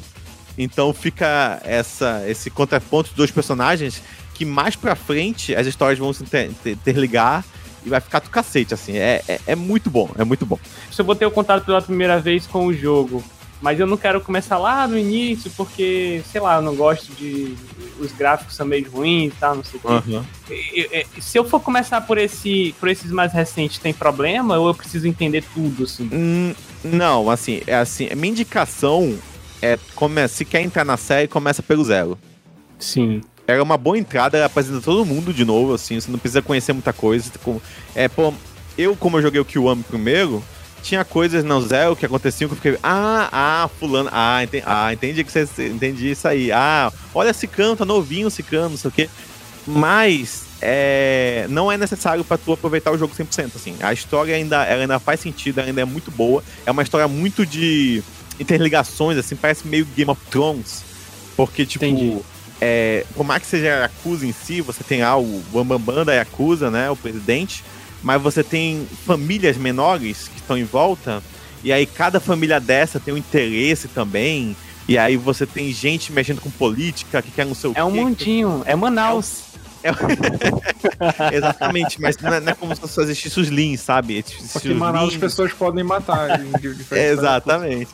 Então 0.61 0.93
fica 0.93 1.61
essa, 1.63 2.21
esse 2.27 2.49
contraponto 2.49 3.07
dos 3.09 3.15
dois 3.15 3.31
personagens 3.31 4.03
que 4.33 4.43
mais 4.43 4.75
pra 4.75 4.93
frente 4.93 5.55
as 5.55 5.65
histórias 5.65 5.97
vão 5.97 6.11
se 6.11 6.23
interligar 6.65 7.45
e 7.85 7.89
vai 7.89 8.01
ficar 8.01 8.19
do 8.19 8.29
cacete, 8.29 8.73
assim. 8.73 8.97
É, 8.97 9.23
é, 9.25 9.39
é, 9.47 9.55
muito 9.55 9.89
bom, 9.89 10.09
é 10.17 10.25
muito 10.25 10.45
bom. 10.45 10.59
Se 10.91 11.01
eu 11.01 11.05
vou 11.05 11.15
ter 11.15 11.25
o 11.25 11.31
contato 11.31 11.63
pela 11.63 11.81
primeira 11.81 12.19
vez 12.19 12.45
com 12.45 12.65
o 12.65 12.73
jogo, 12.73 13.23
mas 13.61 13.79
eu 13.79 13.87
não 13.87 13.95
quero 13.95 14.19
começar 14.19 14.57
lá 14.57 14.85
no 14.85 14.97
início, 14.97 15.49
porque, 15.55 16.21
sei 16.29 16.41
lá, 16.41 16.57
eu 16.57 16.61
não 16.61 16.75
gosto 16.75 17.09
de. 17.13 17.55
Os 17.97 18.11
gráficos 18.13 18.55
são 18.55 18.65
meio 18.65 18.89
ruins 18.89 19.33
e 19.33 19.35
tal, 19.37 19.55
não 19.55 19.63
sei 19.63 19.79
o 19.81 19.91
uhum. 19.91 20.23
quê. 20.47 21.05
Se 21.19 21.37
eu 21.37 21.43
for 21.43 21.59
começar 21.59 22.01
por, 22.01 22.17
esse, 22.17 22.73
por 22.79 22.87
esses 22.87 23.11
mais 23.11 23.33
recentes, 23.33 23.77
tem 23.77 23.93
problema? 23.93 24.57
Ou 24.57 24.69
eu 24.69 24.75
preciso 24.75 25.07
entender 25.07 25.43
tudo, 25.53 25.83
assim? 25.83 26.09
Hum, 26.11 26.53
não, 26.83 27.29
assim, 27.29 27.61
é 27.67 27.75
assim. 27.75 28.09
Minha 28.15 28.31
indicação 28.31 29.17
é. 29.61 29.77
Come, 29.95 30.27
se 30.27 30.45
quer 30.45 30.61
entrar 30.61 30.85
na 30.85 30.97
série, 30.97 31.27
começa 31.27 31.61
pelo 31.61 31.83
zero. 31.83 32.17
Sim. 32.77 33.21
Era 33.47 33.63
uma 33.63 33.77
boa 33.77 33.97
entrada, 33.97 34.37
ela 34.37 34.45
apresenta 34.45 34.79
todo 34.79 35.05
mundo 35.05 35.33
de 35.33 35.43
novo, 35.43 35.73
assim, 35.73 35.99
você 35.99 36.11
não 36.11 36.19
precisa 36.19 36.41
conhecer 36.41 36.71
muita 36.71 36.93
coisa. 36.93 37.31
É, 37.95 38.07
pô, 38.07 38.33
eu, 38.77 38.95
como 38.95 39.17
eu 39.17 39.21
joguei 39.23 39.41
o 39.41 39.45
Kiwami 39.45 39.83
primeiro, 39.83 40.43
tinha 40.81 41.03
coisas 41.03 41.43
no 41.43 41.61
Zero 41.61 41.95
que 41.95 42.05
aconteciam 42.05 42.47
que 42.47 42.53
eu 42.53 42.57
fiquei, 42.57 42.79
ah, 42.83 43.27
ah, 43.31 43.69
fulano, 43.79 44.09
ah, 44.11 44.43
entendi, 44.43 44.63
ah, 44.65 44.93
entendi 44.93 45.23
que 45.23 45.31
você 45.31 45.47
entendi 45.67 46.11
isso 46.11 46.27
aí. 46.27 46.51
Ah, 46.51 46.91
olha 47.13 47.29
esse 47.31 47.47
cano, 47.47 47.75
tá 47.75 47.85
novinho 47.85 48.27
esse 48.27 48.43
cano, 48.43 48.69
não 48.69 48.77
sei 48.77 48.89
o 48.89 48.91
quê. 48.91 49.09
Mas 49.65 50.45
é, 50.61 51.45
não 51.49 51.71
é 51.71 51.77
necessário 51.77 52.23
para 52.23 52.37
tu 52.37 52.53
aproveitar 52.53 52.91
o 52.91 52.97
jogo 52.97 53.13
100%, 53.15 53.55
assim. 53.55 53.75
A 53.81 53.93
história 53.93 54.35
ainda, 54.35 54.63
ela 54.63 54.81
ainda 54.81 54.99
faz 54.99 55.19
sentido, 55.19 55.59
ela 55.59 55.67
ainda 55.67 55.81
é 55.81 55.85
muito 55.85 56.11
boa. 56.11 56.43
É 56.65 56.71
uma 56.71 56.83
história 56.83 57.07
muito 57.07 57.45
de 57.45 58.03
interligações, 58.39 59.17
assim, 59.17 59.35
parece 59.35 59.67
meio 59.67 59.85
Game 59.95 60.09
of 60.09 60.21
Thrones. 60.29 60.83
Porque, 61.35 61.65
tipo, 61.65 61.85
Entendi. 61.85 62.19
é, 62.59 63.05
por 63.15 63.25
mais 63.25 63.41
que 63.41 63.47
seja 63.47 63.67
a 63.67 63.79
Yakuza 63.81 64.25
em 64.25 64.33
si, 64.33 64.61
você 64.61 64.83
tem 64.83 65.01
lá 65.01 65.17
o 65.17 65.41
Bambambam 65.51 66.05
da 66.05 66.13
Yakuza, 66.13 66.69
né, 66.69 66.89
o 66.89 66.95
presidente, 66.95 67.63
mas 68.03 68.21
você 68.21 68.43
tem 68.43 68.87
famílias 69.05 69.57
menores 69.57 70.27
que 70.27 70.37
estão 70.37 70.57
em 70.57 70.63
volta, 70.63 71.21
e 71.63 71.71
aí 71.71 71.85
cada 71.85 72.19
família 72.19 72.59
dessa 72.59 72.99
tem 72.99 73.13
um 73.13 73.17
interesse 73.17 73.87
também. 73.87 74.55
E 74.87 74.97
aí 74.97 75.17
você 75.17 75.45
tem 75.45 75.71
gente 75.71 76.11
mexendo 76.11 76.41
com 76.41 76.49
política 76.49 77.21
que 77.21 77.29
quer 77.29 77.45
não 77.45 77.53
sei 77.53 77.69
o 77.69 77.73
É 77.75 77.83
um 77.83 77.91
mundinho, 77.91 78.63
é 78.65 78.75
Manaus. 78.75 79.43
É, 79.83 79.89
é... 79.89 81.35
Exatamente, 81.37 82.01
mas 82.01 82.17
não 82.17 82.33
é, 82.33 82.39
não 82.39 82.51
é, 82.51 82.55
como 82.55 82.75
se 82.75 82.81
fosse 82.81 83.01
existisse 83.01 83.39
os 83.39 83.47
Lins, 83.47 83.81
sabe? 83.81 84.23
Porque 84.51 84.69
em 84.69 84.73
Manaus 84.73 85.13
as 85.13 85.19
pessoas 85.19 85.53
podem 85.53 85.83
matar. 85.83 86.41
Exatamente. 86.91 87.91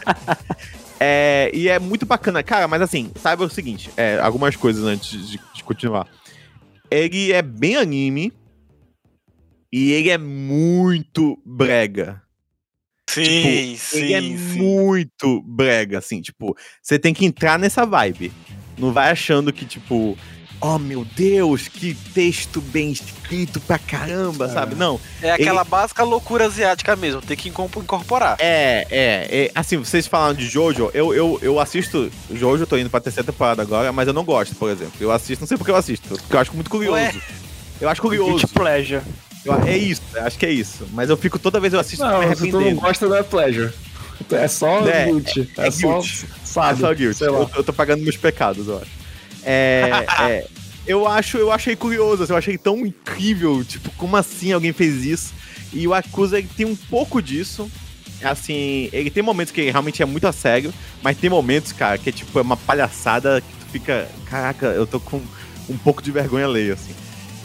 é, 1.00 1.50
e 1.54 1.68
é 1.68 1.78
muito 1.78 2.04
bacana. 2.04 2.42
Cara, 2.42 2.68
mas 2.68 2.82
assim, 2.82 3.10
saiba 3.20 3.44
o 3.44 3.50
seguinte: 3.50 3.90
é, 3.96 4.18
algumas 4.20 4.56
coisas 4.56 4.84
antes 4.84 5.28
de, 5.28 5.40
de 5.54 5.64
continuar. 5.64 6.06
Ele 6.90 7.32
é 7.32 7.42
bem 7.42 7.76
anime, 7.76 8.32
e 9.72 9.90
ele 9.90 10.10
é 10.10 10.18
muito 10.18 11.36
brega. 11.44 12.22
Sim, 13.10 13.74
tipo, 13.74 13.78
sim. 13.78 13.98
Ele 13.98 14.12
é 14.12 14.20
sim. 14.20 14.58
muito 14.58 15.42
brega, 15.42 15.98
assim, 15.98 16.20
tipo, 16.20 16.56
você 16.80 16.96
tem 16.96 17.12
que 17.12 17.26
entrar 17.26 17.58
nessa 17.58 17.84
vibe. 17.84 18.32
Não 18.78 18.92
vai 18.92 19.10
achando 19.10 19.52
que, 19.52 19.64
tipo, 19.64 20.16
oh 20.64 20.78
meu 20.78 21.04
Deus, 21.04 21.68
que 21.68 21.94
texto 22.14 22.58
bem 22.60 22.90
escrito 22.90 23.60
pra 23.60 23.78
caramba, 23.78 24.46
é. 24.46 24.48
sabe? 24.48 24.74
Não. 24.74 24.98
É 25.20 25.32
aquela 25.32 25.60
ele... 25.60 25.68
básica 25.68 26.02
loucura 26.02 26.46
asiática 26.46 26.96
mesmo, 26.96 27.20
tem 27.20 27.36
que 27.36 27.50
incorporar. 27.50 28.36
É, 28.40 28.86
é, 28.90 29.28
é, 29.30 29.50
Assim, 29.54 29.76
vocês 29.76 30.06
falaram 30.06 30.34
de 30.34 30.48
Jojo, 30.48 30.90
eu, 30.94 31.12
eu, 31.12 31.38
eu 31.42 31.60
assisto 31.60 32.10
Jojo, 32.32 32.66
tô 32.66 32.78
indo 32.78 32.88
pra 32.88 33.00
terceira 33.00 33.30
temporada 33.30 33.60
agora, 33.60 33.92
mas 33.92 34.08
eu 34.08 34.14
não 34.14 34.24
gosto, 34.24 34.54
por 34.54 34.70
exemplo. 34.70 34.94
Eu 34.98 35.12
assisto, 35.12 35.42
não 35.42 35.48
sei 35.48 35.58
porque 35.58 35.70
eu 35.70 35.76
assisto, 35.76 36.08
porque 36.08 36.34
eu 36.34 36.40
acho 36.40 36.54
muito 36.54 36.70
curioso. 36.70 36.96
Ué? 36.96 37.14
Eu 37.80 37.88
acho 37.88 38.00
curioso. 38.00 38.30
Guilty 38.30 38.46
pleasure. 38.46 39.02
Eu, 39.44 39.54
é 39.66 39.76
isso, 39.76 40.02
acho 40.16 40.38
que 40.38 40.46
é 40.46 40.50
isso. 40.50 40.88
Mas 40.92 41.10
eu 41.10 41.16
fico 41.18 41.38
toda 41.38 41.60
vez 41.60 41.74
eu 41.74 41.80
assisto 41.80 42.02
não, 42.02 42.26
me 42.26 42.34
se 42.34 42.50
tu 42.50 42.58
não 42.58 42.74
gosta 42.76 43.06
da 43.08 43.22
Pleasure. 43.22 43.70
É 44.30 44.48
só 44.48 44.88
é, 44.88 45.06
guilt. 45.06 45.36
É, 45.36 45.40
é, 45.40 45.66
é 45.66 45.70
só, 45.70 46.00
guilt. 46.00 46.24
Sabe, 46.42 46.78
é 46.78 46.80
só 46.80 46.94
guilt. 46.94 47.20
Eu, 47.20 47.50
eu, 47.54 47.64
tô 47.64 47.72
pagando 47.72 48.02
meus 48.02 48.16
pecados, 48.16 48.68
eu 48.68 48.78
acho. 48.78 48.90
É, 49.42 49.90
é, 50.22 50.46
eu 50.86 51.06
acho, 51.06 51.36
eu 51.38 51.50
achei 51.50 51.74
curioso, 51.76 52.22
assim, 52.22 52.32
eu 52.32 52.36
achei 52.36 52.58
tão 52.58 52.86
incrível, 52.86 53.64
tipo, 53.64 53.90
como 53.92 54.16
assim 54.16 54.52
alguém 54.52 54.72
fez 54.72 55.04
isso? 55.04 55.34
E 55.72 55.86
o 55.86 55.94
Acusa 55.94 56.42
tem 56.56 56.66
um 56.66 56.76
pouco 56.76 57.20
disso. 57.20 57.70
Assim, 58.22 58.88
ele 58.92 59.10
tem 59.10 59.22
momentos 59.22 59.52
que 59.52 59.70
realmente 59.70 60.02
é 60.02 60.06
muito 60.06 60.26
a 60.26 60.32
sério, 60.32 60.72
mas 61.02 61.16
tem 61.18 61.28
momentos, 61.28 61.72
cara, 61.72 61.98
que 61.98 62.08
é 62.08 62.12
tipo 62.12 62.38
é 62.38 62.42
uma 62.42 62.56
palhaçada 62.56 63.40
que 63.40 63.64
tu 63.64 63.66
fica, 63.70 64.08
caraca, 64.24 64.66
eu 64.66 64.86
tô 64.86 64.98
com 64.98 65.20
um 65.68 65.76
pouco 65.76 66.00
de 66.00 66.10
vergonha 66.10 66.46
alheia, 66.46 66.74
assim. 66.74 66.94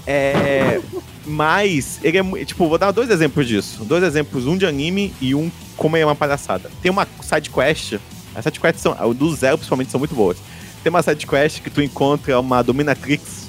É, 0.08 0.80
Mas 1.30 2.00
ele 2.04 2.18
é. 2.18 2.46
Tipo, 2.46 2.68
vou 2.68 2.78
dar 2.78 2.92
dois 2.92 3.10
exemplos 3.10 3.48
disso. 3.48 3.86
Dois 3.86 4.04
exemplos, 4.04 4.48
um 4.48 4.58
de 4.58 4.66
anime 4.66 5.14
e 5.22 5.36
um 5.36 5.52
como 5.78 5.96
é 5.96 6.04
uma 6.04 6.16
palhaçada. 6.16 6.72
Tem 6.82 6.92
uma 6.92 7.08
side 7.22 7.52
quest. 7.52 8.00
As 8.34 8.44
side 8.44 8.60
quests 8.60 8.82
são. 8.82 9.14
Do 9.14 9.36
zero, 9.36 9.58
principalmente, 9.58 9.92
são 9.92 10.00
muito 10.00 10.16
boas. 10.16 10.38
Tem 10.84 10.90
uma 10.90 11.02
side 11.02 11.28
quest 11.28 11.62
que 11.62 11.70
tu 11.70 11.82
encontra 11.82 12.40
uma 12.40 12.64
Dominatrix 12.64 13.48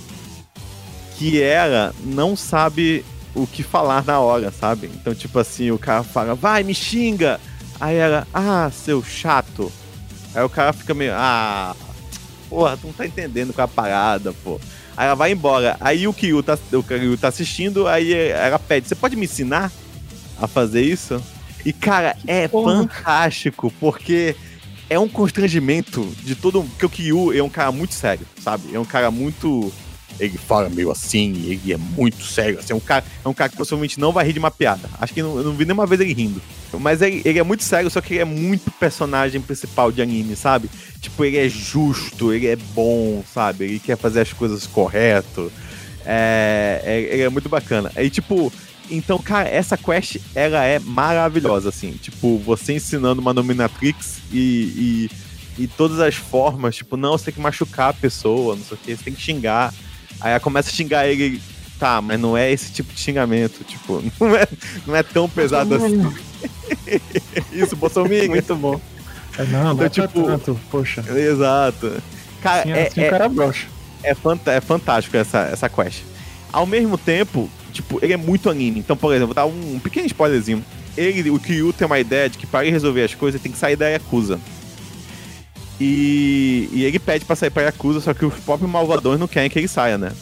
que 1.16 1.40
ela 1.40 1.94
não 2.02 2.34
sabe 2.34 3.04
o 3.34 3.46
que 3.46 3.62
falar 3.62 4.04
na 4.04 4.18
hora, 4.20 4.50
sabe? 4.50 4.90
Então, 4.94 5.14
tipo 5.14 5.38
assim, 5.38 5.70
o 5.70 5.78
cara 5.78 6.02
fala, 6.02 6.34
vai, 6.34 6.62
me 6.62 6.74
xinga! 6.74 7.38
Aí 7.78 7.96
ela, 7.96 8.26
ah, 8.32 8.70
seu 8.72 9.02
chato. 9.02 9.70
Aí 10.34 10.42
o 10.42 10.48
cara 10.48 10.72
fica 10.72 10.94
meio, 10.94 11.12
ah, 11.14 11.74
porra, 12.48 12.76
tu 12.76 12.86
não 12.86 12.92
tá 12.94 13.06
entendendo 13.06 13.52
com 13.52 13.62
a 13.62 13.68
parada, 13.68 14.32
pô. 14.44 14.60
Aí 14.96 15.06
ela 15.06 15.14
vai 15.14 15.32
embora. 15.32 15.76
Aí 15.80 16.06
o 16.06 16.12
Kyu 16.12 16.42
tá, 16.42 16.58
o 16.72 16.82
Kyu 16.82 17.16
tá 17.16 17.28
assistindo, 17.28 17.86
aí 17.86 18.12
ela 18.12 18.58
pede, 18.58 18.88
você 18.88 18.94
pode 18.94 19.16
me 19.16 19.24
ensinar 19.24 19.70
a 20.38 20.46
fazer 20.46 20.82
isso? 20.82 21.22
E, 21.64 21.72
cara, 21.72 22.16
é 22.26 22.48
porra. 22.48 22.78
fantástico, 22.78 23.72
porque 23.78 24.34
é 24.90 24.98
um 24.98 25.08
constrangimento 25.08 26.04
de 26.22 26.34
todo. 26.34 26.62
Porque 26.64 26.84
o 26.84 26.90
Kyu 26.90 27.32
é 27.32 27.42
um 27.42 27.48
cara 27.48 27.72
muito 27.72 27.94
sério, 27.94 28.26
sabe? 28.42 28.74
É 28.74 28.78
um 28.78 28.84
cara 28.84 29.10
muito 29.10 29.72
ele 30.18 30.36
fala 30.36 30.68
meio 30.68 30.90
assim, 30.90 31.32
ele 31.46 31.72
é 31.72 31.76
muito 31.76 32.22
sério. 32.24 32.58
Assim, 32.58 32.72
é, 32.72 32.76
um 32.76 32.80
cara, 32.80 33.04
é 33.24 33.28
um 33.28 33.32
cara 33.32 33.48
que 33.48 33.56
possivelmente 33.56 33.98
não 33.98 34.12
vai 34.12 34.26
rir 34.26 34.34
de 34.34 34.38
uma 34.38 34.50
piada. 34.50 34.88
Acho 35.00 35.14
que 35.14 35.22
não, 35.22 35.38
eu 35.38 35.44
não 35.44 35.54
vi 35.54 35.64
nenhuma 35.64 35.86
vez 35.86 36.00
ele 36.00 36.12
rindo. 36.12 36.42
Mas 36.78 37.00
ele, 37.00 37.22
ele, 37.24 37.38
é 37.38 37.42
muito 37.42 37.64
sério, 37.64 37.90
só 37.90 38.00
que 38.00 38.14
ele 38.14 38.20
é 38.20 38.24
muito 38.24 38.70
personagem 38.72 39.40
principal 39.40 39.90
de 39.90 40.02
anime, 40.02 40.36
sabe? 40.36 40.70
Tipo, 41.00 41.24
ele 41.24 41.38
é 41.38 41.48
justo, 41.48 42.32
ele 42.32 42.46
é 42.46 42.56
bom, 42.56 43.24
sabe? 43.32 43.64
Ele 43.64 43.78
quer 43.78 43.96
fazer 43.96 44.20
as 44.20 44.32
coisas 44.32 44.66
correto. 44.66 45.50
É, 46.04 46.82
é, 46.84 47.00
ele 47.14 47.22
é 47.22 47.28
muito 47.28 47.48
bacana. 47.48 47.90
E 47.96 48.10
tipo, 48.10 48.52
então, 48.90 49.18
cara, 49.18 49.48
essa 49.48 49.76
quest, 49.76 50.16
ela 50.34 50.64
é 50.64 50.78
maravilhosa, 50.78 51.68
assim. 51.68 51.92
Tipo, 51.92 52.38
você 52.38 52.74
ensinando 52.74 53.20
uma 53.20 53.32
Dominatrix 53.32 54.18
e, 54.32 55.08
e, 55.58 55.62
e 55.62 55.66
todas 55.68 56.00
as 56.00 56.16
formas, 56.16 56.76
tipo, 56.76 56.96
não, 56.96 57.12
você 57.12 57.26
tem 57.26 57.34
que 57.34 57.40
machucar 57.40 57.90
a 57.90 57.94
pessoa, 57.94 58.56
não 58.56 58.64
sei 58.64 58.76
o 58.76 58.80
que, 58.80 58.96
você 58.96 59.04
tem 59.04 59.14
que 59.14 59.20
xingar. 59.20 59.72
Aí 60.20 60.32
ela 60.32 60.40
começa 60.40 60.68
a 60.68 60.72
xingar 60.72 61.06
ele. 61.06 61.40
Tá, 61.78 62.02
mas 62.02 62.20
não 62.20 62.36
é 62.36 62.52
esse 62.52 62.70
tipo 62.72 62.92
de 62.92 63.00
xingamento. 63.00 63.64
Tipo, 63.64 64.02
não 64.20 64.36
é, 64.36 64.48
não 64.86 64.96
é 64.96 65.02
tão 65.02 65.28
pesado 65.28 65.74
assim. 65.74 66.12
Isso, 67.52 67.76
Bolsonaro. 67.76 68.28
Muito 68.28 68.56
bom. 68.56 68.80
É, 69.38 69.44
não, 69.44 69.72
então, 69.72 69.86
é 69.86 69.88
tipo, 69.88 70.24
tanto, 70.24 70.60
poxa. 70.70 71.04
Exato. 71.16 72.02
Cara, 72.42 72.60
assim, 72.60 72.72
é, 72.72 72.86
assim, 72.86 73.00
é, 73.00 73.10
cara 73.10 73.28
broxa. 73.28 73.66
É, 74.02 74.14
fant 74.14 74.40
é 74.46 74.60
fantástico 74.60 75.16
essa, 75.16 75.40
essa 75.52 75.68
quest. 75.68 76.02
Ao 76.52 76.66
mesmo 76.66 76.98
tempo, 76.98 77.48
tipo, 77.70 77.98
ele 78.02 78.12
é 78.12 78.16
muito 78.16 78.50
anime. 78.50 78.80
Então, 78.80 78.96
por 78.96 79.12
exemplo, 79.12 79.28
vou 79.28 79.34
dar 79.34 79.46
um, 79.46 79.78
pequeno 79.78 80.06
spoilerzinho. 80.06 80.64
Ele, 80.96 81.30
o 81.30 81.38
Kiryu 81.38 81.72
tem 81.72 81.86
uma 81.86 81.98
ideia 81.98 82.28
de 82.28 82.36
que 82.36 82.46
para 82.46 82.64
ele 82.64 82.72
resolver 82.72 83.04
as 83.04 83.14
coisas, 83.14 83.36
ele 83.36 83.42
tem 83.42 83.52
que 83.52 83.58
sair 83.58 83.76
da 83.76 83.88
Yakuza. 83.88 84.38
E, 85.80 86.68
e 86.72 86.84
ele 86.84 86.98
pede 86.98 87.24
pra 87.24 87.34
sair 87.34 87.50
pra 87.50 87.62
Yakuza, 87.62 88.00
só 88.00 88.12
que 88.12 88.24
os 88.24 88.34
próprios 88.34 88.70
malvadões 88.70 89.18
não 89.18 89.28
querem 89.28 89.48
que 89.48 89.58
ele 89.58 89.68
saia, 89.68 89.96
né? 89.96 90.12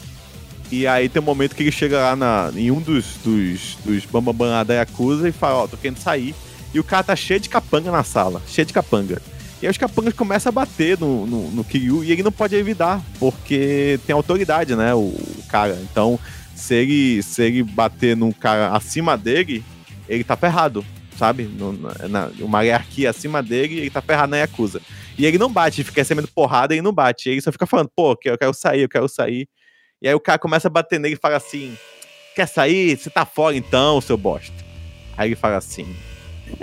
E 0.70 0.86
aí 0.86 1.09
tem 1.09 1.20
um 1.20 1.24
momento 1.24 1.57
que 1.57 1.62
ele 1.62 1.72
chega 1.72 1.99
lá 1.99 2.14
na, 2.14 2.53
em 2.55 2.70
um 2.70 2.80
dos, 2.80 3.16
dos, 3.24 3.78
dos 3.84 4.05
bambambam 4.05 4.64
da 4.64 4.74
Yakuza 4.74 5.28
e 5.28 5.32
fala, 5.32 5.57
ó, 5.61 5.64
oh, 5.64 5.68
tô 5.68 5.76
querendo 5.76 5.99
sair. 5.99 6.34
E 6.72 6.78
o 6.78 6.84
cara 6.84 7.03
tá 7.03 7.16
cheio 7.16 7.40
de 7.40 7.49
capanga 7.49 7.90
na 7.90 8.05
sala, 8.05 8.42
cheio 8.46 8.66
de 8.66 8.72
capanga. 8.72 9.20
E 9.61 9.66
aí 9.66 9.70
os 9.70 9.78
capangas 9.78 10.14
começam 10.14 10.51
a 10.51 10.53
bater 10.53 10.99
no, 10.99 11.26
no, 11.26 11.51
no 11.51 11.64
Kiryu 11.64 12.05
e 12.05 12.12
ele 12.12 12.22
não 12.22 12.30
pode 12.30 12.55
evitar, 12.55 13.03
porque 13.18 13.99
tem 14.07 14.14
autoridade, 14.14 14.76
né, 14.76 14.94
o, 14.94 14.99
o, 14.99 15.44
cara. 15.49 15.76
Então, 15.90 16.18
se 16.59 16.74
ele, 16.74 17.22
se 17.22 17.42
ele 17.42 17.62
bater 17.62 18.16
num 18.16 18.32
cara 18.32 18.74
acima 18.74 19.16
dele, 19.16 19.64
ele 20.09 20.24
tá 20.24 20.36
ferrado, 20.36 20.84
sabe? 21.16 21.44
No, 21.44 21.72
na, 21.72 22.30
uma 22.40 22.62
hierarquia 22.62 23.11
acima 23.11 23.42
dele, 23.42 23.78
ele 23.78 23.90
tá 23.90 24.02
ferrado 24.02 24.30
na 24.30 24.38
Yakuza. 24.38 24.80
E 25.16 25.24
ele 25.24 25.38
não 25.38 25.52
bate, 25.52 25.84
fica 25.84 26.00
recebendo 26.00 26.28
porrada 26.28 26.74
e 26.74 26.82
não 26.82 26.92
bate. 26.92 27.28
Ele 27.28 27.40
só 27.40 27.52
fica 27.52 27.66
falando, 27.66 27.90
pô, 27.94 28.18
eu 28.24 28.36
quero 28.36 28.52
sair, 28.52 28.82
eu 28.82 28.88
quero 28.88 29.09
sair. 29.09 29.48
E 30.02 30.09
aí 30.09 30.14
o 30.14 30.20
cara 30.20 30.38
começa 30.38 30.68
a 30.68 30.70
bater 30.70 30.98
nele 30.98 31.14
e 31.14 31.18
fala 31.18 31.36
assim: 31.36 31.76
Quer 32.34 32.46
sair? 32.46 32.96
Você 32.96 33.11
tá 33.11 33.24
fora 33.24 33.56
então, 33.56 34.00
seu 34.00 34.16
bosta. 34.16 34.54
Aí 35.16 35.28
ele 35.28 35.36
fala 35.36 35.56
assim: 35.56 35.96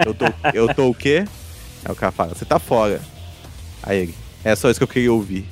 Eu 0.06 0.14
tô, 0.14 0.26
eu 0.54 0.74
tô 0.74 0.90
o 0.90 0.96
quê? 0.96 1.26
Aí 1.84 1.92
o 1.92 1.96
cara 1.96 2.12
fala: 2.12 2.34
Você 2.34 2.46
tá 2.46 2.60
fora. 2.60 3.02
Aí 3.84 4.00
ele: 4.00 4.16
É 4.44 4.56
só 4.56 4.70
isso 4.70 4.80
que 4.80 4.86
eu 4.86 4.88
queria 4.88 5.12
ouvir. 5.12 5.46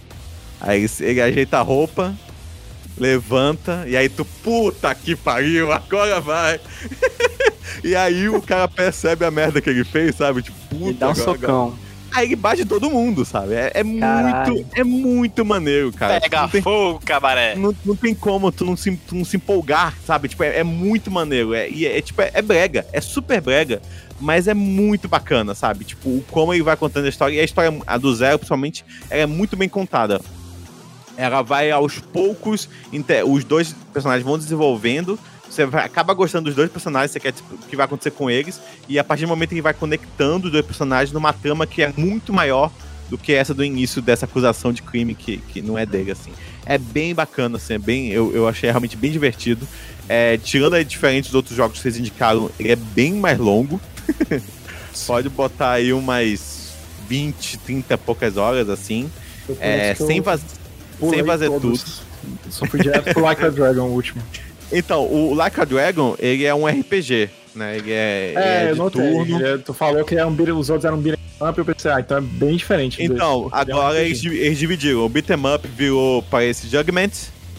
Aí 0.62 0.82
ele, 0.82 0.92
ele 1.02 1.22
ajeita 1.22 1.58
a 1.60 1.62
roupa, 1.62 2.16
levanta, 2.98 3.86
e 3.88 3.98
aí 3.98 4.10
tu, 4.10 4.26
puta 4.26 4.94
que 4.94 5.16
pariu, 5.16 5.72
agora 5.72 6.20
vai. 6.22 6.60
e 7.84 7.96
aí 7.96 8.30
o 8.30 8.42
cara 8.42 8.68
percebe 8.68 9.26
a 9.26 9.32
merda 9.32 9.62
que 9.62 9.70
ele 9.70 9.84
fez, 9.84 10.16
sabe? 10.16 10.42
Tipo, 10.42 10.58
puta. 10.70 10.90
E 10.90 10.94
dá 10.94 11.08
um 11.08 11.12
agora, 11.12 11.26
socão. 11.26 11.64
Agora. 11.68 11.94
Aí 12.14 12.28
ele 12.28 12.36
bate 12.36 12.64
todo 12.64 12.92
mundo, 12.92 13.26
sabe? 13.26 13.56
É, 13.56 13.72
é 13.74 13.84
muito, 13.84 14.68
é 14.76 14.84
muito 14.84 15.44
maneiro, 15.44 15.92
cara. 15.92 16.22
Pega 16.22 16.48
tem, 16.48 16.62
fogo, 16.62 17.02
cabaré. 17.04 17.56
Não, 17.56 17.76
não 17.84 17.96
tem 17.96 18.14
como 18.14 18.52
tu 18.52 18.64
não 18.64 18.78
se, 18.78 18.96
tu 18.96 19.16
não 19.16 19.26
se 19.26 19.38
empolgar, 19.38 19.96
sabe? 20.06 20.28
Tipo, 20.28 20.44
é, 20.44 20.60
é 20.60 20.64
muito 20.64 21.10
maneiro. 21.10 21.56
É, 21.56 21.68
é, 21.68 21.98
é 21.98 22.02
tipo, 22.02 22.22
é, 22.22 22.30
é, 22.32 22.42
brega, 22.44 22.86
é 22.94 23.02
super 23.02 23.42
brega, 23.42 23.82
mas 24.20 24.48
é 24.48 24.54
muito 24.54 25.08
bacana, 25.08 25.56
sabe? 25.56 25.86
Tipo, 25.86 26.24
como 26.30 26.54
ele 26.54 26.62
vai 26.62 26.78
contando 26.78 27.06
a 27.06 27.10
história. 27.10 27.36
E 27.36 27.40
a 27.40 27.44
história, 27.44 27.76
a 27.88 27.98
do 27.98 28.14
Zero, 28.14 28.38
principalmente, 28.38 28.86
ela 29.10 29.24
é 29.24 29.26
muito 29.26 29.58
bem 29.58 29.68
contada. 29.68 30.22
Ela 31.16 31.42
vai 31.42 31.72
aos 31.72 32.00
poucos, 32.00 32.68
os 33.28 33.44
dois 33.44 33.76
personagens 33.94 34.26
vão 34.26 34.38
desenvolvendo 34.38 35.20
você 35.54 35.66
vai, 35.66 35.86
acaba 35.86 36.14
gostando 36.14 36.46
dos 36.46 36.56
dois 36.56 36.72
personagens, 36.72 37.12
você 37.12 37.20
quer 37.20 37.32
tipo, 37.32 37.54
o 37.54 37.58
que 37.58 37.76
vai 37.76 37.86
acontecer 37.86 38.12
com 38.12 38.30
eles, 38.30 38.60
e 38.90 38.98
a 38.98 39.04
partir 39.04 39.26
do 39.26 39.28
momento 39.28 39.50
que 39.50 39.62
vai 39.62 39.74
conectando 39.74 40.48
os 40.48 40.52
dois 40.52 40.66
personagens 40.66 41.12
numa 41.12 41.32
trama 41.32 41.68
que 41.68 41.82
é 41.84 41.94
muito 41.96 42.34
maior 42.34 42.72
do 43.10 43.18
que 43.18 43.34
essa 43.34 43.54
do 43.54 43.64
início 43.64 44.02
dessa 44.02 44.26
acusação 44.26 44.74
de 44.74 44.82
crime 44.82 45.14
que, 45.14 45.38
que 45.38 45.62
não 45.62 45.78
é 45.78 45.86
dele, 45.86 46.12
assim. 46.12 46.32
É 46.66 46.78
bem 46.78 47.14
bacana, 47.14 47.58
assim, 47.58 47.74
é 47.74 47.78
bem, 47.78 48.10
eu, 48.10 48.34
eu 48.34 48.48
achei 48.48 48.70
realmente 48.70 48.98
bem 48.98 49.12
divertido. 49.12 49.68
É, 50.10 50.38
tirando 50.38 50.74
aí 50.74 50.84
diferente 50.84 51.26
dos 51.26 51.36
outros 51.36 51.56
jogos 51.56 51.78
que 51.78 51.84
vocês 51.84 51.98
indicaram, 51.98 52.50
ele 52.60 52.72
é 52.72 52.76
bem 52.76 53.14
mais 53.14 53.38
longo. 53.38 53.80
Pode 55.06 55.30
botar 55.30 55.74
aí 55.74 55.94
umas 55.94 56.74
20, 57.08 57.58
30 57.60 57.98
poucas 58.00 58.38
horas, 58.38 58.70
assim. 58.70 59.12
É, 59.60 59.94
sem, 59.96 60.22
vaz... 60.22 60.42
sem 61.10 61.24
fazer 61.24 61.50
tudo. 61.50 61.80
Só 62.50 62.66
fui 62.66 62.80
direto 62.80 63.14
pro 63.14 63.24
Like 63.24 63.44
a 63.44 63.50
Dragon, 63.50 63.84
o 63.84 63.94
último. 63.94 64.22
Então, 64.72 65.06
o 65.06 65.34
Like 65.34 65.60
a 65.60 65.66
Dragon, 65.66 66.16
ele 66.20 66.46
é 66.46 66.54
um 66.54 66.66
RPG, 66.66 67.30
né? 67.56 67.78
Ele 67.78 67.92
é, 67.92 68.34
é, 68.36 68.70
é 68.70 68.74
de 68.74 68.92
turno. 68.92 69.46
É, 69.46 69.58
tu 69.58 69.74
falou 69.74 70.04
que 70.04 70.16
é 70.16 70.26
um, 70.26 70.36
os 70.58 70.70
outros 70.70 70.86
eram 70.86 70.98
um 70.98 71.02
beat'em 71.02 71.20
up, 71.42 71.58
eu 71.58 71.66
pensei, 71.66 71.92
ah, 71.92 72.00
então 72.00 72.18
é 72.18 72.22
bem 72.22 72.56
diferente. 72.56 73.04
Então, 73.04 73.50
agora 73.52 74.00
é 74.00 74.06
eles, 74.06 74.24
eles, 74.26 74.58
dividiram. 74.58 75.06
O 75.06 75.10
beat'em 75.10 75.38
up 75.54 75.68
virou 75.68 76.24
para 76.24 76.46
esse 76.46 76.68
Judgment, 76.68 77.12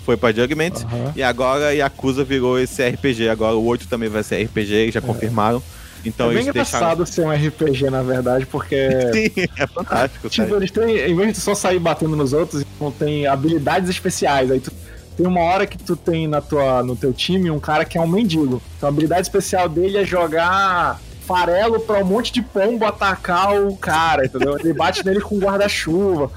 foi 0.04 0.16
para 0.16 0.34
Judgment, 0.34 0.72
e 1.14 1.22
agora 1.22 1.74
Yakuza 1.74 2.24
virou 2.24 2.58
esse 2.58 2.86
RPG. 2.86 3.28
Agora 3.28 3.56
o 3.56 3.64
8 3.64 3.88
também 3.88 4.08
vai 4.08 4.22
ser 4.22 4.42
RPG, 4.44 4.90
já 4.92 5.00
é. 5.00 5.62
Então 6.04 6.30
é 6.30 6.34
bem 6.34 6.48
engraçado 6.48 7.06
ser 7.06 7.22
um 7.22 7.30
RPG, 7.30 7.90
na 7.90 8.02
verdade, 8.02 8.46
porque. 8.46 8.88
Sim, 9.12 9.48
é 9.58 9.66
fantástico. 9.66 10.28
Tipo, 10.28 10.56
eles 10.56 10.70
têm, 10.70 10.98
em 10.98 11.16
vez 11.16 11.34
de 11.34 11.40
só 11.40 11.54
sair 11.54 11.78
batendo 11.78 12.16
nos 12.16 12.32
outros, 12.32 12.64
não 12.80 12.90
tem 12.90 13.26
habilidades 13.26 13.88
especiais. 13.88 14.50
Aí 14.50 14.60
tu 14.60 14.70
tem 15.16 15.26
uma 15.26 15.40
hora 15.40 15.66
que 15.66 15.78
tu 15.78 15.96
tem 15.96 16.26
na 16.26 16.40
tua, 16.40 16.82
no 16.82 16.96
teu 16.96 17.12
time 17.12 17.50
um 17.50 17.60
cara 17.60 17.84
que 17.84 17.96
é 17.96 18.00
um 18.00 18.06
mendigo. 18.06 18.60
Então 18.76 18.88
a 18.88 18.92
habilidade 18.92 19.22
especial 19.22 19.68
dele 19.68 19.98
é 19.98 20.04
jogar 20.04 21.00
farelo 21.26 21.80
pra 21.80 21.98
um 21.98 22.04
monte 22.04 22.32
de 22.32 22.42
pombo 22.42 22.84
atacar 22.84 23.60
o 23.62 23.76
cara, 23.76 24.26
entendeu? 24.26 24.58
Ele 24.58 24.72
bate 24.72 25.04
nele 25.04 25.20
com 25.20 25.38
guarda-chuva. 25.38 26.30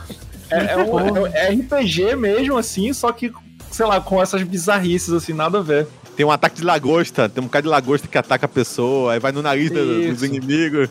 É, 0.50 0.74
é, 0.74 0.78
um, 0.78 1.28
é, 1.28 1.50
RPG 1.50 2.16
mesmo, 2.16 2.58
assim, 2.58 2.94
só 2.94 3.12
que, 3.12 3.34
sei 3.70 3.86
lá, 3.86 4.00
com 4.00 4.22
essas 4.22 4.42
bizarrices, 4.44 5.12
assim, 5.12 5.34
nada 5.34 5.60
a 5.60 5.62
ver. 5.62 5.88
Tem 6.18 6.26
um 6.26 6.32
ataque 6.32 6.58
de 6.58 6.64
lagosta, 6.64 7.30
tem 7.30 7.42
um 7.42 7.48
cara 7.48 7.64
de 7.64 7.70
lagosta 7.70 8.08
que 8.08 8.18
ataca 8.18 8.46
a 8.46 8.50
pessoa, 8.50 9.14
aí 9.14 9.20
vai 9.20 9.32
no 9.32 9.42
nariz 9.42 9.72
Isso. 9.72 10.12
dos 10.12 10.24
inimigos. 10.24 10.90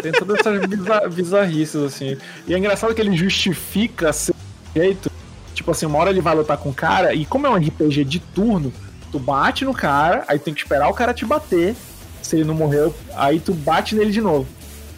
Tem 0.00 0.12
todas 0.12 0.38
essas 0.38 0.60
bizarrices, 1.12 1.82
assim. 1.82 2.16
E 2.46 2.54
é 2.54 2.58
engraçado 2.58 2.94
que 2.94 3.00
ele 3.00 3.16
justifica 3.16 4.12
seu 4.12 4.34
jeito 4.76 5.10
Tipo 5.58 5.72
assim, 5.72 5.86
uma 5.86 5.98
hora 5.98 6.10
ele 6.10 6.20
vai 6.20 6.36
lutar 6.36 6.56
com 6.56 6.68
o 6.68 6.72
cara, 6.72 7.12
e 7.12 7.26
como 7.26 7.44
é 7.44 7.50
um 7.50 7.56
RPG 7.56 8.04
de 8.04 8.20
turno, 8.20 8.72
tu 9.10 9.18
bate 9.18 9.64
no 9.64 9.74
cara, 9.74 10.24
aí 10.28 10.38
tem 10.38 10.54
que 10.54 10.60
esperar 10.60 10.88
o 10.88 10.94
cara 10.94 11.12
te 11.12 11.26
bater. 11.26 11.74
Se 12.22 12.36
ele 12.36 12.44
não 12.44 12.54
morreu, 12.54 12.94
aí 13.16 13.40
tu 13.40 13.52
bate 13.52 13.96
nele 13.96 14.12
de 14.12 14.20
novo. 14.20 14.46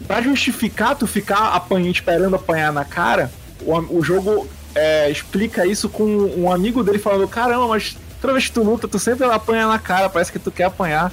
Pra 0.05 0.21
justificar 0.21 0.95
tu 0.95 1.07
ficar 1.07 1.55
apanhando, 1.55 1.95
esperando 1.95 2.35
apanhar 2.35 2.71
na 2.71 2.85
cara, 2.85 3.31
o, 3.61 3.97
o 3.97 4.03
jogo 4.03 4.47
é, 4.75 5.09
explica 5.09 5.65
isso 5.65 5.89
com 5.89 6.05
um 6.05 6.51
amigo 6.51 6.83
dele 6.83 6.99
falando: 6.99 7.27
Caramba, 7.27 7.67
mas 7.67 7.97
toda 8.21 8.33
vez 8.33 8.47
que 8.47 8.53
tu 8.53 8.63
luta, 8.63 8.87
tu 8.87 8.99
sempre 8.99 9.25
apanha 9.25 9.67
na 9.67 9.79
cara, 9.79 10.09
parece 10.09 10.31
que 10.31 10.39
tu 10.39 10.51
quer 10.51 10.65
apanhar. 10.65 11.11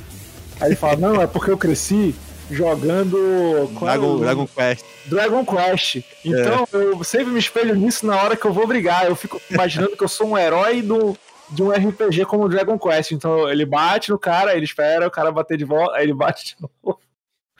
Aí 0.60 0.68
ele 0.68 0.76
fala: 0.76 0.96
Não, 0.96 1.20
é 1.20 1.26
porque 1.26 1.50
eu 1.50 1.58
cresci 1.58 2.14
jogando. 2.50 3.16
É 3.16 3.80
Dragon, 3.80 4.16
é 4.16 4.20
Dragon 4.20 4.46
Quest. 4.46 4.84
Dragon 5.06 5.44
Quest. 5.44 5.96
Então 6.24 6.68
é. 6.72 6.76
eu 6.76 7.02
sempre 7.04 7.32
me 7.32 7.38
espelho 7.38 7.74
nisso 7.74 8.06
na 8.06 8.22
hora 8.22 8.36
que 8.36 8.44
eu 8.44 8.52
vou 8.52 8.66
brigar. 8.66 9.06
Eu 9.06 9.16
fico 9.16 9.40
imaginando 9.50 9.96
que 9.96 10.04
eu 10.04 10.08
sou 10.08 10.28
um 10.28 10.38
herói 10.38 10.82
do, 10.82 11.16
de 11.50 11.62
um 11.62 11.70
RPG 11.70 12.26
como 12.26 12.48
Dragon 12.48 12.78
Quest. 12.78 13.12
Então 13.12 13.48
ele 13.48 13.64
bate 13.64 14.10
no 14.10 14.18
cara, 14.18 14.54
ele 14.54 14.64
espera 14.64 15.06
o 15.06 15.10
cara 15.10 15.32
bater 15.32 15.56
de 15.56 15.64
volta, 15.64 15.96
aí 15.96 16.04
ele 16.04 16.14
bate 16.14 16.56
de 16.56 16.56
novo. 16.62 16.97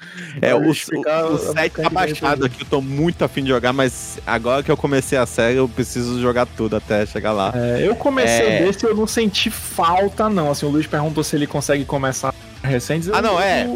É, 0.40 0.54
o, 0.54 0.72
ficar, 0.74 1.26
o, 1.26 1.34
o 1.34 1.38
set 1.38 1.72
tá 1.72 1.90
baixado 1.90 2.44
aqui, 2.44 2.62
eu 2.62 2.66
tô 2.66 2.80
muito 2.80 3.24
afim 3.24 3.42
de 3.42 3.48
jogar, 3.48 3.72
mas 3.72 4.18
agora 4.26 4.62
que 4.62 4.70
eu 4.70 4.76
comecei 4.76 5.18
a 5.18 5.26
série, 5.26 5.56
eu 5.56 5.68
preciso 5.68 6.20
jogar 6.20 6.46
tudo 6.46 6.76
até 6.76 7.04
chegar 7.06 7.32
lá. 7.32 7.52
É, 7.54 7.86
eu 7.86 7.96
comecei 7.96 8.46
é... 8.46 8.64
desse 8.64 8.84
e 8.84 8.88
eu 8.88 8.94
não 8.94 9.06
senti 9.06 9.50
falta, 9.50 10.28
não. 10.28 10.50
Assim, 10.50 10.66
o 10.66 10.68
Luiz 10.68 10.86
perguntou 10.86 11.24
se 11.24 11.34
ele 11.34 11.46
consegue 11.46 11.84
começar 11.84 12.32
recentes. 12.62 13.10
Ah, 13.12 13.22
não, 13.22 13.40
é. 13.40 13.68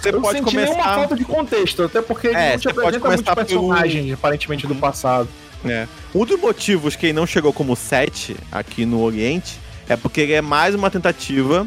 Você 0.00 0.10
eu 0.10 0.20
pode 0.20 0.38
senti 0.38 0.50
começar... 0.50 0.72
nenhuma 0.72 0.94
falta 0.94 1.16
de 1.16 1.24
contexto, 1.24 1.82
até 1.82 2.02
porque 2.02 2.28
é, 2.28 2.52
não 2.52 2.58
te 2.58 2.68
apresenta 2.68 3.08
muitos 3.08 3.34
personagens, 3.34 4.02
pelo... 4.04 4.14
aparentemente, 4.14 4.66
do 4.66 4.74
passado. 4.74 5.28
É. 5.64 5.88
Um 6.14 6.24
dos 6.24 6.38
motivos 6.38 6.94
que 6.94 7.06
ele 7.06 7.12
não 7.14 7.26
chegou 7.26 7.52
como 7.52 7.74
set 7.74 8.36
aqui 8.52 8.84
no 8.84 9.02
Oriente 9.02 9.58
é 9.88 9.96
porque 9.96 10.20
ele 10.20 10.34
é 10.34 10.42
mais 10.42 10.74
uma 10.74 10.90
tentativa 10.90 11.66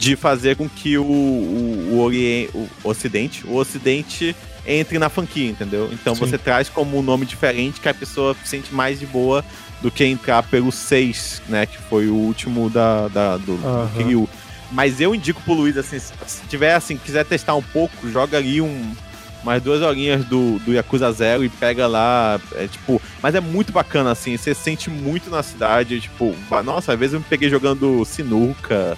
de 0.00 0.16
fazer 0.16 0.56
com 0.56 0.66
que 0.66 0.96
o, 0.96 1.04
o, 1.04 1.88
o, 1.92 2.00
Oriente, 2.00 2.50
o 2.56 2.68
Ocidente, 2.82 3.46
o 3.46 3.54
Ocidente 3.54 4.34
entre 4.66 4.98
na 4.98 5.10
franquia, 5.10 5.50
entendeu? 5.50 5.90
Então 5.92 6.14
Sim. 6.14 6.20
você 6.20 6.38
traz 6.38 6.70
como 6.70 6.98
um 6.98 7.02
nome 7.02 7.26
diferente 7.26 7.80
que 7.80 7.88
a 7.88 7.92
pessoa 7.92 8.34
sente 8.42 8.74
mais 8.74 8.98
de 8.98 9.04
boa 9.04 9.44
do 9.82 9.90
que 9.90 10.02
entrar 10.02 10.42
pelo 10.44 10.72
6, 10.72 11.42
né? 11.48 11.66
Que 11.66 11.76
foi 11.76 12.08
o 12.08 12.14
último 12.14 12.70
da, 12.70 13.08
da 13.08 13.36
do, 13.36 13.52
uhum. 13.52 13.86
do 13.86 13.92
Kiryu. 13.94 14.28
Mas 14.72 15.02
eu 15.02 15.14
indico 15.14 15.42
pro 15.42 15.52
Luiz, 15.52 15.76
assim, 15.76 15.98
se 15.98 16.46
tiver 16.48 16.74
assim, 16.74 16.96
quiser 16.96 17.26
testar 17.26 17.54
um 17.54 17.62
pouco, 17.62 18.08
joga 18.08 18.38
ali 18.38 18.62
um, 18.62 18.94
umas 19.42 19.62
duas 19.62 19.82
horinhas 19.82 20.24
do, 20.24 20.58
do 20.60 20.72
Yakuza 20.72 21.12
Zero 21.12 21.44
e 21.44 21.50
pega 21.50 21.86
lá, 21.86 22.40
é, 22.54 22.66
tipo, 22.66 23.02
mas 23.22 23.34
é 23.34 23.40
muito 23.40 23.70
bacana, 23.70 24.12
assim, 24.12 24.34
você 24.36 24.54
sente 24.54 24.88
muito 24.88 25.28
na 25.28 25.42
cidade, 25.42 26.00
tipo, 26.00 26.34
nossa, 26.64 26.92
às 26.92 26.98
vezes 26.98 27.14
eu 27.14 27.20
me 27.20 27.26
peguei 27.28 27.50
jogando 27.50 28.02
sinuca, 28.04 28.96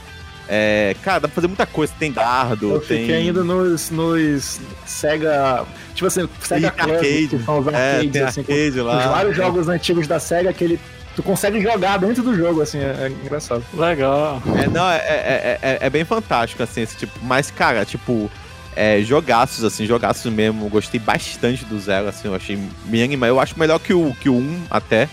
é, 0.49 0.95
cara, 1.03 1.21
dá 1.21 1.29
pra 1.29 1.35
fazer 1.35 1.47
muita 1.47 1.67
coisa, 1.67 1.93
tem 1.99 2.13
dardo, 2.13 2.75
eu 2.75 2.81
tem... 2.81 3.01
fiquei 3.01 3.15
ainda 3.15 3.45
nos, 3.45 3.91
nos 3.91 4.61
Sega, 4.85 5.65
tipo 5.95 6.07
assim, 6.07 6.29
Sega 6.41 6.71
Club, 6.71 6.91
arcade, 6.91 7.29
que 7.29 7.45
são 7.45 7.59
os 7.59 7.69
arcades, 7.69 8.17
é, 8.17 8.25
assim, 8.25 8.41
arcade 8.41 8.73
com, 8.73 8.83
lá, 8.83 9.03
com 9.03 9.11
vários 9.11 9.33
é. 9.33 9.37
jogos 9.37 9.69
antigos 9.69 10.07
da 10.07 10.19
Sega 10.19 10.53
que 10.53 10.65
ele 10.65 10.81
tu 11.15 11.23
consegue 11.23 11.61
jogar 11.61 11.99
dentro 11.99 12.23
do 12.23 12.35
jogo, 12.35 12.63
assim, 12.63 12.79
é, 12.79 12.97
é 13.01 13.09
engraçado. 13.09 13.63
Legal. 13.75 14.43
É, 14.57 14.67
não, 14.67 14.89
é, 14.89 14.97
é, 14.97 15.59
é, 15.63 15.79
é, 15.83 15.91
bem 15.91 16.05
fantástico, 16.05 16.63
assim, 16.63 16.83
esse 16.83 16.97
tipo, 16.97 17.13
mas, 17.23 17.51
cara, 17.51 17.85
tipo, 17.85 18.31
é, 18.75 19.01
jogaços, 19.03 19.65
assim, 19.65 19.87
jogaços 19.87 20.31
mesmo. 20.33 20.69
Gostei 20.69 20.99
bastante 20.99 21.65
do 21.65 21.79
Zero, 21.79 22.09
assim, 22.09 22.29
eu 22.29 22.35
achei 22.35 22.59
bem 22.85 23.03
animado. 23.03 23.29
Eu 23.29 23.41
acho 23.41 23.59
melhor 23.59 23.79
que 23.79 23.93
o, 23.93 24.15
que 24.21 24.29
o 24.29 24.35
1 24.35 24.63
até. 24.71 25.09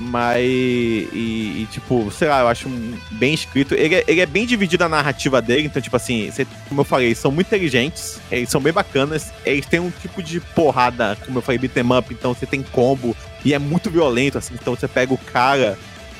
Mas, 0.00 0.40
e, 0.40 1.08
e, 1.12 1.68
tipo, 1.72 2.08
sei 2.12 2.28
lá, 2.28 2.40
eu 2.40 2.48
acho 2.48 2.68
bem 3.10 3.34
escrito. 3.34 3.74
Ele 3.74 3.96
é, 3.96 4.04
ele 4.06 4.20
é 4.20 4.26
bem 4.26 4.46
dividido 4.46 4.84
a 4.84 4.88
narrativa 4.88 5.42
dele, 5.42 5.66
então, 5.66 5.82
tipo 5.82 5.96
assim, 5.96 6.30
você, 6.30 6.46
como 6.68 6.82
eu 6.82 6.84
falei, 6.84 7.14
são 7.16 7.32
muito 7.32 7.48
inteligentes, 7.48 8.20
eles 8.30 8.48
são 8.48 8.60
bem 8.60 8.72
bacanas, 8.72 9.32
eles 9.44 9.66
têm 9.66 9.80
um 9.80 9.90
tipo 9.90 10.22
de 10.22 10.38
porrada, 10.40 11.18
como 11.26 11.38
eu 11.38 11.42
falei, 11.42 11.58
beat'em 11.58 11.98
up, 11.98 12.14
então 12.14 12.32
você 12.32 12.46
tem 12.46 12.62
combo, 12.62 13.16
e 13.44 13.52
é 13.52 13.58
muito 13.58 13.90
violento, 13.90 14.38
assim, 14.38 14.54
então 14.54 14.76
você 14.76 14.86
pega 14.86 15.12
o 15.12 15.18
cara, 15.18 15.76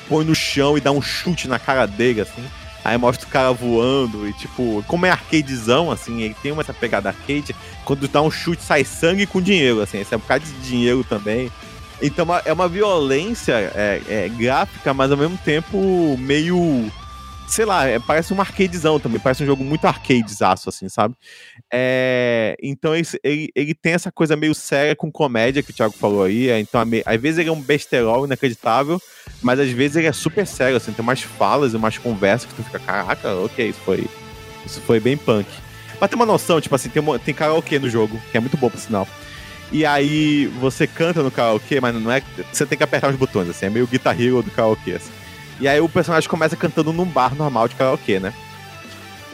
põe 0.09 0.25
no 0.25 0.35
chão 0.35 0.77
e 0.77 0.81
dá 0.81 0.91
um 0.91 1.01
chute 1.01 1.47
na 1.47 1.57
cara 1.57 1.85
dele, 1.85 2.21
assim. 2.21 2.43
Aí 2.83 2.97
mostra 2.97 3.27
o 3.27 3.29
cara 3.29 3.51
voando 3.51 4.27
e, 4.27 4.33
tipo, 4.33 4.83
como 4.87 5.05
é 5.05 5.09
arcadezão, 5.09 5.89
assim, 5.89 6.21
ele 6.21 6.35
tem 6.41 6.51
uma 6.51 6.61
essa 6.61 6.73
pegada 6.73 7.09
arcade, 7.09 7.55
quando 7.85 8.09
dá 8.09 8.21
um 8.21 8.31
chute 8.31 8.61
sai 8.61 8.83
sangue 8.83 9.25
com 9.25 9.41
dinheiro, 9.41 9.81
assim, 9.81 9.99
esse 9.99 10.13
é 10.13 10.17
um 10.17 10.19
bocado 10.19 10.43
de 10.43 10.53
dinheiro 10.67 11.03
também. 11.03 11.49
Então 12.01 12.25
é 12.45 12.53
uma 12.53 12.67
violência 12.67 13.53
é, 13.75 14.01
é, 14.07 14.29
gráfica, 14.29 14.93
mas 14.93 15.11
ao 15.11 15.17
mesmo 15.17 15.37
tempo 15.37 16.17
meio. 16.17 16.91
Sei 17.47 17.65
lá, 17.65 17.87
é, 17.87 17.97
parece 17.97 18.31
um 18.31 18.39
arcadezão 18.39 18.99
também, 18.99 19.19
parece 19.19 19.41
um 19.41 19.45
jogo 19.45 19.63
muito 19.63 19.83
arcadezaço, 19.85 20.69
assim, 20.69 20.87
sabe? 20.87 21.15
É, 21.73 22.55
então 22.61 22.95
ele, 22.95 23.07
ele, 23.23 23.51
ele, 23.55 23.73
tem 23.73 23.93
essa 23.93 24.11
coisa 24.11 24.35
meio 24.35 24.53
séria 24.53 24.95
com 24.95 25.11
comédia 25.11 25.63
que 25.63 25.71
o 25.71 25.73
Thiago 25.73 25.95
falou 25.97 26.23
aí. 26.23 26.47
É, 26.47 26.59
então, 26.59 26.79
às 26.79 27.19
vezes 27.19 27.39
ele 27.39 27.49
é 27.49 27.51
um 27.51 27.59
besterol 27.59 28.23
inacreditável, 28.23 29.01
mas 29.41 29.59
às 29.59 29.71
vezes 29.71 29.97
ele 29.97 30.05
é 30.05 30.13
super 30.13 30.45
sério, 30.45 30.77
assim, 30.77 30.93
tem 30.93 31.01
umas 31.01 31.21
falas 31.23 31.73
e 31.73 31.75
umas 31.75 31.97
conversas 31.97 32.47
que 32.47 32.55
tu 32.55 32.63
fica, 32.63 32.77
caraca, 32.77 33.33
ok, 33.35 33.69
isso 33.69 33.79
foi. 33.83 34.07
Isso 34.63 34.79
foi 34.81 34.99
bem 34.99 35.17
punk. 35.17 35.49
Pra 35.97 36.07
ter 36.07 36.15
uma 36.15 36.25
noção, 36.25 36.61
tipo 36.61 36.75
assim, 36.75 36.89
tem, 36.89 37.01
uma, 37.01 37.17
tem 37.17 37.33
karaokê 37.33 37.79
no 37.79 37.89
jogo, 37.89 38.21
que 38.31 38.37
é 38.37 38.39
muito 38.39 38.55
bom, 38.55 38.69
por 38.69 38.79
sinal. 38.79 39.07
E 39.71 39.85
aí 39.85 40.47
você 40.59 40.87
canta 40.87 41.21
no 41.21 41.29
karaokê, 41.29 41.79
mas 41.79 41.93
não 41.93 42.11
é. 42.11 42.23
Você 42.51 42.65
tem 42.65 42.77
que 42.77 42.83
apertar 42.83 43.09
os 43.09 43.15
botões, 43.15 43.49
assim, 43.49 43.67
é 43.67 43.69
meio 43.69 43.87
Guitar 43.87 44.15
do 44.15 44.51
karaokê. 44.51 44.93
Assim. 44.93 45.11
E 45.59 45.67
aí 45.67 45.79
o 45.79 45.89
personagem 45.89 46.29
começa 46.29 46.55
cantando 46.55 46.91
num 46.91 47.05
bar 47.05 47.35
normal 47.35 47.67
de 47.67 47.75
karaokê, 47.75 48.19
né? 48.19 48.33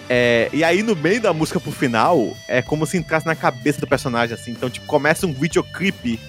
É, 0.10 0.50
e 0.54 0.64
aí, 0.64 0.84
no 0.84 0.96
meio 0.96 1.20
da 1.20 1.34
música 1.34 1.60
pro 1.60 1.72
final, 1.72 2.36
é 2.48 2.62
como 2.62 2.86
se 2.86 2.98
entrasse 2.98 3.26
na 3.26 3.36
cabeça 3.36 3.80
do 3.80 3.88
personagem, 3.88 4.36
assim. 4.36 4.52
Então, 4.52 4.70
tipo, 4.70 4.86
começa 4.86 5.26
um 5.26 5.34
videoclipe 5.34 6.20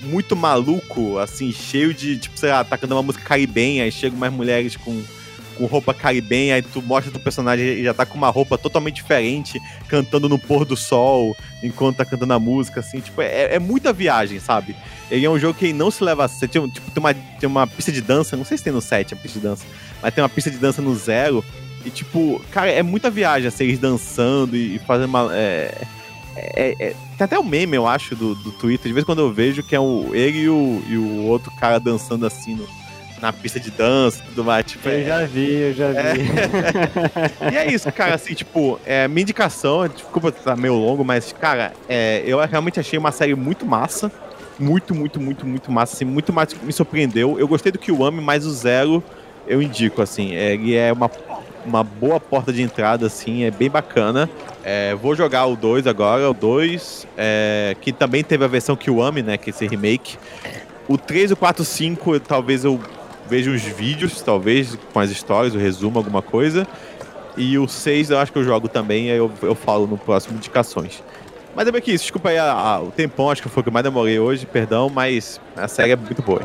muito 0.00 0.34
maluco, 0.34 1.18
assim, 1.18 1.52
cheio 1.52 1.94
de, 1.94 2.18
tipo, 2.18 2.38
sei 2.38 2.50
lá, 2.50 2.64
tá 2.64 2.76
cantando 2.76 2.96
uma 2.96 3.02
música 3.02 3.24
caribenha, 3.24 3.84
aí 3.84 3.92
chegam 3.92 4.18
mais 4.18 4.32
mulheres 4.32 4.76
com 4.76 5.00
com 5.60 5.66
roupa 5.66 5.92
caribenha, 5.92 6.54
aí 6.54 6.62
tu 6.62 6.80
mostra 6.80 7.12
do 7.12 7.20
personagem 7.20 7.66
e 7.66 7.84
já 7.84 7.92
tá 7.92 8.06
com 8.06 8.16
uma 8.16 8.30
roupa 8.30 8.56
totalmente 8.56 8.96
diferente, 8.96 9.60
cantando 9.88 10.26
no 10.26 10.38
pôr 10.38 10.64
do 10.64 10.74
sol, 10.74 11.36
enquanto 11.62 11.98
tá 11.98 12.04
cantando 12.04 12.32
a 12.32 12.38
música, 12.38 12.80
assim, 12.80 13.00
tipo, 13.00 13.20
é, 13.20 13.54
é 13.54 13.58
muita 13.58 13.92
viagem, 13.92 14.40
sabe? 14.40 14.74
Ele 15.10 15.26
é 15.26 15.30
um 15.30 15.38
jogo 15.38 15.58
que 15.58 15.70
não 15.72 15.90
se 15.90 16.02
leva 16.02 16.24
a 16.24 16.28
sério, 16.28 16.66
tipo, 16.68 16.90
tem 16.90 17.02
uma, 17.02 17.12
tem 17.12 17.46
uma 17.46 17.66
pista 17.66 17.92
de 17.92 18.00
dança, 18.00 18.38
não 18.38 18.44
sei 18.44 18.56
se 18.56 18.64
tem 18.64 18.72
no 18.72 18.80
7 18.80 19.12
a 19.12 19.16
pista 19.18 19.38
de 19.38 19.46
dança, 19.46 19.66
mas 20.02 20.14
tem 20.14 20.22
uma 20.24 20.30
pista 20.30 20.50
de 20.50 20.56
dança 20.56 20.80
no 20.80 20.96
zero, 20.96 21.44
e 21.84 21.90
tipo, 21.90 22.42
cara, 22.50 22.70
é 22.70 22.82
muita 22.82 23.10
viagem, 23.10 23.48
assim, 23.48 23.64
eles 23.64 23.78
dançando 23.78 24.56
e, 24.56 24.76
e 24.76 24.78
fazendo 24.78 25.10
uma... 25.10 25.28
É, 25.34 25.74
é, 26.36 26.74
é, 26.78 26.94
tem 27.18 27.24
até 27.24 27.38
o 27.38 27.42
um 27.42 27.44
meme, 27.44 27.76
eu 27.76 27.86
acho, 27.86 28.16
do, 28.16 28.34
do 28.34 28.50
Twitter, 28.52 28.86
de 28.86 28.94
vez 28.94 29.02
em 29.02 29.06
quando 29.06 29.18
eu 29.18 29.30
vejo, 29.30 29.62
que 29.62 29.76
é 29.76 29.80
o, 29.80 30.14
ele 30.14 30.38
e 30.38 30.48
o, 30.48 30.82
e 30.88 30.96
o 30.96 31.26
outro 31.26 31.50
cara 31.50 31.78
dançando 31.78 32.24
assim 32.24 32.54
no, 32.54 32.66
na 33.20 33.32
pista 33.32 33.60
de 33.60 33.70
dança 33.70 34.22
e 34.22 34.28
tudo 34.28 34.44
mais. 34.44 34.66
Tipo, 34.66 34.88
eu 34.88 35.00
é, 35.00 35.04
já 35.04 35.26
vi, 35.26 35.52
eu 35.52 35.74
já 35.74 35.86
é. 35.86 36.14
vi. 36.14 36.22
e 37.52 37.56
é 37.56 37.72
isso, 37.72 37.90
cara, 37.92 38.14
assim, 38.14 38.34
tipo, 38.34 38.80
é, 38.84 39.06
minha 39.08 39.22
indicação, 39.22 39.86
desculpa 39.88 40.32
tá 40.32 40.56
meio 40.56 40.74
longo, 40.74 41.04
mas, 41.04 41.32
cara, 41.32 41.72
é, 41.88 42.22
eu 42.26 42.38
realmente 42.38 42.80
achei 42.80 42.98
uma 42.98 43.12
série 43.12 43.34
muito 43.34 43.66
massa. 43.66 44.10
Muito, 44.58 44.94
muito, 44.94 45.18
muito, 45.18 45.46
muito 45.46 45.72
massa, 45.72 45.94
assim, 45.94 46.04
muito 46.04 46.34
mais 46.34 46.52
me 46.52 46.70
surpreendeu. 46.70 47.38
Eu 47.38 47.48
gostei 47.48 47.72
do 47.72 47.78
que 47.78 47.90
o 47.90 48.04
Ame, 48.04 48.20
mas 48.20 48.44
o 48.44 48.50
Zero 48.50 49.02
eu 49.46 49.62
indico, 49.62 50.02
assim, 50.02 50.34
é, 50.34 50.52
ele 50.52 50.76
é 50.76 50.92
uma, 50.92 51.10
uma 51.64 51.82
boa 51.82 52.20
porta 52.20 52.52
de 52.52 52.62
entrada, 52.62 53.06
assim, 53.06 53.44
é 53.44 53.50
bem 53.50 53.70
bacana. 53.70 54.28
É, 54.62 54.94
vou 54.94 55.14
jogar 55.14 55.46
o 55.46 55.56
2 55.56 55.86
agora, 55.86 56.30
o 56.30 56.34
2, 56.34 57.06
é, 57.16 57.74
que 57.80 57.90
também 57.90 58.22
teve 58.22 58.44
a 58.44 58.48
versão 58.48 58.76
que 58.76 58.90
o 58.90 59.02
Ame, 59.02 59.22
né, 59.22 59.38
que 59.38 59.48
é 59.48 59.50
esse 59.50 59.66
remake. 59.66 60.18
O 60.86 60.98
3, 60.98 61.30
o 61.30 61.36
4, 61.36 61.62
o 61.62 61.64
5, 61.64 62.20
talvez 62.20 62.64
eu 62.64 62.78
vejo 63.30 63.52
os 63.52 63.62
vídeos, 63.62 64.20
talvez, 64.20 64.76
com 64.92 64.98
as 64.98 65.08
histórias, 65.08 65.54
o 65.54 65.58
resumo, 65.58 65.98
alguma 65.98 66.20
coisa. 66.20 66.66
E 67.36 67.56
o 67.56 67.68
6 67.68 68.10
eu 68.10 68.18
acho 68.18 68.32
que 68.32 68.38
eu 68.38 68.44
jogo 68.44 68.68
também, 68.68 69.10
aí 69.10 69.16
eu, 69.16 69.30
eu 69.40 69.54
falo 69.54 69.86
no 69.86 69.96
próximo 69.96 70.36
Indicações. 70.36 71.02
Mas 71.54 71.66
é 71.68 71.72
bem 71.72 71.80
que 71.80 71.92
isso, 71.92 72.04
desculpa 72.04 72.30
aí 72.30 72.38
a, 72.38 72.52
a, 72.52 72.80
o 72.80 72.90
tempão, 72.90 73.30
acho 73.30 73.40
que 73.40 73.48
foi 73.48 73.60
o 73.60 73.64
que 73.64 73.70
mais 73.70 73.84
demorei 73.84 74.18
hoje, 74.18 74.46
perdão, 74.46 74.90
mas 74.90 75.40
a 75.56 75.68
série 75.68 75.92
é 75.92 75.96
muito 75.96 76.20
boa. 76.22 76.42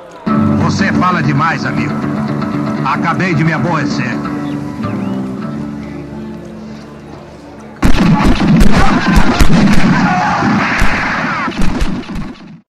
Você 0.63 0.93
fala 0.93 1.21
demais, 1.21 1.65
amigo. 1.65 1.93
Acabei 2.85 3.33
de 3.33 3.43
me 3.43 3.51
aborrecer. 3.51 4.15